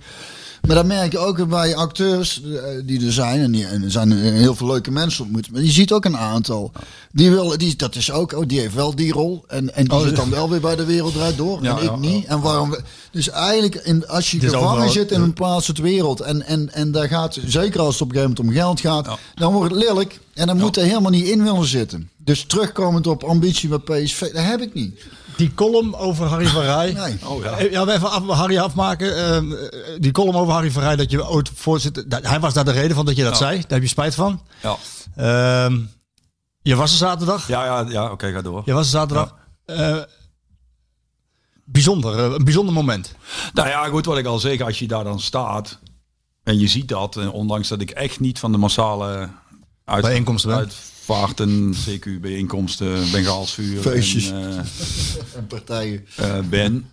[0.68, 3.92] Maar dan merk je ook bij acteurs eh, die er zijn, en, die, en er
[3.92, 6.72] zijn heel veel leuke mensen ontmoet, maar je ziet ook een aantal.
[7.12, 9.44] Die wil, die, dat is ook, oh, die heeft wel die rol.
[9.48, 11.60] En, en die zit dan wel weer bij de wereld draait door.
[11.64, 12.26] Ja, en ik ja, niet.
[12.26, 12.76] En waarom?
[13.12, 16.74] Dus eigenlijk, in, als je Het gevangen overal- zit in een plaatselijke wereld, en, en,
[16.74, 19.18] en daar gaat, zeker als het op een gegeven moment om geld gaat, Ja.
[19.36, 20.20] dan wordt het lelijk.
[20.34, 22.10] En dan moet er helemaal niet in willen zitten.
[22.24, 25.02] Dus terugkomend op ambitie bij PSV, dat heb ik niet.
[25.40, 26.92] Die column over Harry van Rij.
[27.04, 27.18] Nee.
[27.26, 27.52] Oh ja.
[27.58, 29.18] Eh, Ja, we even af, Harry afmaken.
[29.36, 32.10] Ehm, eh, die column over Harry van Rij, dat je ooit voorzitter...
[32.10, 33.60] dat- Hij was daar de reden van dat je dat zei.
[33.60, 34.42] Daar heb je spijt van.
[34.62, 34.76] Ja,
[35.16, 35.80] Ehm,
[36.62, 37.48] je was er zaterdag.
[37.48, 38.62] ja, ja, ja oké, ga door.
[38.66, 39.36] Je was er zaterdag.
[39.66, 39.98] Eh,
[41.66, 43.16] bijzonder, een bijzonder moment.
[43.54, 45.80] Nou ja, goed, wat ik al zeg, als je daar dan staat.
[46.44, 49.30] En je ziet dat, ondanks dat ik echt niet van de massale
[49.86, 50.60] uit, Bijeenkomsten ben.
[50.60, 54.30] uitvaarten, CQ bijeenkomsten, Bengaalsvuur Feestjes.
[54.32, 54.58] en, eh,
[55.38, 56.06] En partijen.
[56.16, 56.92] eh, ben.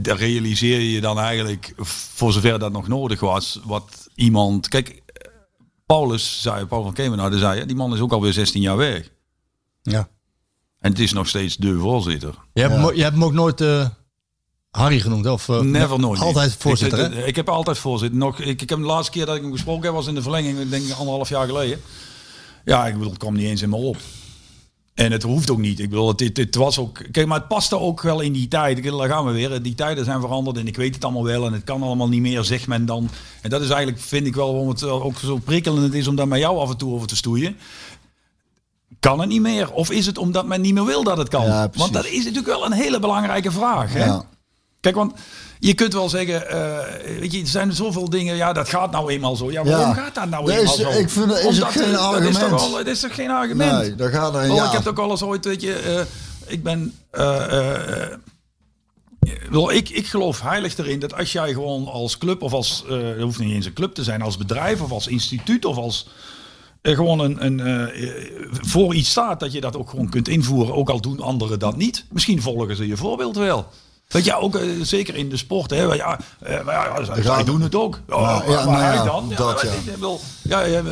[0.00, 4.68] Daar realiseer je dan eigenlijk, voor zover dat nog nodig was, wat iemand...
[4.68, 5.02] Kijk,
[5.86, 9.10] Paulus zei, Paul van Kemenade zei, die man is ook alweer 16 jaar weg.
[9.82, 10.08] Ja.
[10.80, 12.34] En het is nog steeds de voorzitter.
[12.52, 13.88] Je hebt, hem ook- je hebt hem ook nooit eh,
[14.70, 15.48] Harry genoemd, of?
[15.48, 16.20] Never nooit.
[16.20, 16.56] Altijd niet.
[16.58, 17.24] voorzitter, ik, hè?
[17.26, 18.18] ik heb altijd voorzitter.
[18.18, 20.22] Nog, ik, ik heb de laatste keer dat ik hem gesproken heb was in de
[20.22, 21.80] verlenging, ik denk anderhalf jaar geleden.
[22.64, 23.96] Ja, ik bedoel, het kwam niet eens in me op.
[24.94, 25.80] En het hoeft ook niet.
[25.80, 27.02] Ik bedoel, het, het, het was ook.
[27.10, 28.78] Kijk, maar het paste ook wel in die tijd.
[28.78, 29.62] Ik, daar gaan we weer.
[29.62, 31.46] Die tijden zijn veranderd en ik weet het allemaal wel.
[31.46, 33.08] En het kan allemaal niet meer, zegt men dan.
[33.42, 36.28] En dat is eigenlijk, vind ik wel, waarom het ook zo prikkelend is om daar
[36.28, 37.56] met jou af en toe over te stoeien.
[39.00, 39.72] Kan het niet meer?
[39.72, 41.44] Of is het omdat men niet meer wil dat het kan?
[41.44, 41.70] Ja.
[41.76, 43.92] Want dat is natuurlijk wel een hele belangrijke vraag.
[43.92, 44.04] Hè?
[44.04, 44.24] Ja.
[44.84, 45.12] Kijk, want
[45.58, 49.10] je kunt wel zeggen, eh, weet je, er zijn zoveel dingen, ja, dat gaat nou
[49.10, 49.50] eenmaal zo.
[49.50, 49.94] Ja, waarom Ja.
[49.94, 50.90] gaat dat nou Dat eenmaal is- zo?
[50.90, 52.38] ik vind dat is geen Dat is argument.
[52.38, 53.78] toch, wel, dat is toch geen argument?
[53.80, 54.50] Nee, daar gaat er.
[54.50, 54.64] Oh, Ja.
[54.64, 56.00] Ik heb het ook al eens ooit, weet je, eh,
[56.52, 56.94] ik ben,
[59.50, 63.20] wel, ik, ik geloof heilig erin dat als jij gewoon als club of als, het
[63.20, 66.06] hoeft niet eens een club te zijn, als bedrijf of als instituut of als
[66.82, 67.88] gewoon een, een
[68.62, 71.76] voor iets staat, dat je dat ook gewoon kunt invoeren, ook al doen anderen dat
[71.76, 72.04] niet.
[72.12, 73.66] Misschien volgen ze je voorbeeld wel.
[74.08, 75.82] Weet je, ook eh, zeker in de sport, hè.
[75.82, 78.00] Ja, eh, maar ja, zij, zij doen het ook.
[78.08, 79.32] Ja, Ja, maar ja, maar nou hij ja, dan?
[79.36, 79.92] dat, ja.
[79.92, 80.82] ik wil- ja, ja,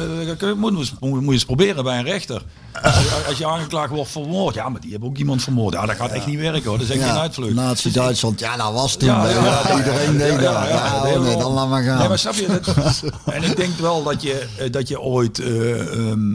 [0.40, 2.42] eh, moet, moet, moet je eens proberen bij een rechter.
[2.82, 5.74] Als je, als je aangeklaagd wordt voor moord, ja, maar die hebben ook iemand vermoord.
[5.74, 6.78] Ja, dat gaat echt niet werken hoor.
[6.78, 7.54] Dat is echt geen uitvlucht.
[7.54, 9.08] Nazi-Duitsland, ja, dat was toen.
[9.08, 10.40] Ja, Ja, ja, ja, iedereen deed dat.
[10.40, 11.36] Ja, ja, nee, ja.
[11.36, 11.98] dan laat maar gaan.
[11.98, 13.02] Nee, maar snap je dat?
[13.34, 15.38] en ik denk wel dat je, dat je ooit.
[15.38, 16.34] eh, ehm,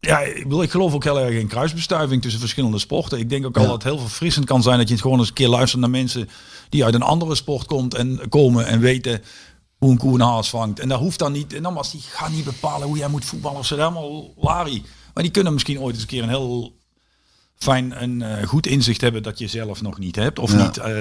[0.00, 3.18] ja, ik, bedoel, ik geloof ook heel erg in kruisbestuiving tussen verschillende sporten.
[3.18, 3.68] Ik denk ook al Ja.
[3.68, 5.90] dat het heel verfrissend kan zijn dat je het gewoon eens een keer luistert naar
[5.90, 6.28] mensen
[6.68, 9.22] die uit een andere sport komt en komen en weten
[9.76, 10.80] hoe een koe een haas vangt.
[10.80, 13.58] En daar hoeft dan niet, en nogmaals, die gaan niet bepalen hoe jij moet voetballen
[13.58, 14.82] of ze helemaal lari.
[15.14, 16.76] Maar die kunnen misschien ooit eens een keer een heel
[17.56, 20.38] fijn en eh, goed inzicht hebben dat je zelf nog niet hebt.
[20.38, 20.62] Of Ja.
[20.64, 21.00] niet eh,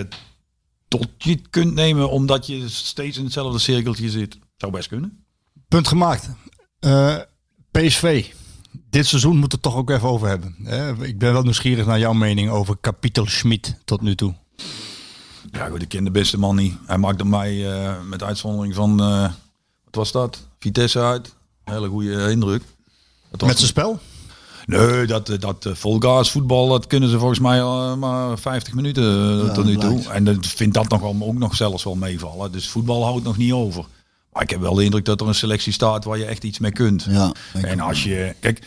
[0.88, 4.38] tot je het kunt nemen omdat je steeds in hetzelfde cirkeltje zit.
[4.58, 5.26] Zou best kunnen.
[5.68, 6.30] Punt gemaakt.
[6.80, 7.16] Eh,
[7.72, 8.26] PSV.
[8.90, 10.56] Dit seizoen moet het toch ook even over hebben.
[10.64, 11.06] hè?
[11.06, 14.34] ik ben wel nieuwsgierig naar jouw mening over Kapitel Schmid tot nu toe.
[15.52, 16.74] Ja, goed, ik ken de beste man niet.
[16.86, 19.22] Hij maakte mij eh, met uitzondering van, eh,
[19.86, 20.48] wat was dat?
[20.60, 21.36] Vitesse uit.
[21.64, 22.64] Een hele goede indruk.
[23.32, 24.00] Dat Met zijn spel?
[24.66, 27.62] Nee, dat, eh, dat volgas voetbal, dat kunnen ze volgens mij
[27.96, 29.04] maar 50 minuten
[29.46, 29.90] Ja, tot nu toe.
[29.90, 30.10] blijkt.
[30.10, 32.52] En ik vind dat nog wel, ook nog zelfs wel meevallen.
[32.52, 33.86] Dus voetbal houdt nog niet over.
[34.38, 36.60] Maar ik heb wel de indruk dat er een selectie staat waar je echt iets
[36.60, 37.06] mee kunt.
[37.10, 37.32] Ja,
[37.62, 38.66] En als je, kijk,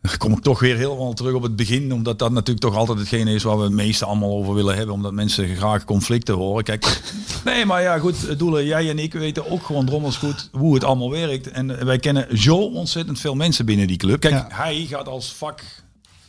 [0.00, 2.98] dan kom ik toch weer helemaal terug op het begin, omdat dat natuurlijk toch altijd
[2.98, 6.64] hetgene is waar we het meeste allemaal over willen hebben, omdat mensen graag conflicten horen.
[6.64, 7.00] Kijk,
[7.44, 10.84] nee, maar ja, goed, Doelen, jij en ik weten ook gewoon drommels goed hoe het
[10.84, 11.50] allemaal werkt.
[11.50, 14.20] En wij kennen zo ontzettend veel mensen binnen die club.
[14.20, 14.46] Kijk, Ja.
[14.50, 15.60] hij gaat als vak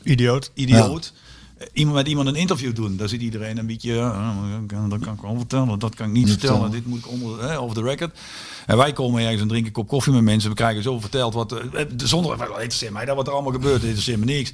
[0.04, 0.52] Idioot.
[0.54, 1.14] idioot.
[1.16, 1.29] eh,
[1.74, 2.98] Iemand met iemand een interview doen.
[2.98, 3.94] Daar zit iedereen een beetje.
[3.94, 5.80] Uh, dat kan ik wel vertellen.
[5.80, 6.62] Dat kan ik niet Niet vertellen.
[6.62, 6.84] vertellen.
[6.84, 8.18] Dit moet ik onder hè, off the record.
[8.66, 10.50] En wij komen ergens en drinken een kop koffie met mensen.
[10.50, 11.52] We krijgen zo verteld wat.
[11.52, 12.32] eh, zonder.
[12.60, 13.74] Het mij dat wat er allemaal gebeurt.
[13.74, 14.54] Het interesseert me niks.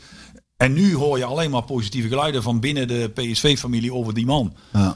[0.58, 4.54] En nu hoor je alleen maar positieve geluiden van binnen de PSV-familie over die man.
[4.74, 4.96] Ja.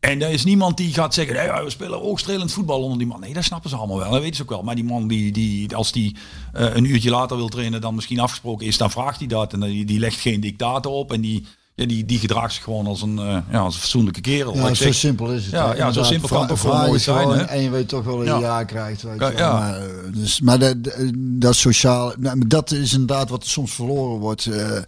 [0.00, 3.20] En er is niemand die gaat zeggen, we spelen oogstrelend voetbal onder die man.
[3.20, 4.10] Nee, dat snappen ze allemaal wel.
[4.10, 4.62] Dat weten ze ook wel.
[4.62, 6.16] Maar die man, die, die, als die
[6.52, 9.52] eh, een uurtje later wil trainen dan misschien afgesproken is, dan vraagt hij dat.
[9.52, 11.12] En die, die legt geen dictaten op.
[11.12, 14.20] En die, ja, die, die gedraagt zich gewoon als een, eh, ja, als een fatsoenlijke
[14.20, 14.54] kerel.
[14.54, 15.52] Ja, zo simpel is het.
[15.52, 17.42] Ja, ja, zo simpel kan het nooit je zijn, gewoon hè?
[17.44, 18.38] En je weet toch wel dat je Ja.
[18.38, 19.02] ja krijgt.
[19.02, 19.46] Weet Ja, je wel.
[19.46, 19.58] ja.
[19.58, 20.76] Maar, eh, dus, maar dat,
[21.16, 24.44] dat sociaal, nou, dat is inderdaad wat soms verloren wordt.
[24.44, 24.84] We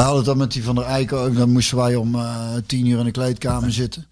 [0.00, 1.36] hadden dat met die van der Eiken ook.
[1.36, 2.16] Dan moesten wij om
[2.66, 4.06] tien uur in de kleedkamer zitten.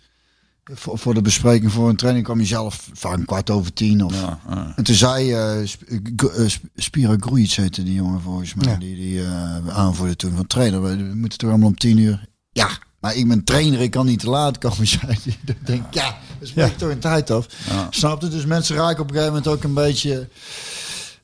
[0.65, 4.05] Voor, voor de bespreking voor een training kwam je zelf vaak een kwart over tien.
[4.05, 4.73] Of, Ja, ja.
[4.77, 5.35] En toen zei
[5.67, 5.83] Sp-
[6.17, 8.73] Gro- Sp- Spiro Grujic heette die jongen volgens mij.
[8.73, 8.79] Ja.
[8.79, 10.83] Die, die eh, aanvoerde toen van trainer.
[10.83, 12.25] We, we moeten toch allemaal om tien uur.
[12.53, 12.69] Ja,
[13.01, 13.81] maar ik ben trainer.
[13.81, 14.87] Ik kan niet te laat komen.
[14.99, 15.37] Zei hij.
[15.45, 17.47] Dan denk ik, ja, dat spreekt toch een tijd af.
[17.91, 18.29] Snapte?
[18.29, 20.29] Dus mensen raken op een gegeven moment ook een beetje...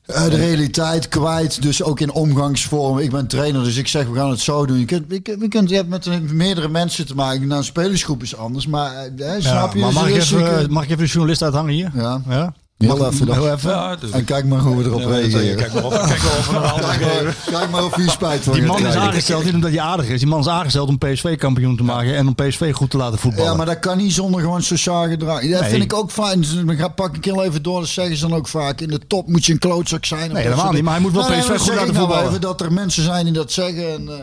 [0.09, 2.97] eh, de realiteit kwijt, dus ook in omgangsvorm.
[2.97, 4.79] Ik ben trainer, dus ik zeg we gaan het zo doen.
[4.79, 7.47] Je, kunt, je, kunt, je, kunt, je hebt met meerdere mensen te maken.
[7.47, 9.79] Nou, een spelersgroep is anders, maar eh, hè, snap je?
[9.79, 11.91] maar mag ik, Dus, even, eh, mag ik even de journalist uithangen hier?
[11.93, 12.21] Ja.
[12.29, 12.53] ja?
[12.87, 13.25] Heel even.
[13.25, 13.35] dan.
[13.35, 13.69] heel even.
[13.69, 15.55] Ja, dus En kijk maar hoe we erop Ja, reageren.
[15.55, 17.23] Kijk maar of, kijk maar of we nog anders Kijk geven.
[17.25, 20.07] maar, kijk maar of je spijt van Die man is aangesteld niet omdat hij aardig
[20.07, 20.19] is.
[20.19, 23.19] Die man is aangesteld om PSV kampioen te maken en om PSV goed te laten
[23.19, 23.51] voetballen.
[23.51, 25.41] Ja, maar dat kan niet zonder gewoon sociaal gedrag.
[25.49, 25.69] Dat Nee.
[25.69, 26.39] vind ik ook fijn.
[26.41, 27.79] Dus dan ga- pak ik heel even door.
[27.79, 28.81] Dat zeggen ze dan ook vaak.
[28.81, 30.31] In de top moet je een klootzak zijn.
[30.33, 31.39] Nee, Dat helemaal niet, maar hij moet wel dingen.
[31.39, 32.27] PSV goed laten ik nou voetballen.
[32.27, 33.93] even dat er mensen zijn die dat zeggen.
[33.93, 34.15] En, eh,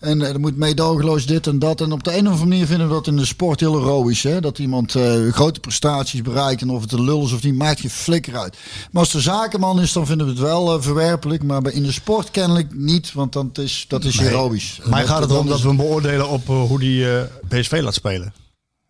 [0.00, 1.80] en eh, er moet meedogenloos dit en dat.
[1.80, 4.22] En op de een of andere manier vinden we dat in de sport heel heroïsch.
[4.22, 4.40] Hè?
[4.40, 6.62] Dat iemand eh, grote prestaties bereikt.
[6.62, 8.56] En of het een lul is of niet, maakt geen flikker uit.
[8.90, 11.42] Maar als er zakenman is, dan vinden we het wel eh, verwerpelijk.
[11.42, 13.12] Maar in de sport kennelijk niet.
[13.12, 14.28] Want dan is, dat is Nee.
[14.28, 14.78] heroïsch.
[14.84, 17.94] En Maar gaat het erom dat we hem beoordelen op hoe die eh, PSV laat
[17.94, 18.32] spelen?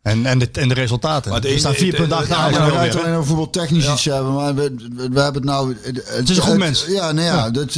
[0.02, 1.30] En, en, de, en de resultaten.
[1.30, 2.44] Maar het Er staan vier het- punten het- achter.
[2.44, 2.98] Ja, we gaan hè?
[3.00, 4.32] alleen over voetbaltechnisch iets hebben.
[4.34, 5.76] Maar we, we, we hebben het nou...
[5.82, 6.84] Het, is een goed mens.
[6.88, 7.50] Ja, nou ja.
[7.50, 7.76] Dat,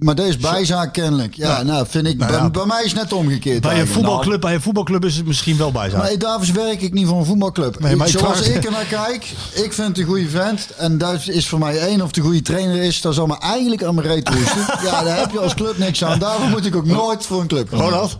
[0.00, 1.34] maar deze bijzaak kennelijk.
[1.34, 1.62] Ja, Ja.
[1.62, 2.16] nou vind ik...
[2.16, 2.50] Nou bij, ja.
[2.50, 3.60] bij mij is het net omgekeerd.
[3.60, 6.02] Bij een, voetbalclub, bij een voetbalclub is het misschien wel bij zijn.
[6.02, 7.80] Maar Davids werk ik niet voor een voetbalclub.
[7.80, 9.24] Nee, maar ik Zoals vraag- ik er naar kijk,
[9.54, 10.70] ik vind het een goede vent.
[10.76, 13.00] En dat is voor mij één of de goede trainer is.
[13.00, 14.64] Dat zal me eigenlijk aan mijn reet roesten.
[14.88, 16.18] ja, daar heb je als club niks aan.
[16.18, 17.78] Daarvoor moet ik ook nooit voor een club gaan.
[17.80, 18.18] Ronald?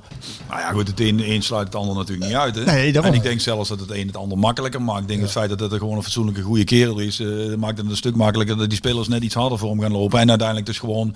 [0.49, 2.55] Nou ja, goed, het een, een sluit het ander natuurlijk niet uit.
[2.55, 2.65] Hè?
[2.65, 5.01] Nee, en ik denk zelfs dat het een het ander makkelijker maakt.
[5.01, 7.27] Ik denk het feit dat het er gewoon een fatsoenlijke goede kerel is, eh,
[7.59, 10.21] maakt het een stuk makkelijker dat die spelers net iets harder voor hem gaan lopen.
[10.21, 11.15] En uiteindelijk dus gewoon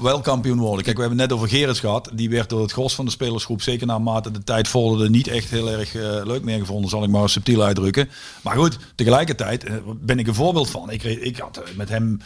[0.00, 0.84] wel kampioen worden.
[0.84, 2.10] Kijk, we hebben het net over Gerrits gehad.
[2.12, 5.50] Die werd door het gros van de spelersgroep, zeker naarmate de tijd vorderde, niet echt
[5.50, 8.08] heel erg eh, leuk meer gevonden, zal ik maar subtiel uitdrukken.
[8.42, 10.90] Maar goed, tegelijkertijd eh, ben ik een voorbeeld van.
[10.90, 12.20] Ik, ik had eh, met hem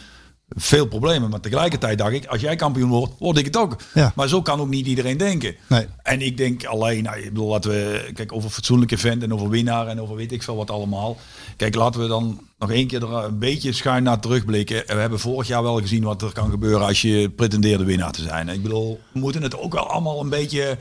[0.55, 3.75] veel problemen, maar tegelijkertijd dacht ik, als jij kampioen wordt, word ik het ook.
[3.93, 4.11] Ja.
[4.15, 5.55] Maar zo kan ook niet iedereen denken.
[5.67, 5.87] Nee.
[6.03, 9.49] En ik denk alleen, nou, ik bedoel, laten we, kijk, over fatsoenlijke vent en over
[9.49, 11.17] winnaar en over weet ik veel wat allemaal.
[11.57, 14.87] Kijk, laten we dan nog één keer er een beetje schuin naar terugblikken.
[14.87, 18.11] En we hebben vorig jaar wel gezien wat er kan gebeuren als je pretendeerde winnaar
[18.11, 18.49] te zijn.
[18.49, 20.77] Ik bedoel, we moeten het ook wel allemaal een beetje...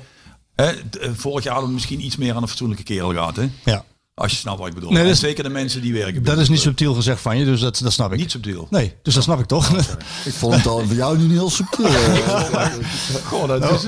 [0.55, 3.49] Hè, eh, vorig jaar hadden we misschien iets meer aan een fatsoenlijke kerel gehad, hè?
[3.65, 3.85] Ja.
[4.15, 4.91] Als je snapt wat ik bedoel.
[4.91, 6.23] Nee, dat is- zeker de mensen die werken.
[6.25, 8.19] Dat is niet subtiel gezegd van je, dus dat, dat snap ik.
[8.19, 8.67] Niet subtiel.
[8.71, 9.71] Nee, dus dat snap ik toch.
[10.25, 11.87] Ik vond het al voor jou nu niet heel subtiel.
[13.31, 13.87] Goh, dat is...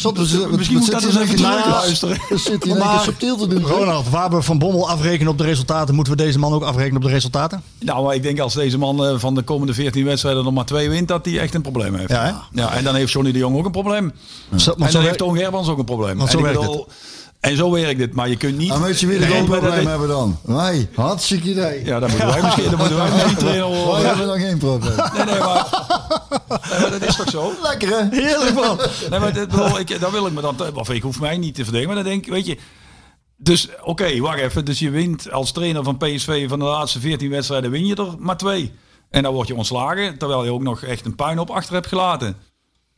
[0.00, 1.50] Zat Misschien moet dat eens even.
[2.28, 3.62] Wat zit één keer subtiel te doen?
[3.62, 6.96] Ronald, waar we Van Bommel afrekenen op de resultaten, moeten we deze man ook afrekenen
[6.96, 7.62] op de resultaten?
[7.78, 10.64] Nou, maar ik denk als deze man eh, van de komende 14 wedstrijden nog maar
[10.64, 12.10] twee wint, dat hij echt een probleem heeft.
[12.10, 12.42] Ja?
[12.52, 14.04] Ja, en dan heeft Johnny de Jong ook een probleem.
[14.04, 14.12] En
[14.50, 16.18] maar zo dan heeft Toon Gerbrands ook een probleem.
[16.18, 16.88] Want zo werkt bedoel-
[17.42, 18.14] en zo werkt dit.
[18.14, 18.70] Maar je kunt niet...
[18.72, 20.38] En weet je er Nee, ook een probleem hebben dan?
[20.42, 20.88] Wij.
[20.94, 21.84] Hartstikke idee.
[21.84, 24.06] Ja, dan moeten wij misschien, dan moeten wij misschien trainer Wij worden.
[24.06, 24.96] hebben dan geen probleem.
[24.96, 25.68] Nee, nee, maar,
[26.70, 27.52] nee, maar dat is toch zo?
[27.62, 28.06] Lekker hè?
[28.10, 28.78] Heerlijk man.
[29.10, 30.56] Nee, maar dit, bedoel, ik, dan wil ik me dan...
[30.74, 32.58] Of ik hoef mij niet te verdedigen, maar dan denk ik, weet je...
[33.36, 34.64] Dus oké, wacht even.
[34.64, 38.14] Dus je wint als trainer van PSV van de laatste 14 wedstrijden win je er
[38.18, 38.72] maar twee.
[39.10, 41.86] En dan word je ontslagen, terwijl je ook nog echt een puin op achter hebt
[41.86, 42.36] gelaten.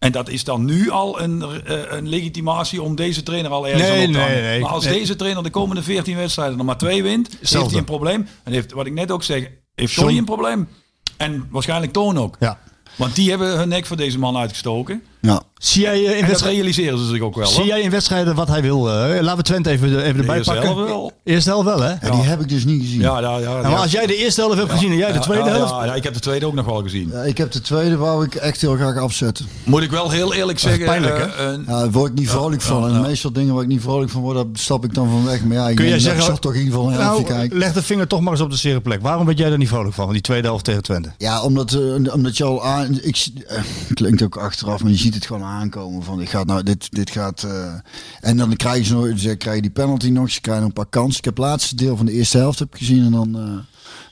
[0.04, 3.82] En dat is dan nu al een, eh, een legitimatie om deze trainer al ergens
[3.82, 4.60] Nee, aan op te nee.
[4.60, 7.70] Maar als deze trainer de komende 14 wedstrijden er maar twee wint, heeft Hetzelfde.
[7.70, 8.26] hij een probleem.
[8.44, 10.68] En heeft, wat ik net ook zeg, heeft John- een probleem.
[11.16, 12.36] En waarschijnlijk Toon ook.
[12.40, 12.58] Ja.
[12.96, 15.02] Want die hebben hun nek voor deze man uitgestoken.
[15.24, 15.42] Ja.
[15.58, 17.46] Zie jij, eh, in dat wedstrijden, realiseren ze zich ook wel.
[17.46, 17.66] zie hoor.
[17.66, 18.90] jij in wedstrijden wat hij wil?
[18.90, 20.70] eh, laten we Twente even, even erbij eerste pakken.
[20.74, 21.12] helft wel.
[21.24, 21.88] Eerste helft wel, hè?
[21.90, 23.00] Ja, die heb ik dus niet gezien.
[23.00, 23.48] Ja, ja, ja.
[23.50, 25.70] Nou, maar als jij de eerste helft hebt gezien en jij de tweede ja, helft...
[25.70, 27.08] Ja, ja, ik heb de tweede ook nog wel gezien.
[27.12, 29.46] Ja, ik heb de tweede wou ik echt heel graag afzetten.
[29.64, 30.84] Moet ik wel heel eerlijk zeggen.
[30.84, 31.44] pijnlijk, eh, hè?
[31.52, 32.94] een- Ja, daar word ik niet vrolijk van.
[32.94, 35.44] En meestal dingen waar ik niet vrolijk van word, daar stap ik dan van weg.
[35.44, 37.58] Maar ja, ik Kun jij zeggen- zag toch in ieder geval een helftje Nou, kijken.
[37.58, 39.02] leg de vinger toch maar eens op de zere plek.
[39.02, 41.12] Waarom werd jij er niet vrolijk van, die tweede helft tegen Twente?
[41.18, 42.98] Ja, omdat, eh, omdat je al aan.
[43.02, 43.62] Ik, eh,
[43.94, 46.02] klinkt ook achteraf, maar je ziet het gewoon aankomen.
[46.02, 47.42] Van ik ga nou, dit, dit gaat.
[47.42, 47.72] eh,
[48.20, 50.30] en dan krijg je, nog, ze krijg je die penalty nog.
[50.30, 51.18] Ze krijgen een paar kansen.
[51.18, 53.04] Ik heb het laatste deel van de eerste helft heb ik gezien.
[53.04, 53.36] En dan.
[53.38, 53.42] eh,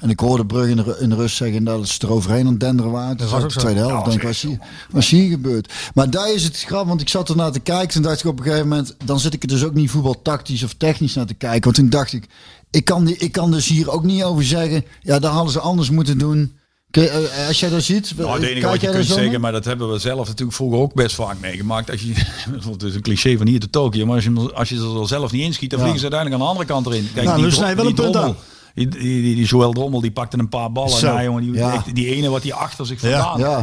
[0.01, 2.45] en ik hoorde Brug in de, ru- in de rust zeggen dat ze er overheen
[2.47, 3.17] aan het denderen waren.
[3.17, 4.07] Dat was was ook de tweede helft.
[4.07, 5.73] Ja, Ik was denk, wat hier, wat hier gebeurd?
[5.95, 7.97] Maar daar is het grap, want ik zat er naar te kijken.
[7.97, 10.63] En dacht ik op een gegeven moment, dan zit ik er dus ook niet voetbaltactisch
[10.63, 11.63] of technisch naar te kijken.
[11.63, 12.27] Want toen dacht ik,
[12.71, 14.85] ik kan, die, ik kan dus hier ook niet over zeggen.
[15.01, 16.53] Ja, dat hadden ze anders moeten doen.
[16.93, 19.53] Je, eh, Als jij dat ziet, Nou, het enige kijk wat je kunt zeggen, maar
[19.53, 21.91] dat hebben we zelf natuurlijk vroeger ook best vaak meegemaakt.
[21.91, 22.13] Als je,
[22.73, 25.33] het is een cliché van hier te Tokio, maar als je, als je er zelf
[25.33, 27.09] niet inschiet, dan vliegen ze uiteindelijk aan de andere kant erin.
[27.15, 28.37] Kijk, Nou, die dus snij wel die een punt Drommel,
[28.75, 30.91] Die, die, die, die Joël Drommel, die pakte een paar ballen.
[30.99, 31.07] Zo.
[31.07, 31.85] Nou, jongen, die, Ja.
[31.93, 33.63] die ene wat hij achter zich vandaan Ja.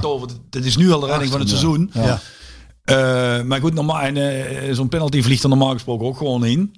[0.49, 1.91] Dat is nu al de redding van het seizoen.
[1.93, 2.19] Ja.
[2.84, 6.73] Eh, maar goed, normaal, en, eh, zo'n penalty vliegt er normaal gesproken ook gewoon in.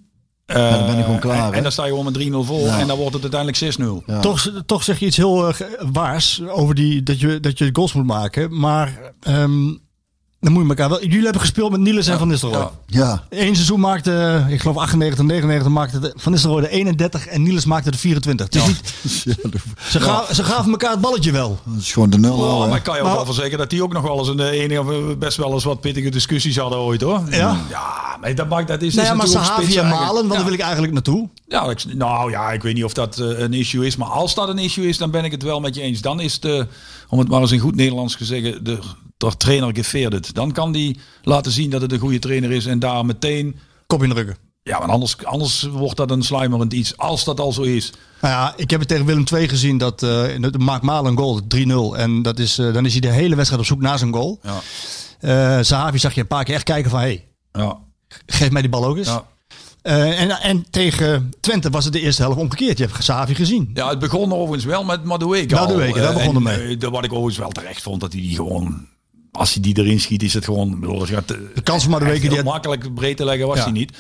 [0.46, 2.60] Eh, dan ben je gewoon klaar, En, dan sta je gewoon met 3-0 voor.
[2.66, 2.80] Ja.
[2.80, 4.04] En dan wordt het uiteindelijk 6-0.
[4.06, 4.20] Ja.
[4.20, 7.70] Toch, toch zeg je iets heel eh, ge- waars over die, dat, je, dat je
[7.74, 8.60] goals moet maken.
[8.60, 9.70] Maar ehm,
[10.42, 11.02] Dan moet je elkaar wel.
[11.04, 12.70] Jullie hebben gespeeld met Niels en Van Nistelrooy.
[12.86, 13.00] Ja.
[13.30, 13.40] Ja.
[13.40, 17.66] Eén seizoen maakte, ik geloof 98, 99 maakte de, Van Nistelrooy de 31 en Niels
[17.66, 18.46] maakte de 24.
[18.46, 18.82] Het is niet,
[19.24, 19.62] Ja, dat
[19.92, 21.60] ze, gaven, ze gaven elkaar het balletje wel.
[21.78, 22.34] is gewoon de nul.
[22.38, 24.28] Oh, maar ik kan je ook Maar- wel verzekeren dat die ook nog wel eens
[24.28, 27.22] een eh, enige of eh, best wel eens wat pittige discussies hadden ooit hoor.
[27.30, 27.58] Ja?
[27.70, 28.94] Ja, maar dat maakt dat is.
[28.96, 30.12] Nou ja, is maar natuurlijk ook Sahavi spits en eigenlijk.
[30.12, 31.30] Malen, want daar wil ik eigenlijk naartoe.
[31.48, 33.96] Ja, ik, nou ja, ik weet niet of dat eh, een issue is.
[33.96, 36.02] Maar als dat een issue is, dan ben ik het wel met je eens.
[36.02, 36.68] Dan is de,
[37.10, 38.80] om het maar eens in goed Nederlands te zeggen, de,
[39.30, 40.34] de trainer gefeerd.
[40.36, 42.66] Dan kan die laten zien dat het een goede trainer is.
[42.66, 43.56] En daar meteen...
[43.88, 44.38] Kop in de ruggen.
[44.64, 46.98] Ja, want anders, anders wordt dat een slijmerend iets.
[46.98, 47.92] Als dat al zo is.
[48.22, 49.78] Nou ja, ik heb het tegen Willem II gezien.
[49.78, 51.98] Dat de- maakt Malen een goal, 3-0.
[51.98, 54.40] En dat is, eh, dan is hij de hele wedstrijd op zoek naar zijn goal.
[54.42, 54.60] Ja,
[55.20, 57.00] Eh Sahavi zag je een paar keer echt kijken van...
[57.00, 57.78] Hey, ja,
[58.26, 59.08] geef mij die bal ook eens.
[59.08, 59.26] ja.
[59.82, 62.78] En, en tegen Twente was het de eerste helft omgekeerd.
[62.78, 63.72] Je hebt Sahavi gezien.
[63.74, 65.56] Ja, het begon overigens wel met Madueke.
[65.56, 66.78] Madueke, daar begon en, het mee.
[66.78, 68.88] dat wat ik overigens wel terecht vond, dat hij die gewoon...
[69.32, 70.80] Als hij die erin schiet, is het gewoon...
[70.80, 73.64] bedoel, gaat, De kans van Madueke, echt die had- makkelijk breed te leggen was Ja.
[73.64, 73.98] hij niet.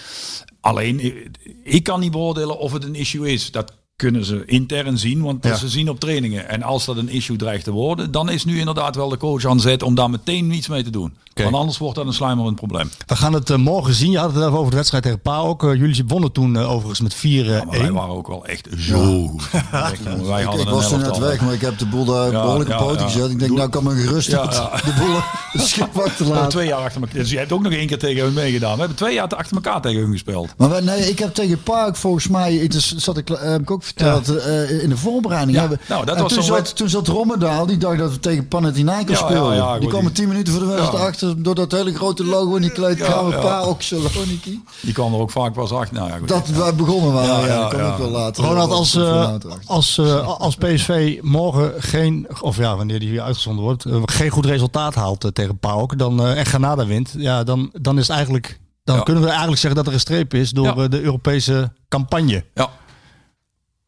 [0.61, 1.29] Alleen, ik,
[1.63, 3.51] ik kan niet beoordelen of het een issue is.
[3.51, 5.55] Dat kunnen ze intern zien, want Ja.
[5.55, 6.49] ze zien op trainingen.
[6.49, 9.45] En als dat een issue dreigt te worden, dan is nu inderdaad wel de coach
[9.45, 11.13] aan zet om daar meteen iets mee te doen.
[11.33, 12.89] Want anders wordt dat een slijmerend probleem.
[13.07, 14.11] We gaan het eh, morgen zien.
[14.11, 15.63] Je had het even over de wedstrijd tegen PAOK.
[15.63, 17.19] Uh, jullie wonnen toen eh, overigens met 4-1.
[17.19, 19.35] Ja, maar wij waren ook wel echt zo jongen,
[20.27, 22.41] wij Ik, hadden ik was er net weg, maar ik heb de boel daar Ja,
[22.41, 23.05] behoorlijk op ja, poten ja.
[23.07, 23.29] gezet.
[23.31, 24.77] Ik denk, Doe- nou kan men gerust Ja, ja.
[24.85, 25.15] de boel
[25.51, 26.49] het schip achter laten.
[26.49, 27.17] twee jaar achter elkaar.
[27.17, 28.73] Dus je hebt ook nog één keer tegen hun meegedaan.
[28.73, 30.53] We hebben twee jaar achter elkaar tegen hun gespeeld.
[30.57, 33.61] Maar wij- nee, ik heb tegen Park volgens mij, het is, zat ik, eh, heb
[33.61, 35.57] ik ook verteld, eh, in de voorbereiding.
[35.57, 38.19] Ja, nou, dat en was toen, zat, wed- toen zat Rommedaal, die dacht dat we
[38.19, 39.55] tegen Panathinaikos Ja, speelden.
[39.55, 41.07] ja, ja, die kwamen tien minuten voor de wedstrijd Ja.
[41.07, 43.61] achter, door dat hele grote logo in die kleedkamer, Ja, ja.
[43.61, 44.63] Park Saloniki.
[44.81, 45.95] Die kwam er ook vaak pas achter.
[45.95, 46.27] Nou ja, goed.
[46.27, 47.91] Dat wij begonnen waren, Ja, ja, ja, dat kwam ja.
[47.91, 48.43] ook wel later.
[48.43, 49.29] Ronald, als, eh,
[49.65, 54.45] als, eh, als PSV morgen geen, of ja, wanneer die hier uitgezonden wordt, geen goed
[54.45, 58.95] resultaat haalt tegen PAOK dan, en Granada wint, ja, dan, dan is het eigenlijk, dan
[58.95, 59.01] Ja.
[59.03, 60.87] kunnen we eigenlijk zeggen dat er een streep is door Ja.
[60.87, 62.43] de Europese campagne.
[62.53, 62.69] Ja.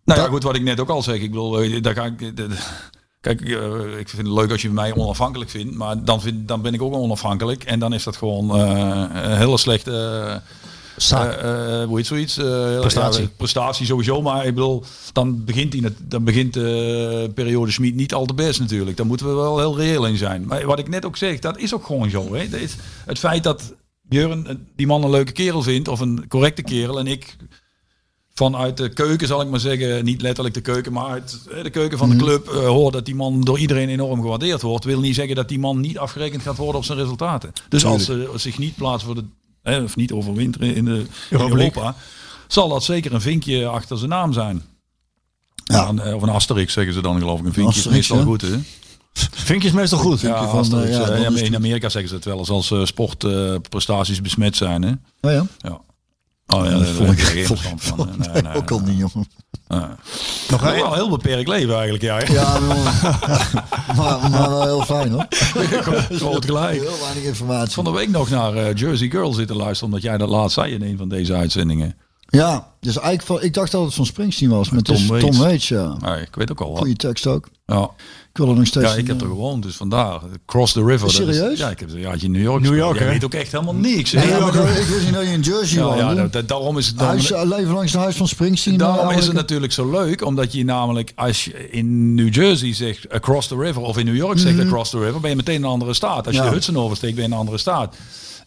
[0.05, 1.15] Nou ja, goed, wat ik net ook al zeg.
[1.15, 2.19] Ik bedoel, eh, daar ga ik...
[2.19, 2.57] de- de-
[3.21, 6.61] Kijk, eh, ik vind het leuk als je mij onafhankelijk vindt, maar dan, vind, dan
[6.61, 7.63] ben ik ook onafhankelijk.
[7.63, 10.35] En dan is dat gewoon eh, een hele slechte eh,
[11.27, 12.37] eh, eh, hoe heet zoiets?
[12.37, 13.21] Eh, Prestatie.
[13.23, 17.95] ja, prestatie sowieso, maar ik bedoel, dan begint, die, net- dan begint de periode Schmid
[17.95, 18.97] niet al te best natuurlijk.
[18.97, 20.45] Daar moeten we wel heel reëel in zijn.
[20.45, 22.33] Maar wat ik net ook zeg, dat is ook gewoon zo.
[22.35, 22.49] Hè?
[22.49, 22.75] Dat is
[23.05, 26.99] het feit dat Björn eh, die man een leuke kerel vindt, of een correcte kerel,
[26.99, 27.35] en ik
[28.33, 31.69] vanuit de keuken, zal ik maar zeggen, niet letterlijk de keuken, maar uit eh, de
[31.69, 34.99] keuken van de club, eh, hoor dat die man door iedereen enorm gewaardeerd wordt, wil
[34.99, 37.51] niet zeggen dat die man niet afgerekend gaat worden op zijn resultaten.
[37.69, 39.23] Dus als ze zich niet plaatsen voor
[39.63, 41.95] de, of niet overwinteren in, de, in Europa
[42.47, 44.63] zal dat zeker een vinkje achter zijn naam zijn.
[45.63, 45.91] Ja.
[45.95, 46.15] Ja.
[46.15, 47.45] of een asterix zeggen ze dan geloof ik.
[47.45, 48.23] Een vinkje is meestal ja.
[48.23, 48.59] goed hè.
[49.13, 50.21] Vind je het meestal goed?
[50.21, 51.55] Ja, van, asterix, eh, ja, eh, ja, is in.
[51.55, 54.91] Amerika zeggen ze het wel eens als eh, sportprestaties besmet zijn hè.
[55.21, 55.81] Oh ja, Ja.
[56.47, 57.79] Oh ja, dat daar vond ik- vond ik- van.
[57.79, 59.27] vond Nee, ik nee, ook al niet, jongen.
[60.49, 62.17] Nog wel een heel beperkt leven eigenlijk, ja.
[62.17, 62.33] hè?
[62.33, 62.59] Ja,
[63.95, 65.25] maar, maar wel heel fijn hoor.
[66.09, 66.81] Groot gelijk.
[66.81, 67.73] Heel weinig informatie.
[67.73, 70.73] Van de week nog naar eh, Jersey Girl zitten luisteren, omdat jij dat laatst zei
[70.73, 71.95] in een van deze uitzendingen.
[72.27, 75.25] Ja, dus eigenlijk van, ik dacht dat het van Springsteen was, maar Tom is Waits.
[75.25, 75.97] Tom Waits, ja.
[76.21, 76.77] Ik weet ook al wat.
[76.77, 77.49] Goeie tekst ook.
[77.65, 77.89] Ja.
[78.33, 78.85] Ik wil er nog steeds...
[78.93, 80.19] ja, ik heb er gewoond, dus vandaar.
[80.45, 81.07] Cross the River.
[81.07, 81.59] is- Serieus?
[81.59, 82.75] ja, ik heb een jaartje in New York New.
[82.75, 84.11] York, Jij weet ook echt helemaal niks.
[84.11, 86.21] Nee, ja, maar ik wist niet dat je in Jersey ja, woonde.
[86.21, 86.97] ja, dat- daarom is het...
[86.97, 88.77] daarom- Huis, leven langs het huis van Springsteen.
[88.77, 92.73] Daarom nou, is het natuurlijk zo leuk, omdat je namelijk als je in New Jersey
[92.73, 95.63] zegt across the river of in New York zegt across the river, ben je meteen
[95.63, 96.25] een andere staat.
[96.25, 96.43] Als je Mhm.
[96.43, 96.49] Ja.
[96.49, 97.95] de Hudson oversteekt, ben je in een andere staat.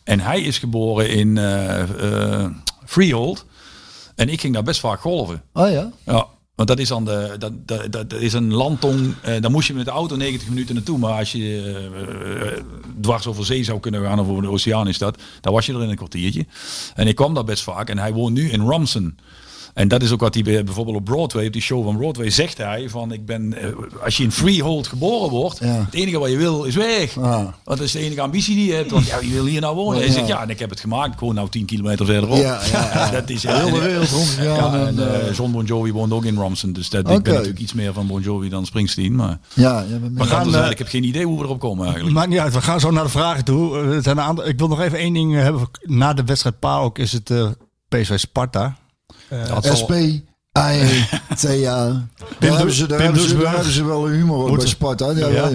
[0.05, 1.81] En hij is geboren in eh,
[2.43, 2.51] eh,
[2.85, 3.45] Freehold
[4.15, 5.43] en ik ging daar best vaak golven.
[5.53, 5.91] Oh ja?
[6.05, 6.27] Ja,
[6.57, 9.15] want dat is, aan de, dat, dat, dat is een landtong.
[9.23, 10.99] Eh, daar moest je met de auto 90 minuten naartoe.
[10.99, 11.63] Maar als je
[12.51, 12.63] eh,
[13.01, 15.73] dwars over zee zou kunnen gaan, of over de oceaan is dat, dan was je
[15.73, 16.47] er in een kwartiertje.
[16.95, 17.89] En ik kwam daar best vaak.
[17.89, 19.17] En hij woont nu in Ramson.
[19.77, 22.31] En dat is ook wat hij bij- bijvoorbeeld op Broadway, op die show van Broadway,
[22.31, 23.69] zegt hij van ik ben, eh,
[24.05, 25.67] als je in Freehold geboren wordt, Ja.
[25.67, 27.17] het enige wat je wil is weg.
[27.19, 27.33] Ah.
[27.35, 28.91] Want dat is de enige ambitie die je hebt.
[28.91, 29.99] Want ja, je wil hier nou wonen.
[29.99, 30.13] Hij Ja.
[30.13, 31.13] zegt ja, en ik heb het gemaakt.
[31.13, 32.37] Ik woon nou 10 kilometer verderop.
[32.39, 33.11] Ja, ja, ja.
[33.21, 34.73] dat is Heel de wereld rondgegaan.
[34.73, 36.73] Ja, en en, John Bon Jovi woont ook in Ramson.
[36.73, 39.15] Dus dat, ik ben natuurlijk iets meer van Bon Jovi dan Springsteen.
[39.15, 41.61] Maar, ja, ja, we maar gaan, gaan, eh, ik heb geen idee hoe we erop
[41.61, 42.15] komen eigenlijk.
[42.17, 43.77] Maakt niet uit, we gaan zo naar de vragen toe.
[43.77, 45.69] Het zijn een aantal, ik wil nog even één ding hebben.
[45.83, 47.49] Na de wedstrijd PAOK is het eh,
[47.89, 48.77] PSV Sparta.
[49.81, 49.93] SP,
[50.53, 51.05] AE,
[51.37, 52.07] TA.
[52.39, 53.43] Daar hebben ze, daar Pim hebben ze, Doesburg.
[53.45, 55.11] daar hebben ze wel humor op bij Sparta.
[55.11, 55.49] Ja, Ja,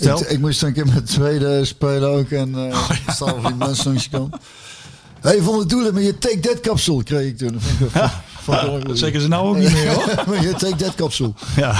[0.00, 2.30] ik, ik moest een keer met de tweede spelen ook.
[2.30, 4.36] En Oh, uh, staan die mensen langs kant.
[5.20, 7.60] Hey, van de doelen met je take that kapsel kreeg ik toen.
[8.48, 10.40] Ik, Dat zeggen ze nou ook niet meer hoor.
[10.46, 11.34] je take that kapsel.
[11.56, 11.74] Ja.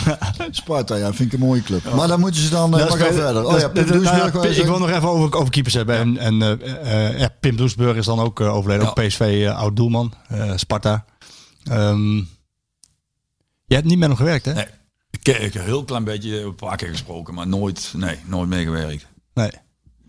[0.51, 1.95] Sparta, ja, vind ik een mooie club.
[1.95, 2.79] Maar dan moeten ze dan...
[2.79, 3.45] eh, Dat maar verder.
[3.47, 5.97] Oh ja, Pim nou ja, je ik wil nog even over, over keepers hebben.
[5.97, 8.89] En, en eh, ja, Pim Doesburg is dan ook overleden.
[8.89, 10.12] Ook PSV, oud doelman.
[10.57, 11.05] Sparta.
[11.69, 12.16] Ehm
[13.66, 14.53] je hebt niet met hem gewerkt, hè?
[14.53, 14.66] Nee.
[15.11, 19.07] Ik heb een heel klein beetje een paar keer gesproken, maar nooit, nee, nooit meegewerkt.
[19.35, 19.51] Nee.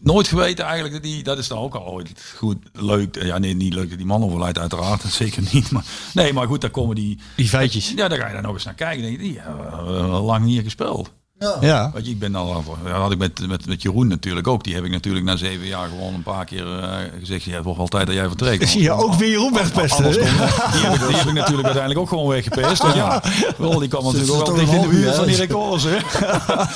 [0.01, 3.23] Nooit geweten eigenlijk dat die, dat is dan ook al ooit goed, leuk.
[3.23, 5.71] Ja, nee, niet leuk dat die man overlijdt uiteraard, zeker niet.
[5.71, 7.89] Maar, nee, maar goed, daar komen die, Die feitjes.
[7.95, 9.01] ja, daar ga je dan nog eens naar kijken.
[9.01, 11.13] Denk je, die hebben lang niet gespeeld.
[11.61, 11.91] Ja.
[11.93, 14.63] Weet je, ik ben al, ja, had ik met, met, met Jeroen natuurlijk ook.
[14.63, 17.43] Die heb ik natuurlijk na zeven jaar gewoon een paar keer eh, gezegd.
[17.43, 18.69] Ja, het wordt wel tijd dat jij vertrekt.
[18.69, 20.11] Zie je ook weer Jeroen wegpesten.
[20.11, 22.83] Die, heb ik, die heb ik natuurlijk uiteindelijk ook gewoon weggepest.
[22.93, 23.23] Ja,
[23.57, 25.83] wel, die kwam natuurlijk ook wel dicht in de buurt uur van die records.
[25.87, 25.97] Hè?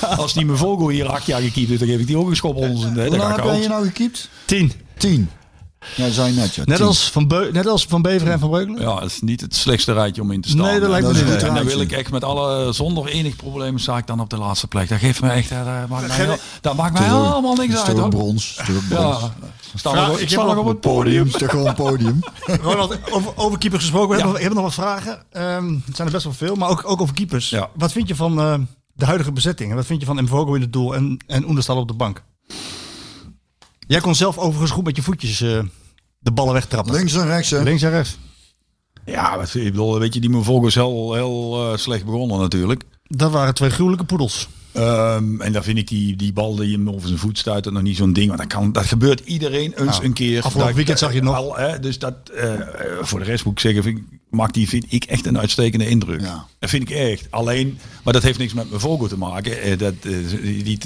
[0.23, 2.35] Als die mijn vogel hier acht jaar gekiept heeft, dan geef ik die ook een
[2.35, 2.95] schop onder zijn.
[2.97, 3.07] hè.
[3.07, 4.29] Hoe Dat lang ben je nou gekiept?
[4.45, 4.71] Tien.
[4.97, 5.29] Tien.
[5.95, 6.63] Ja, dat zijn net, ja.
[6.65, 8.81] Net als, van Beu net als Van Beveren en Van Breukelen?
[8.81, 10.61] Ja, het is niet het slechtste rijtje om in te staan.
[10.65, 11.39] Nee, dat lijkt me En niet.
[11.39, 11.63] dan Nee.
[11.63, 14.89] wil ik echt met alle, zonder enig probleem, sta ik dan op de laatste plek.
[14.89, 17.67] Dat geeft me echt, eh, dat maakt mij, heel- dat maakt mij Het helemaal het
[17.67, 18.53] niks uit brons.
[18.57, 18.89] Het brons.
[18.89, 19.17] Ja,
[19.75, 21.27] staan Ja, we, ik sta nog op het podium.
[21.27, 22.19] Het toch gewoon een podium.
[22.61, 24.09] Ronald, over, over keepers gesproken.
[24.09, 24.19] We Ja.
[24.19, 25.23] hebben, we hebben nog wat vragen.
[25.31, 27.49] Ehm, het zijn er best wel veel, maar ook, ook over keepers.
[27.49, 27.69] Ja.
[27.75, 28.53] Wat vind je van eh,
[28.93, 29.69] de huidige bezetting?
[29.69, 32.23] En wat vind je van Mvogo in het doel en, en Oenderstal op de bank?
[33.93, 35.59] Jij kon zelf overigens goed met je voetjes eh,
[36.19, 36.93] de ballen wegtrappen.
[36.93, 37.63] Links en rechts, hè.
[37.63, 38.17] Links en rechts.
[39.05, 42.83] Ja, wat, ik bedoel, weet je, die Mvogo is heel, heel eh, slecht begonnen natuurlijk.
[43.03, 44.47] Dat waren twee gruwelijke poedels.
[44.73, 47.81] Ehm, en dan vind ik die, die bal die hem over zijn voet stuit nog
[47.81, 48.27] niet zo'n ding.
[48.27, 50.35] Want dat, kan, dat gebeurt iedereen eens Nou, een keer.
[50.37, 51.35] afgelopen Dat- weekend zag je nog.
[51.35, 52.53] Al, hè, dus dat, eh,
[53.01, 56.21] voor de rest moet ik zeggen, vind, maakt die vind ik echt een uitstekende indruk.
[56.21, 56.45] Ja.
[56.59, 57.27] Dat vind ik echt.
[57.29, 59.61] Alleen, maar dat heeft niks met mijn vogel te maken.
[59.61, 60.79] Eh, dat, eh, die, die,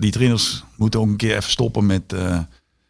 [0.00, 2.02] die trainers moeten ook een keer even stoppen met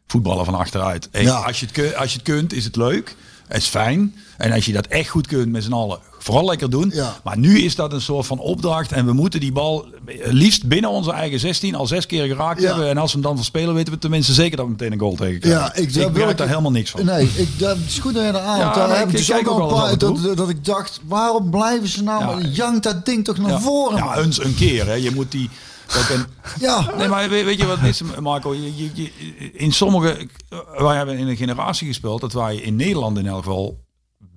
[0.06, 1.08] voetballen van achteruit.
[1.12, 1.34] Hey, Ja.
[1.34, 3.16] als, je het, als je het kunt, is het leuk.
[3.48, 4.14] Het is fijn.
[4.36, 6.90] En als je dat echt goed kunt met z'n allen, vooral lekker doen.
[6.94, 7.16] Ja.
[7.24, 8.92] Maar nu is dat een soort van opdracht.
[8.92, 9.86] En we moeten die bal
[10.24, 12.66] liefst binnen onze eigen 16 al zes keer geraakt Ja.
[12.68, 12.88] hebben.
[12.88, 15.14] En als we hem dan verspelen, weten we tenminste zeker dat we meteen een goal
[15.14, 15.60] tegen krijgen.
[15.60, 17.04] Ja, ik, ik daar wil merk ik- daar helemaal niks van.
[17.04, 18.58] Nee, ik, dat is goed dat je aan.
[18.58, 21.88] Ja, daar heb ik- dus ook al een paar dat, dat, ik dacht, waarom blijven
[21.88, 22.42] ze nou?
[22.42, 22.48] Ja.
[22.48, 23.96] jankt dat ding toch naar voren?
[23.96, 24.86] Ja, eens een keer.
[24.86, 24.92] Hè.
[24.94, 25.50] Je moet die...
[26.60, 26.94] Ja.
[26.96, 28.54] Nee, maar weet, weet je wat het is, Marco?
[28.54, 30.28] Je, je, je- in sommige...
[30.76, 33.84] Wij hebben in een generatie gespeeld dat wij in Nederland in elk geval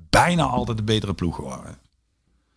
[0.10, 1.78] bijna altijd de betere ploeg waren.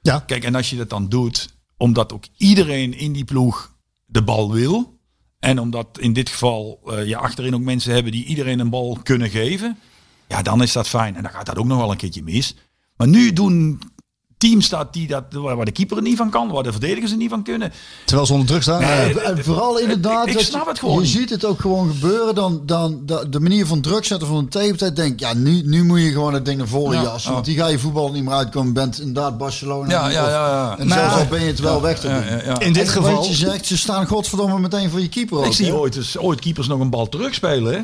[0.01, 0.19] Ja.
[0.19, 4.52] Kijk, en als je dat dan doet, omdat ook iedereen in die ploeg de bal
[4.52, 4.97] wil.
[5.39, 8.98] En omdat in dit geval eh, je achterin ook mensen hebben die iedereen een bal
[9.02, 9.78] kunnen geven.
[10.28, 11.16] Ja, dan is dat fijn.
[11.16, 12.55] En dan gaat dat ook nog wel een keertje mis.
[12.97, 13.81] Maar nu doen
[14.39, 17.16] teams staat die dat, waar de keeper er niet van kan, waar de verdedigers er
[17.16, 17.73] niet van kunnen.
[18.05, 18.81] Terwijl ze onder druk staan.
[18.82, 22.35] En, en vooral inderdaad, ik snap je- het gewoon je ziet het ook gewoon gebeuren.
[22.35, 25.85] Dan, dan, de, de manier van druk zetten van een tape, denk ja, nu, nu
[25.85, 27.28] moet je gewoon het ding naar voren Ja, jassen.
[27.28, 27.35] ja.
[27.35, 28.73] Want die ga je voetbal niet meer uitkomen.
[28.73, 29.90] Bent inderdaad Barcelona.
[29.90, 30.78] Ja, ja, ja, ja.
[30.78, 32.16] En zelfs al ben je het wel weg te doen.
[32.16, 32.60] Ja, ja, ja.
[32.60, 33.15] In dit En geval...
[33.15, 35.39] Wat je zegt, ze staan godverdomme meteen voor je keeper.
[35.40, 35.73] Ik ook, zie hè?
[35.74, 37.73] ooit, dus, ooit keepers nog een bal terugspelen.
[37.74, 37.81] Hè?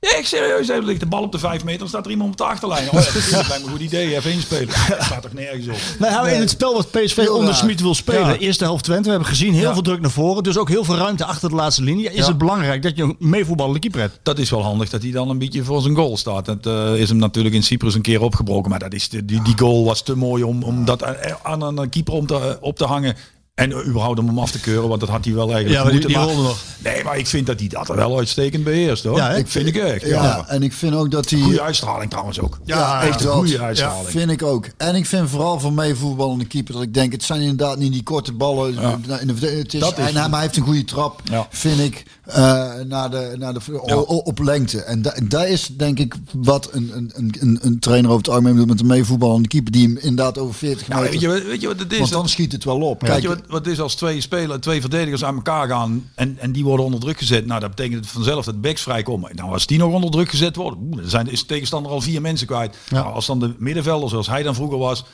[0.00, 2.30] Ja, ik serieus, er ligt de bal op de vijf meter, dan staat er iemand
[2.30, 2.86] op de achterlijn.
[2.86, 4.68] Oh, ja, dat is- lijkt me een goed idee, even inspelen.
[4.68, 5.76] Ja, dat staat toch nergens op.
[5.98, 7.54] Nou, ja, in het spel wat PSV Heel onder.
[7.54, 8.26] Smit wil spelen.
[8.28, 8.36] Ja.
[8.36, 9.02] Eerste helft Twente.
[9.02, 9.72] We hebben gezien heel Ja.
[9.72, 10.42] veel druk naar voren.
[10.42, 12.10] Dus ook heel veel ruimte achter de laatste linie.
[12.10, 12.26] Is Ja.
[12.26, 14.18] het belangrijk dat je een meevoetballende keeper hebt?
[14.22, 16.44] Dat is wel handig dat hij dan een beetje voor zijn goal staat.
[16.44, 18.70] Dat eh, is hem natuurlijk in Cyprus een keer opgebroken.
[18.70, 21.02] Maar dat is de, die, die goal was te mooi om, om dat
[21.42, 23.16] aan een keeper om te, op te hangen.
[23.56, 25.92] En überhaupt om hem af te keuren, want dat had hij wel eigenlijk Ja, maar
[25.92, 26.34] die- moeten.
[26.36, 26.58] die nog.
[26.78, 29.16] Nee, maar ik vind dat hij dat wel uitstekend beheerst hoor.
[29.16, 30.02] Ja, ik vind ik echt.
[30.06, 30.44] Ja, Ja.
[30.48, 31.42] en ik vind ook dat die...
[31.42, 32.58] Goede uitstraling trouwens ook.
[32.64, 34.08] Ja, echt een goede uitstraling.
[34.08, 34.68] Vind ik ook.
[34.76, 38.02] En ik vind vooral voor meevoetballende keeper dat ik denk, het zijn inderdaad niet die
[38.02, 38.72] korte ballen.
[38.74, 38.98] Ja.
[39.20, 41.46] In de, het is, Dat is en hij, maar hij heeft een goede trap, Ja.
[41.50, 44.80] vind ik, eh, naar de, naar de, o- op lengte.
[44.82, 48.56] En da, daar is denk ik wat een, een, een- een, trainer over het algemeen
[48.56, 51.10] doet met een meevoetballende keeper die hem inderdaad over 40 Ja, meter...
[51.10, 51.98] weet, je, weet je wat het is?
[51.98, 52.98] want dan schiet het wel op.
[52.98, 56.36] Kijk, Kijk, je wat, wat is als twee spelers, twee verdedigers aan elkaar gaan en,
[56.38, 57.46] en die worden onder druk gezet.
[57.46, 59.30] Nou, dat betekent vanzelf dat backs vrijkomen.
[59.36, 62.20] Nou, als die nog onder druk gezet worden, dan zijn, is de tegenstander al vier
[62.20, 62.76] mensen kwijt.
[62.90, 65.04] Nou, als dan de middenvelder, zoals hij dan vroeger was,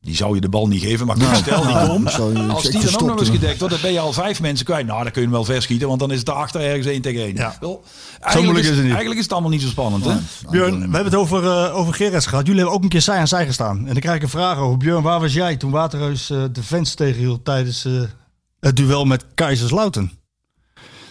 [0.00, 1.06] die zou je de bal niet geven.
[1.06, 2.18] Maar stel die komt, je-
[2.52, 4.86] als die dan ook nog eens gedekt wordt, dan ben je al vijf mensen kwijt.
[4.86, 7.20] Nou, dan kun je hem wel verschieten, want dan is het daarachter ergens één tegen
[7.22, 7.34] één.
[7.36, 7.56] Ja.
[7.60, 7.82] Wel,
[8.20, 8.86] eigenlijk, moeilijk is het niet.
[8.86, 10.14] eigenlijk is het allemaal niet zo spannend, hè?
[10.50, 12.46] Björn, we hebben het over, eh over Gerrits gehad.
[12.46, 13.78] Jullie hebben ook een keer zij aan zij gestaan.
[13.78, 14.76] En dan krijg ik een vraag over.
[14.78, 17.92] Björn, waar was jij toen Waterreus eh, de fans tegenhield tijdens eh,
[18.60, 20.12] het duel met Kaiserslautern?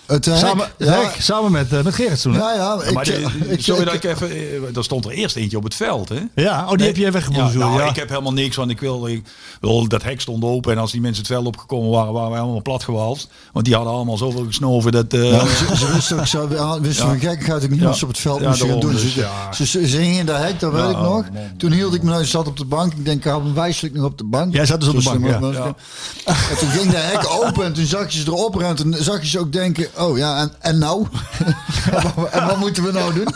[0.08, 2.34] Het hek, Samen, ja, hek, samen met, eh, met Gerrit toen.
[2.34, 2.82] ja, ja.
[2.84, 4.30] Ik, maar de- ik, sorry ik- dat ik even...
[4.32, 6.20] eh, Er stond er eerst eentje op het veld, hè?
[6.36, 6.88] Ja, oh, die Nee.
[6.88, 7.54] heb jij weggeboezeld.
[7.54, 7.90] Ja, nou, ja.
[7.90, 9.24] ik heb helemaal niks, want ik wil, ik
[9.62, 9.88] wil...
[9.88, 12.62] Dat hek stond open en als die mensen het veld opgekomen waren, waren wij allemaal
[12.62, 13.28] platgewalst.
[13.54, 15.14] Want die hadden allemaal zoveel gesnoven dat...
[15.14, 17.12] eh, Ja, ze, ze wisten ook zo, ja, wisten Ja.
[17.12, 17.86] van gekkigheid ook niet Ja.
[17.86, 18.92] wat ze op het veld Ja, moesten gaan doen.
[18.92, 19.54] dus Ze, ja.
[19.54, 21.04] ze, ze, ze hingen in de hek, dat weet ik nog.
[21.04, 21.58] man, man.
[21.58, 22.94] Toen hield ik me, nou, ik zat op de bank.
[22.94, 24.54] Ik denk, ik had hem wijselijk nog op de bank.
[24.54, 25.26] Jij zat dus op de bank,
[26.26, 28.76] En toen ging de hek open en toen zag je ze erop rennen.
[28.76, 31.08] Toen zag je ze ook denken, oh ja, en, en nou?
[32.32, 33.28] en wat moeten we nou doen?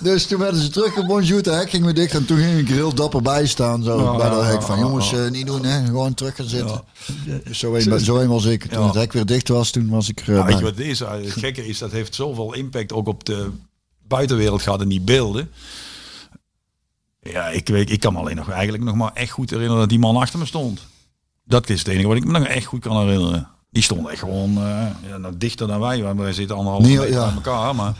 [0.00, 2.14] Dus toen werden ze teruggebonjourd, de hek ging weer dicht.
[2.14, 4.62] En toen ging ik er heel dapper bij staan, zo bij dat hek.
[4.62, 5.84] Van jongens, eh, niet doen, hè.
[5.84, 6.82] gewoon terug gaan zitten.
[7.44, 8.64] Dus zo, een, zo een was ik.
[8.64, 8.86] Toen Ja.
[8.86, 10.44] het hek weer dicht was, toen was ik Ja, bij.
[10.44, 11.00] weet je wat het is?
[11.00, 13.50] Eh, Het gekke is, dat heeft zoveel impact ook op de
[14.08, 15.50] buitenwereld gehad en die beelden.
[17.22, 19.88] Ja, ik, weet, ik kan me alleen nog eigenlijk nog maar echt goed herinneren dat
[19.88, 20.80] die man achter me stond.
[21.44, 23.48] Dat is het enige wat ik me nog echt goed kan herinneren.
[23.70, 26.98] Die stond echt gewoon eh, ja, nou, dichter dan wij, want wij zitten anderhalf Nee,
[26.98, 27.24] meter ja.
[27.24, 27.74] aan elkaar.
[27.74, 27.94] Maar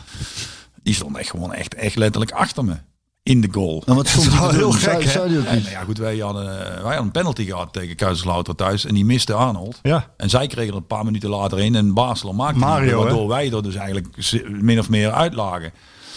[0.83, 2.75] die stond echt gewoon echt, echt letterlijk achter me.
[3.23, 3.83] In de goal.
[3.85, 4.55] Wel te doen?
[4.55, 8.85] heel gek, maar ja, goed, wij hadden, wij hadden een penalty gehad tegen Kaiserslautern thuis
[8.85, 9.79] en die miste Arnold.
[9.81, 10.09] Ja.
[10.17, 13.03] En zij kregen er een paar minuten later in en Basel maakte die, Mario, hè?
[13.03, 14.07] waardoor wij er dus eigenlijk
[14.61, 15.71] min of meer uitlagen.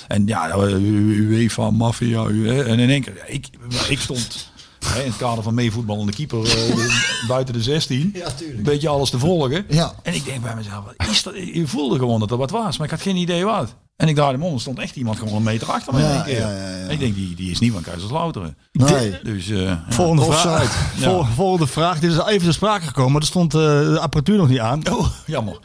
[0.09, 3.48] En ja, eh, UEFA, maffia, en in één keer, ja, ik,
[3.89, 4.52] ik stond
[4.86, 6.89] hè, in het kader van meevoetballende keeper eh,
[7.28, 8.59] buiten de 16, Ja, tuurlijk.
[8.59, 9.65] een beetje alles te volgen.
[9.69, 9.93] Ja.
[10.02, 11.35] En ik denk bij mezelf, wat is dat?
[11.36, 13.74] Je voelde gewoon dat er wat was, maar ik had geen idee wat.
[13.97, 16.15] En ik draaide hem om, er stond echt iemand gewoon een meter achter me Ja,
[16.15, 16.39] één keer.
[16.39, 16.85] ja, ja, ja.
[16.85, 18.56] En ik denk, die, die is niet van Kaiserslauteren.
[18.73, 19.19] Nee.
[19.23, 19.85] Dus eh, ja.
[19.89, 20.93] Volgende vraag.
[20.97, 21.98] Vol- Volgende vraag.
[22.01, 24.82] Dit is even ter sprake gekomen, maar er stond eh, de apparatuur nog niet aan.
[24.90, 25.59] Oh, jammer.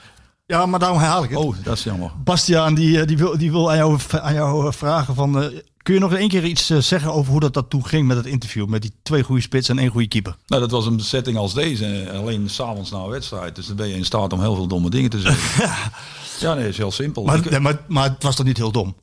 [0.49, 1.39] Ja, maar daarom herhaal ik het.
[1.39, 2.11] Oh, dat is jammer.
[2.23, 5.41] Bastiaan, die, eh, die, wil, die wil aan jou, aan jou eh, vragen van...
[5.41, 8.17] eh, kun je nog één keer iets zeggen over hoe dat, dat toen ging met
[8.17, 8.67] het interview?
[8.67, 10.35] Met die twee goede spits en één goede keeper.
[10.47, 12.11] Nou, dat was een setting als deze.
[12.13, 13.55] Alleen s'avonds na een wedstrijd.
[13.55, 15.71] Dus dan ben je in staat om heel veel domme dingen te zeggen.
[16.47, 17.23] ja, nee, is heel simpel.
[17.23, 18.95] Maar, Ik- nee, maar, maar het was toch niet heel dom?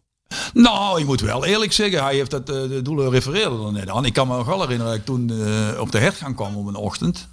[0.54, 2.02] nou, ik moet wel eerlijk zeggen.
[2.04, 4.04] Hij heeft dat, de doelen refereerde er net aan.
[4.04, 5.22] Ik kan me nog wel herinneren dat ik toen
[5.80, 7.28] op de hertgang kwam op een ochtend.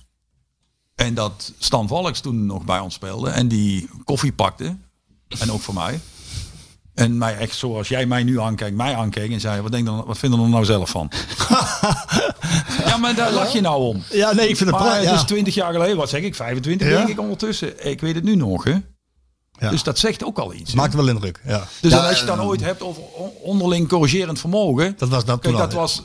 [0.95, 3.30] En dat Stan Valks toen nog bij ons speelde.
[3.30, 4.78] En die koffie pakte.
[5.40, 5.99] En ook voor mij.
[6.94, 10.03] En mij echt zoals jij mij nu aankijkt, mij aankeek en zei: Wat, denk dan,
[10.06, 11.11] wat vinden we er nou zelf van?
[12.86, 14.03] ja, maar daar lach je nou om.
[14.11, 15.10] Ja, nee, ik vind het Maar prachtig.
[15.10, 16.94] het is 20 jaar geleden, wat zeg ik, 25 Ja?
[16.98, 17.90] denk ik ondertussen.
[17.90, 18.76] Ik weet het nu nog, hè?
[19.64, 19.69] Ja.
[19.69, 20.73] Dus dat zegt ook al iets.
[20.73, 21.41] Maakt wel indruk.
[21.45, 21.68] Ja.
[21.81, 24.94] Dus Ja, als je het dan eh, ooit hebt over on- onderling corrigerend vermogen.
[24.98, 26.03] Dat was dat Kijk, toen dat al, was.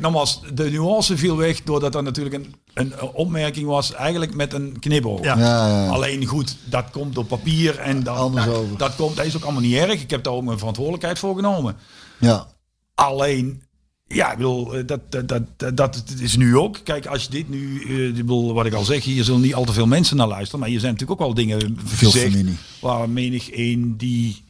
[0.00, 4.76] Nogmaals, de nuance viel weg doordat dat natuurlijk een, een opmerking was, eigenlijk met een
[4.78, 5.22] knipoog.
[5.24, 5.38] Ja.
[5.38, 5.90] Ja, ja, ja.
[5.90, 8.76] Alleen goed, dat komt op papier en dan, Anders dat, over.
[8.78, 10.00] dat komt, dat is ook allemaal niet erg.
[10.00, 11.76] Ik heb daar ook mijn verantwoordelijkheid voor genomen.
[12.18, 12.46] Ja.
[12.94, 13.62] Alleen,
[14.08, 16.80] ja, ik bedoel, eh, dat, dat, dat, dat, dat is nu ook.
[16.84, 19.54] Kijk, als je dit nu, eh, ik bedoel, wat ik al zeg, hier zullen niet
[19.54, 20.60] al te veel mensen naar luisteren.
[20.60, 22.36] Maar hier zijn natuurlijk ook wel dingen Veel gezegd
[22.80, 24.44] waar menig een die,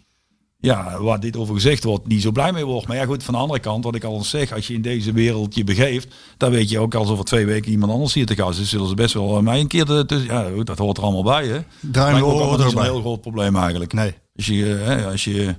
[0.61, 2.87] ja, waar dit over gezegd wordt, niet zo blij mee wordt.
[2.87, 4.83] Maar ja, goed, van de andere kant, wat ik al eens zeg, als je in
[4.83, 8.27] deze wereld je begeeft, dan weet je ook als over twee weken iemand anders hier
[8.27, 10.67] te gast is, zullen ze best wel eh, mij een keer te, te- ja, goed,
[10.67, 11.59] dat hoort er allemaal bij, hè.
[11.81, 12.83] Draai me ook niet zo'n erbij.
[12.85, 13.93] heel groot probleem eigenlijk.
[13.93, 14.15] Nee.
[14.37, 15.55] Als je, hè, als je,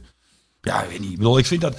[0.62, 1.12] ja, ik weet niet.
[1.12, 1.78] Ik bedoel, ik vind dat,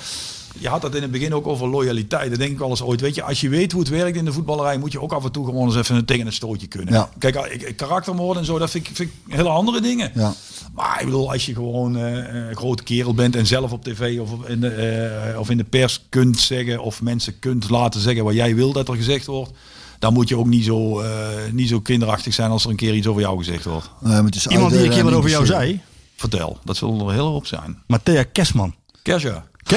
[0.58, 2.30] je had dat in het begin ook over loyaliteit.
[2.30, 3.00] Dat denk ik wel eens ooit.
[3.00, 5.24] Weet je, als je weet hoe het werkt in de voetballerij, moet je ook af
[5.24, 6.94] en toe gewoon eens even tegen een stootje kunnen.
[6.94, 7.08] Ja.
[7.18, 10.10] Kijk, ik- ik- karaktermoord en zo, dat vind ik, vind ik hele andere dingen.
[10.14, 10.34] Ja.
[10.74, 12.12] Maar ik bedoel, als je gewoon eh,
[12.48, 15.56] een grote kerel bent en zelf op tv of op- in de, eh, of in
[15.56, 19.26] de pers kunt zeggen of mensen kunt laten zeggen wat jij wil dat er gezegd
[19.26, 19.52] wordt.
[19.98, 21.08] Dan moet je ook niet zo, eh,
[21.52, 23.90] niet zo kinderachtig zijn als er een keer iets over jou gezegd wordt.
[24.00, 25.80] Nee, maar het is Iemand die een keer wat over jou zei.
[26.16, 27.82] Vertel, dat zullen er heel hoop zijn.
[27.86, 28.74] Matthea Kesman.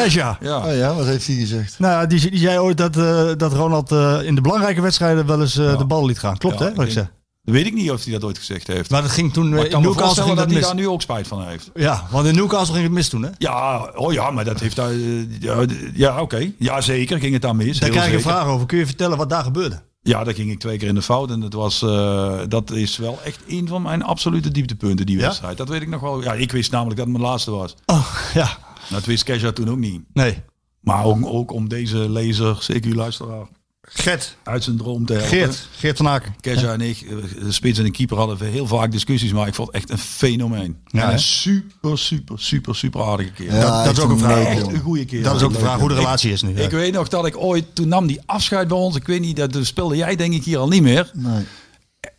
[0.02, 0.38] Kesha.
[0.40, 0.58] Kesja.
[0.62, 0.68] Ja.
[0.72, 1.80] Oh ja, wat heeft hij gezegd?
[1.80, 5.26] Nou, ja, die, die zei ooit dat, eh, dat Ronald eh, in de belangrijke wedstrijden
[5.26, 6.38] wel eens eh, de bal liet gaan.
[6.38, 7.04] Klopt Ja, hè, wat ik ik zeg?
[7.04, 8.90] denk- Weet ik niet of hij dat ooit gezegd heeft.
[8.90, 10.66] Maar dat ging toen Maar ik in Newcastle ging dat dat hij mis.
[10.66, 11.70] daar nu ook spijt van heeft.
[11.74, 13.30] Ja, want in Newcastle ging het mis toen hè?
[13.38, 14.94] Ja, oh ja, maar dat heeft daar...
[15.40, 16.52] Ja, ja oké.
[16.58, 17.80] Ja, zeker ging het daar mis.
[17.80, 18.66] Daar krijg je een vraag over.
[18.66, 19.82] Kun je vertellen wat daar gebeurde?
[20.02, 21.30] Ja, daar ging ik twee keer in de fout.
[21.32, 25.22] En dat, was, eh, dat is wel echt een van mijn absolute dieptepunten, die Ja?
[25.26, 25.58] wedstrijd.
[25.58, 26.24] Dat weet ik nog wel.
[26.24, 27.76] Ja, ik wist namelijk dat het mijn laatste was.
[27.86, 28.58] Oh, ja.
[28.90, 30.02] Dat wist Kesha toen ook niet.
[30.14, 30.42] Nee.
[30.80, 33.46] Maar ook, ook om deze lezer, zeker uw luisteraar,
[33.82, 34.38] Gert.
[34.44, 35.30] uit zijn droom te helpen.
[35.30, 35.68] Geert.
[35.78, 36.36] Geert van Aken.
[36.42, 39.54] Kesha en ik, eh, de spits en de keeper hadden heel vaak discussies, maar ik
[39.54, 40.78] vond het echt een fenomeen.
[40.88, 43.54] Ja, een super, super, super, super aardige keer.
[43.56, 44.46] Ja, dat is ook een vraag.
[44.46, 45.24] echt een goede keer.
[45.24, 46.56] Dat is ook de vraag hoe de ik- relatie is nu.
[46.56, 46.64] ja.
[46.64, 49.36] Ik weet nog dat ik ooit, toen nam die afscheid bij ons, ik weet niet,
[49.36, 51.12] dat speelde jij denk ik hier al niet meer.
[51.14, 51.46] Nee.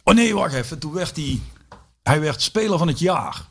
[0.03, 1.41] Oh nee, wacht even, toen werd hij,
[2.03, 3.43] hij werd speler van het jaar.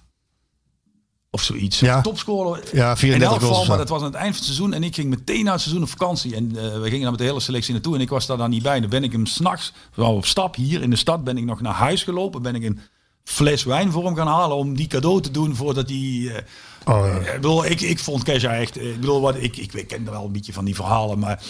[1.35, 1.79] Of zoiets.
[1.79, 2.01] Ja.
[2.01, 2.63] Topscorer.
[2.73, 4.73] Ja, 34 in elk geval, maar dat was aan het eind van het seizoen.
[4.73, 6.35] En ik ging meteen na het seizoen op vakantie.
[6.35, 7.95] En eh, we gingen dan met de hele selectie naartoe.
[7.95, 8.79] En ik was daar dan niet bij.
[8.79, 11.73] Dan ben ik hem s'nachts, op stap hier in de stad, ben ik nog naar
[11.73, 12.41] huis gelopen.
[12.41, 12.79] Ben ik in
[13.23, 16.21] fles wijn voor hem gaan halen om die cadeau te doen voordat hij...
[16.35, 16.41] eh,
[16.85, 17.13] Oh, ja.
[17.19, 18.81] ik bedoel, ik, ik vond Kesha echt...
[18.81, 21.41] Ik bedoel, wat, ik, ik, ik ken wel een beetje van die verhalen, maar...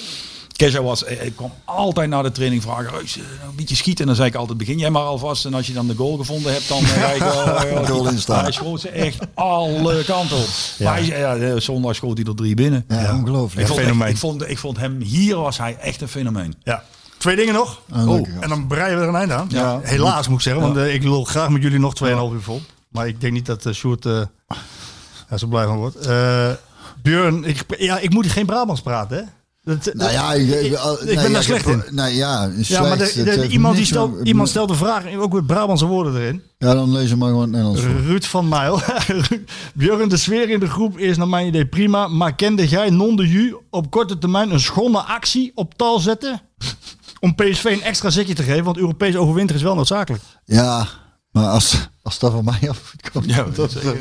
[0.56, 4.02] Kesha was, eh, ik kwam altijd na de training vragen, Reus, eh, een beetje schieten.
[4.02, 5.46] En dan zei ik altijd, begin jij maar alvast.
[5.46, 7.46] En als je dan de goal gevonden hebt, dan eh, ga ik wel...
[7.56, 8.42] eh, Goal instaan.
[8.44, 10.48] Hij schoot ze echt alle kanten op.
[10.80, 12.86] Maar hij, ja, eh, zondag schoot hij er drie binnen.
[12.88, 13.62] Ja, ongelooflijk.
[13.68, 16.56] Ik vond, echt- ik, vond, ik vond hem, hier was hij echt een fenomeen.
[16.64, 16.84] Ja.
[17.18, 17.82] Twee dingen nog.
[17.92, 18.26] Gast.
[18.40, 19.48] En dan breien we er een einde aan.
[19.50, 19.80] Ja.
[19.84, 22.62] Helaas moet ik zeggen, want eh, ik wil graag met jullie nog 2,5 uur vol.
[22.90, 24.20] Maar ik denk niet dat uh, Sjoerd eh,
[25.30, 25.96] er zo blij van wordt.
[25.96, 26.50] Eh
[27.02, 29.24] Björn, ik, ja, ik moet geen Brabants praten, hè?
[29.64, 30.72] Dat, Nou ja, ik, ik,
[31.06, 31.84] ik ben daar slecht in.
[31.92, 35.16] Nou ja, slecht, Ja, maar de, de- iemand, die stelt, aan- iemand stelt de vraag,
[35.16, 36.42] ook met Brabantse woorden erin.
[36.58, 37.92] Ja, dan lees je maar gewoon het Nederlands voor.
[38.02, 38.80] Ruud van Mijl.
[39.76, 42.08] Björn, de sfeer in de groep is naar mijn idee prima.
[42.08, 46.42] Maar kende jij non de ju op korte termijn een schone actie op tal zetten?
[47.20, 50.24] Om PSV een extra zetje te geven, want Europees overwinteren is wel noodzakelijk.
[50.46, 50.88] Ja,
[51.32, 53.98] maar als, als dat van mij af komt, Ja, dat, zeker.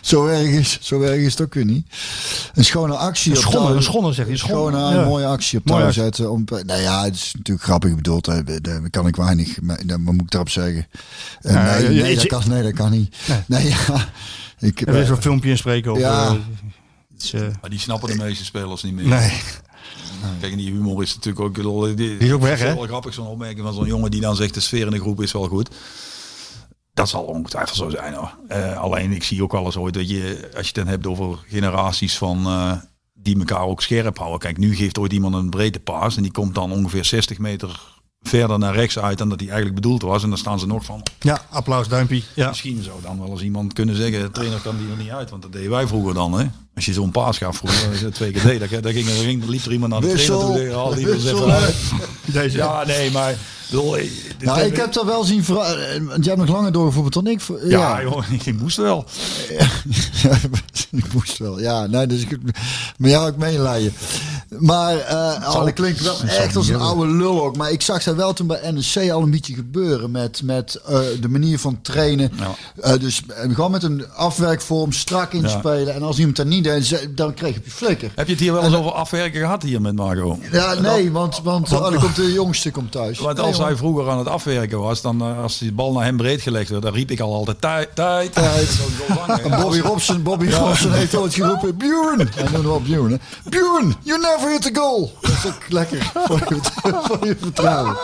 [0.00, 1.86] Zo, erg is, zo erg is het ook weer niet.
[2.54, 4.32] Een schone actie Een schone, een schone zeg je.
[4.32, 5.00] Een Schone, schone, ja.
[5.00, 6.30] een mooie actie op touw zetten.
[6.30, 8.26] Om, nou ja, het is natuurlijk grappig bedoeld.
[8.26, 8.60] hè.
[8.60, 10.86] Daar kan ik weinig, maar moet ik daarop zeggen.
[11.40, 13.16] Eh, Ja, nee, nee, dat kan, nee, dat kan niet.
[13.46, 14.08] Nee, ja.
[14.58, 16.02] Ik, Er is zo'n filmpje inspreken over...
[16.02, 16.36] Ja.
[17.32, 19.06] eh, eh, Maar die snappen de meeste spelers niet meer.
[19.06, 19.32] nee.
[20.40, 21.84] Kijk, en die humor is natuurlijk ook...
[21.86, 22.74] Die, Die is ook weg, het hè?
[22.74, 24.54] wel grappig, zo'n opmerking van zo'n jongen die dan zegt...
[24.54, 25.68] de sfeer in de groep is wel goed.
[27.00, 28.34] Dat zal ongetwijfeld zo zijn hoor.
[28.48, 30.50] Eh, alleen, ik zie ook eens ooit dat je...
[30.56, 32.46] als je het dan hebt over generaties van...
[32.46, 32.72] eh,
[33.14, 34.38] die elkaar ook scherp houden.
[34.38, 36.16] Kijk, nu geeft ooit iemand een breedte paas...
[36.16, 39.18] en die komt dan ongeveer 60 meter verder naar rechts uit...
[39.18, 40.22] dan dat hij eigenlijk bedoeld was.
[40.22, 41.02] En dan staan ze nog van...
[41.20, 42.22] Ja, applaus, duimpje.
[42.34, 42.48] Ja.
[42.48, 45.30] Misschien zou dan wel eens iemand kunnen zeggen, de trainer kan die er niet uit,
[45.30, 46.32] want dat deden wij vroeger dan.
[46.38, 46.46] Hè?
[46.74, 49.64] Als je zo'n paas gaf vroeger, twee keer deed, dan, dan ging, er, ging, liep
[49.64, 50.38] er iemand naar de Wissel.
[50.40, 51.74] trainer toe haal die even uit.
[52.32, 52.56] Deze.
[52.56, 53.34] Ja, nee, maar...
[53.70, 56.06] bedoel, eh, nou, ik heb dat wel zien veranderen.
[56.06, 57.40] Want jij hebt nog langer doorgevoerd dan ik.
[57.40, 59.04] Voor- Ja, joh, ik moest wel.
[60.22, 60.38] Ja,
[60.90, 61.60] ik moest wel.
[61.60, 62.38] Ja, nee, dus ik
[62.96, 63.92] met jou ook meelijden.
[64.58, 67.56] Maar oh, dat klinkt wel echt als een oude lul ook.
[67.56, 70.98] Maar ik zag dat wel toen bij NEC al een beetje gebeuren met, met eh,
[71.20, 72.32] de manier van trainen.
[72.36, 72.54] Ja.
[72.82, 75.94] Eh, dus gewoon met een afwerkvorm strak inspelen.
[75.94, 78.10] En als iemand dat niet deed, ze- dan kreeg je flikker.
[78.14, 80.38] Heb je het hier wel eens over afwerken gehad hier met Marco?
[80.52, 83.18] Ja, nee, want, want oh, dan komt de jongste komt thuis.
[83.18, 86.16] Want Nee, als hij vroeger aan het afwerken was, dan als die bal naar hem
[86.16, 88.78] breed gelegd werd, dan riep ik al altijd tijd, tijd, tijd.
[89.42, 92.28] En Bobby Robson, Bobby Robson heeft ooit geroepen, Bjorn!
[92.34, 93.16] Hij noemde wel hè?
[93.44, 95.12] Bjorn, you never hit the goal!
[95.20, 96.60] Dat is ook lekker voor je,
[97.06, 97.96] voor je vertrouwen.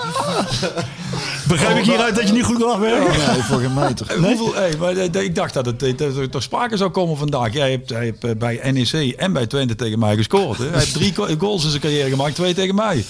[1.49, 3.33] Begrijp ik hieruit dat je niet goed kan afwerken?
[3.33, 4.07] Nee, voor geen meter.
[4.17, 6.91] Eh, Hoeveel, hey, maar eh, ik dacht dat het eh, dat er toch sprake zou
[6.91, 7.53] komen vandaag.
[7.53, 7.91] Jij hebt,
[8.25, 10.59] eh, bij NEC en bij Twente tegen mij gescoord.
[10.59, 10.65] Hè?
[10.69, 13.05] Hij heeft drie go- goals in zijn carrière gemaakt, twee tegen mij.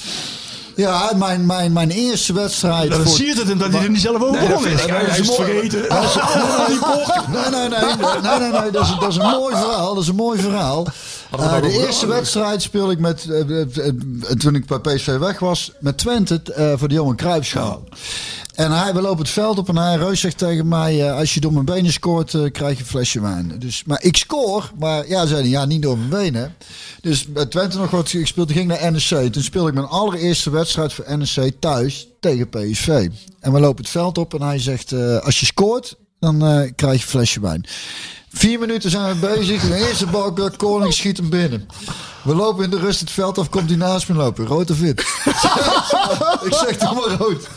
[0.77, 2.91] Ja, mijn, mijn, mijn eerste wedstrijd.
[2.91, 4.85] Dan voor- zie je het hem dat hij er niet zelf over Nee, is.
[4.85, 5.81] Hij is het vergeten.
[7.33, 7.79] Nee, nee, nee,
[8.23, 9.95] nee, nee, nee, dat is, dat is een mooi verhaal.
[9.95, 10.87] Dat is een mooi verhaal.
[11.31, 13.95] Eh, de eerste wedstrijd speelde ik met, eh, eh,
[14.39, 16.43] toen ik bij PSV weg was, met Twente
[16.77, 17.85] voor de Johan Cruijffschaal.
[18.55, 21.41] En hij, we lopen het veld op en hij Reus zegt tegen mij, als je
[21.41, 23.55] door mijn benen scoort, krijg je een flesje wijn.
[23.59, 26.55] Dus, maar ik scoor, maar ja, zei hij, ja, niet door mijn benen.
[27.01, 29.33] Dus bij Twente nog wat ik speelde, ging naar NEC.
[29.33, 33.09] Toen speelde ik mijn allereerste wedstrijd voor NEC thuis tegen PSV.
[33.41, 34.93] En we lopen het veld op en hij zegt,
[35.23, 37.67] als je scoort, dan eh, krijg je een flesje wijn.
[38.33, 39.63] Vier minuten zijn we bezig.
[39.63, 41.67] De eerste bal, Koning schiet hem binnen.
[42.23, 44.47] We lopen in de rust het veld af, komt hij naast me lopen.
[44.47, 45.01] Rood of wit?
[46.49, 47.49] ik zeg toch maar rood.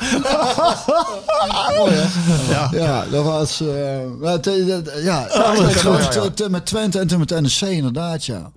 [1.78, 2.08] Mooi, hè?
[2.52, 2.70] Ja.
[2.72, 3.62] Ja, dat was...
[3.62, 4.50] eh, dat-
[5.02, 5.28] ja,
[6.50, 8.52] met Twente en toen met NEC inderdaad, ja.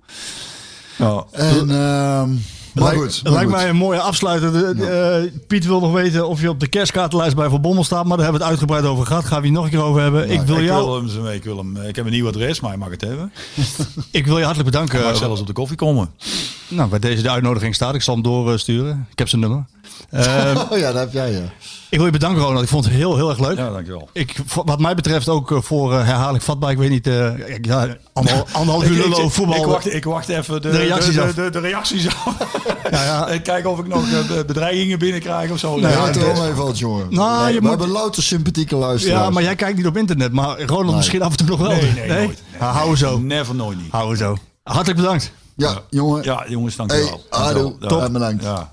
[0.95, 1.23] Ja.
[1.31, 2.29] En, ehm,
[2.73, 3.15] maar goed.
[3.15, 3.59] Het maar lijkt goed.
[3.59, 4.79] mij een mooie afsluiter.
[4.81, 8.05] Eh, Piet wil nog weten of je op de kerstkaartenlijst bij Van Bommel staat.
[8.05, 9.25] Maar daar hebben we het uitgebreid over gehad.
[9.25, 10.29] Gaan we het nog een keer over hebben.
[10.29, 11.77] ik, wil ik, jou, wil hem, ik wil hem.
[11.77, 13.31] Ik heb een nieuw adres, maar hij mag het hebben.
[14.11, 15.01] ik wil je hartelijk bedanken.
[15.01, 16.09] Mag zelfs op de koffie komen.
[16.67, 17.95] Nou, bij deze de uitnodiging staat.
[17.95, 19.07] Ik zal hem doorsturen.
[19.11, 19.65] Ik heb zijn nummer.
[20.09, 21.39] Eh, Oh ja, dat heb jij, ja.
[21.89, 22.63] ik wil je bedanken, Ronald.
[22.63, 23.57] Ik vond het heel, heel erg leuk.
[23.57, 24.09] Ja, dankjewel.
[24.13, 26.71] Ik, wat mij betreft ook eh, voor eh, herhaling vatbaar.
[26.71, 29.55] Ik weet niet, eh, ja, anderhal- anderhalf uur Ik- lullen voetbal.
[29.55, 31.33] Ik wacht, ik wacht even de, De reacties de, af.
[31.33, 32.35] de, de, de reacties af.
[32.91, 33.27] Ja, ja.
[33.27, 35.75] En kijken of ik nog eh, bedreigingen binnenkrijg of zo.
[35.75, 37.07] Nee, het er mee valt, jongen.
[37.09, 39.23] Nou, Nee, je we moet- hebben louter sympathieke luisteraars.
[39.23, 40.31] ja, maar jij kijkt niet op internet.
[40.31, 41.69] Maar Ronald misschien af en toe nog wel.
[41.71, 42.17] Nee, nee, nooit.
[42.17, 42.31] Nee.
[42.59, 43.19] Ja, hou zo.
[43.19, 43.91] Never, nooit niet.
[43.91, 44.37] Hou zo.
[44.63, 45.31] Hartelijk bedankt.
[45.55, 46.23] Ja, jongen.
[46.23, 47.21] Ja, jongens, dankjewel.
[47.29, 47.39] Hey.
[47.39, 47.87] Ado, Ja.
[47.87, 48.09] top.
[48.13, 48.43] Bedankt.
[48.43, 48.72] Ja.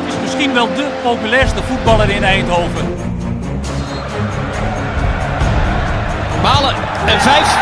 [0.31, 2.85] Is misschien wel de populairste voetballer in Eindhoven.
[6.41, 6.75] Malen
[7.05, 7.55] en vijf.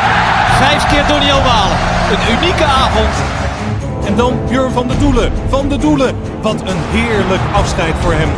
[0.58, 1.78] Vijf keer Doniel Malen.
[2.12, 3.14] Een unieke avond.
[4.06, 5.32] En dan Björn van de Doelen.
[5.50, 6.16] Van de Doelen.
[6.41, 8.30] Wat een heerlijk afscheid voor hem.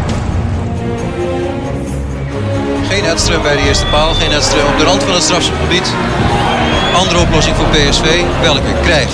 [2.90, 4.14] Geen Edström bij de eerste paal.
[4.14, 5.94] Geen Edström op de rand van het strafschopgebied.
[6.95, 8.24] Andere oplossing voor PSV.
[8.41, 8.74] Welke?
[8.84, 9.10] Krijg.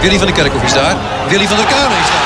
[0.00, 0.96] Willy van der Kerkhoff is daar.
[1.28, 2.23] Willy van der Kamer is daar.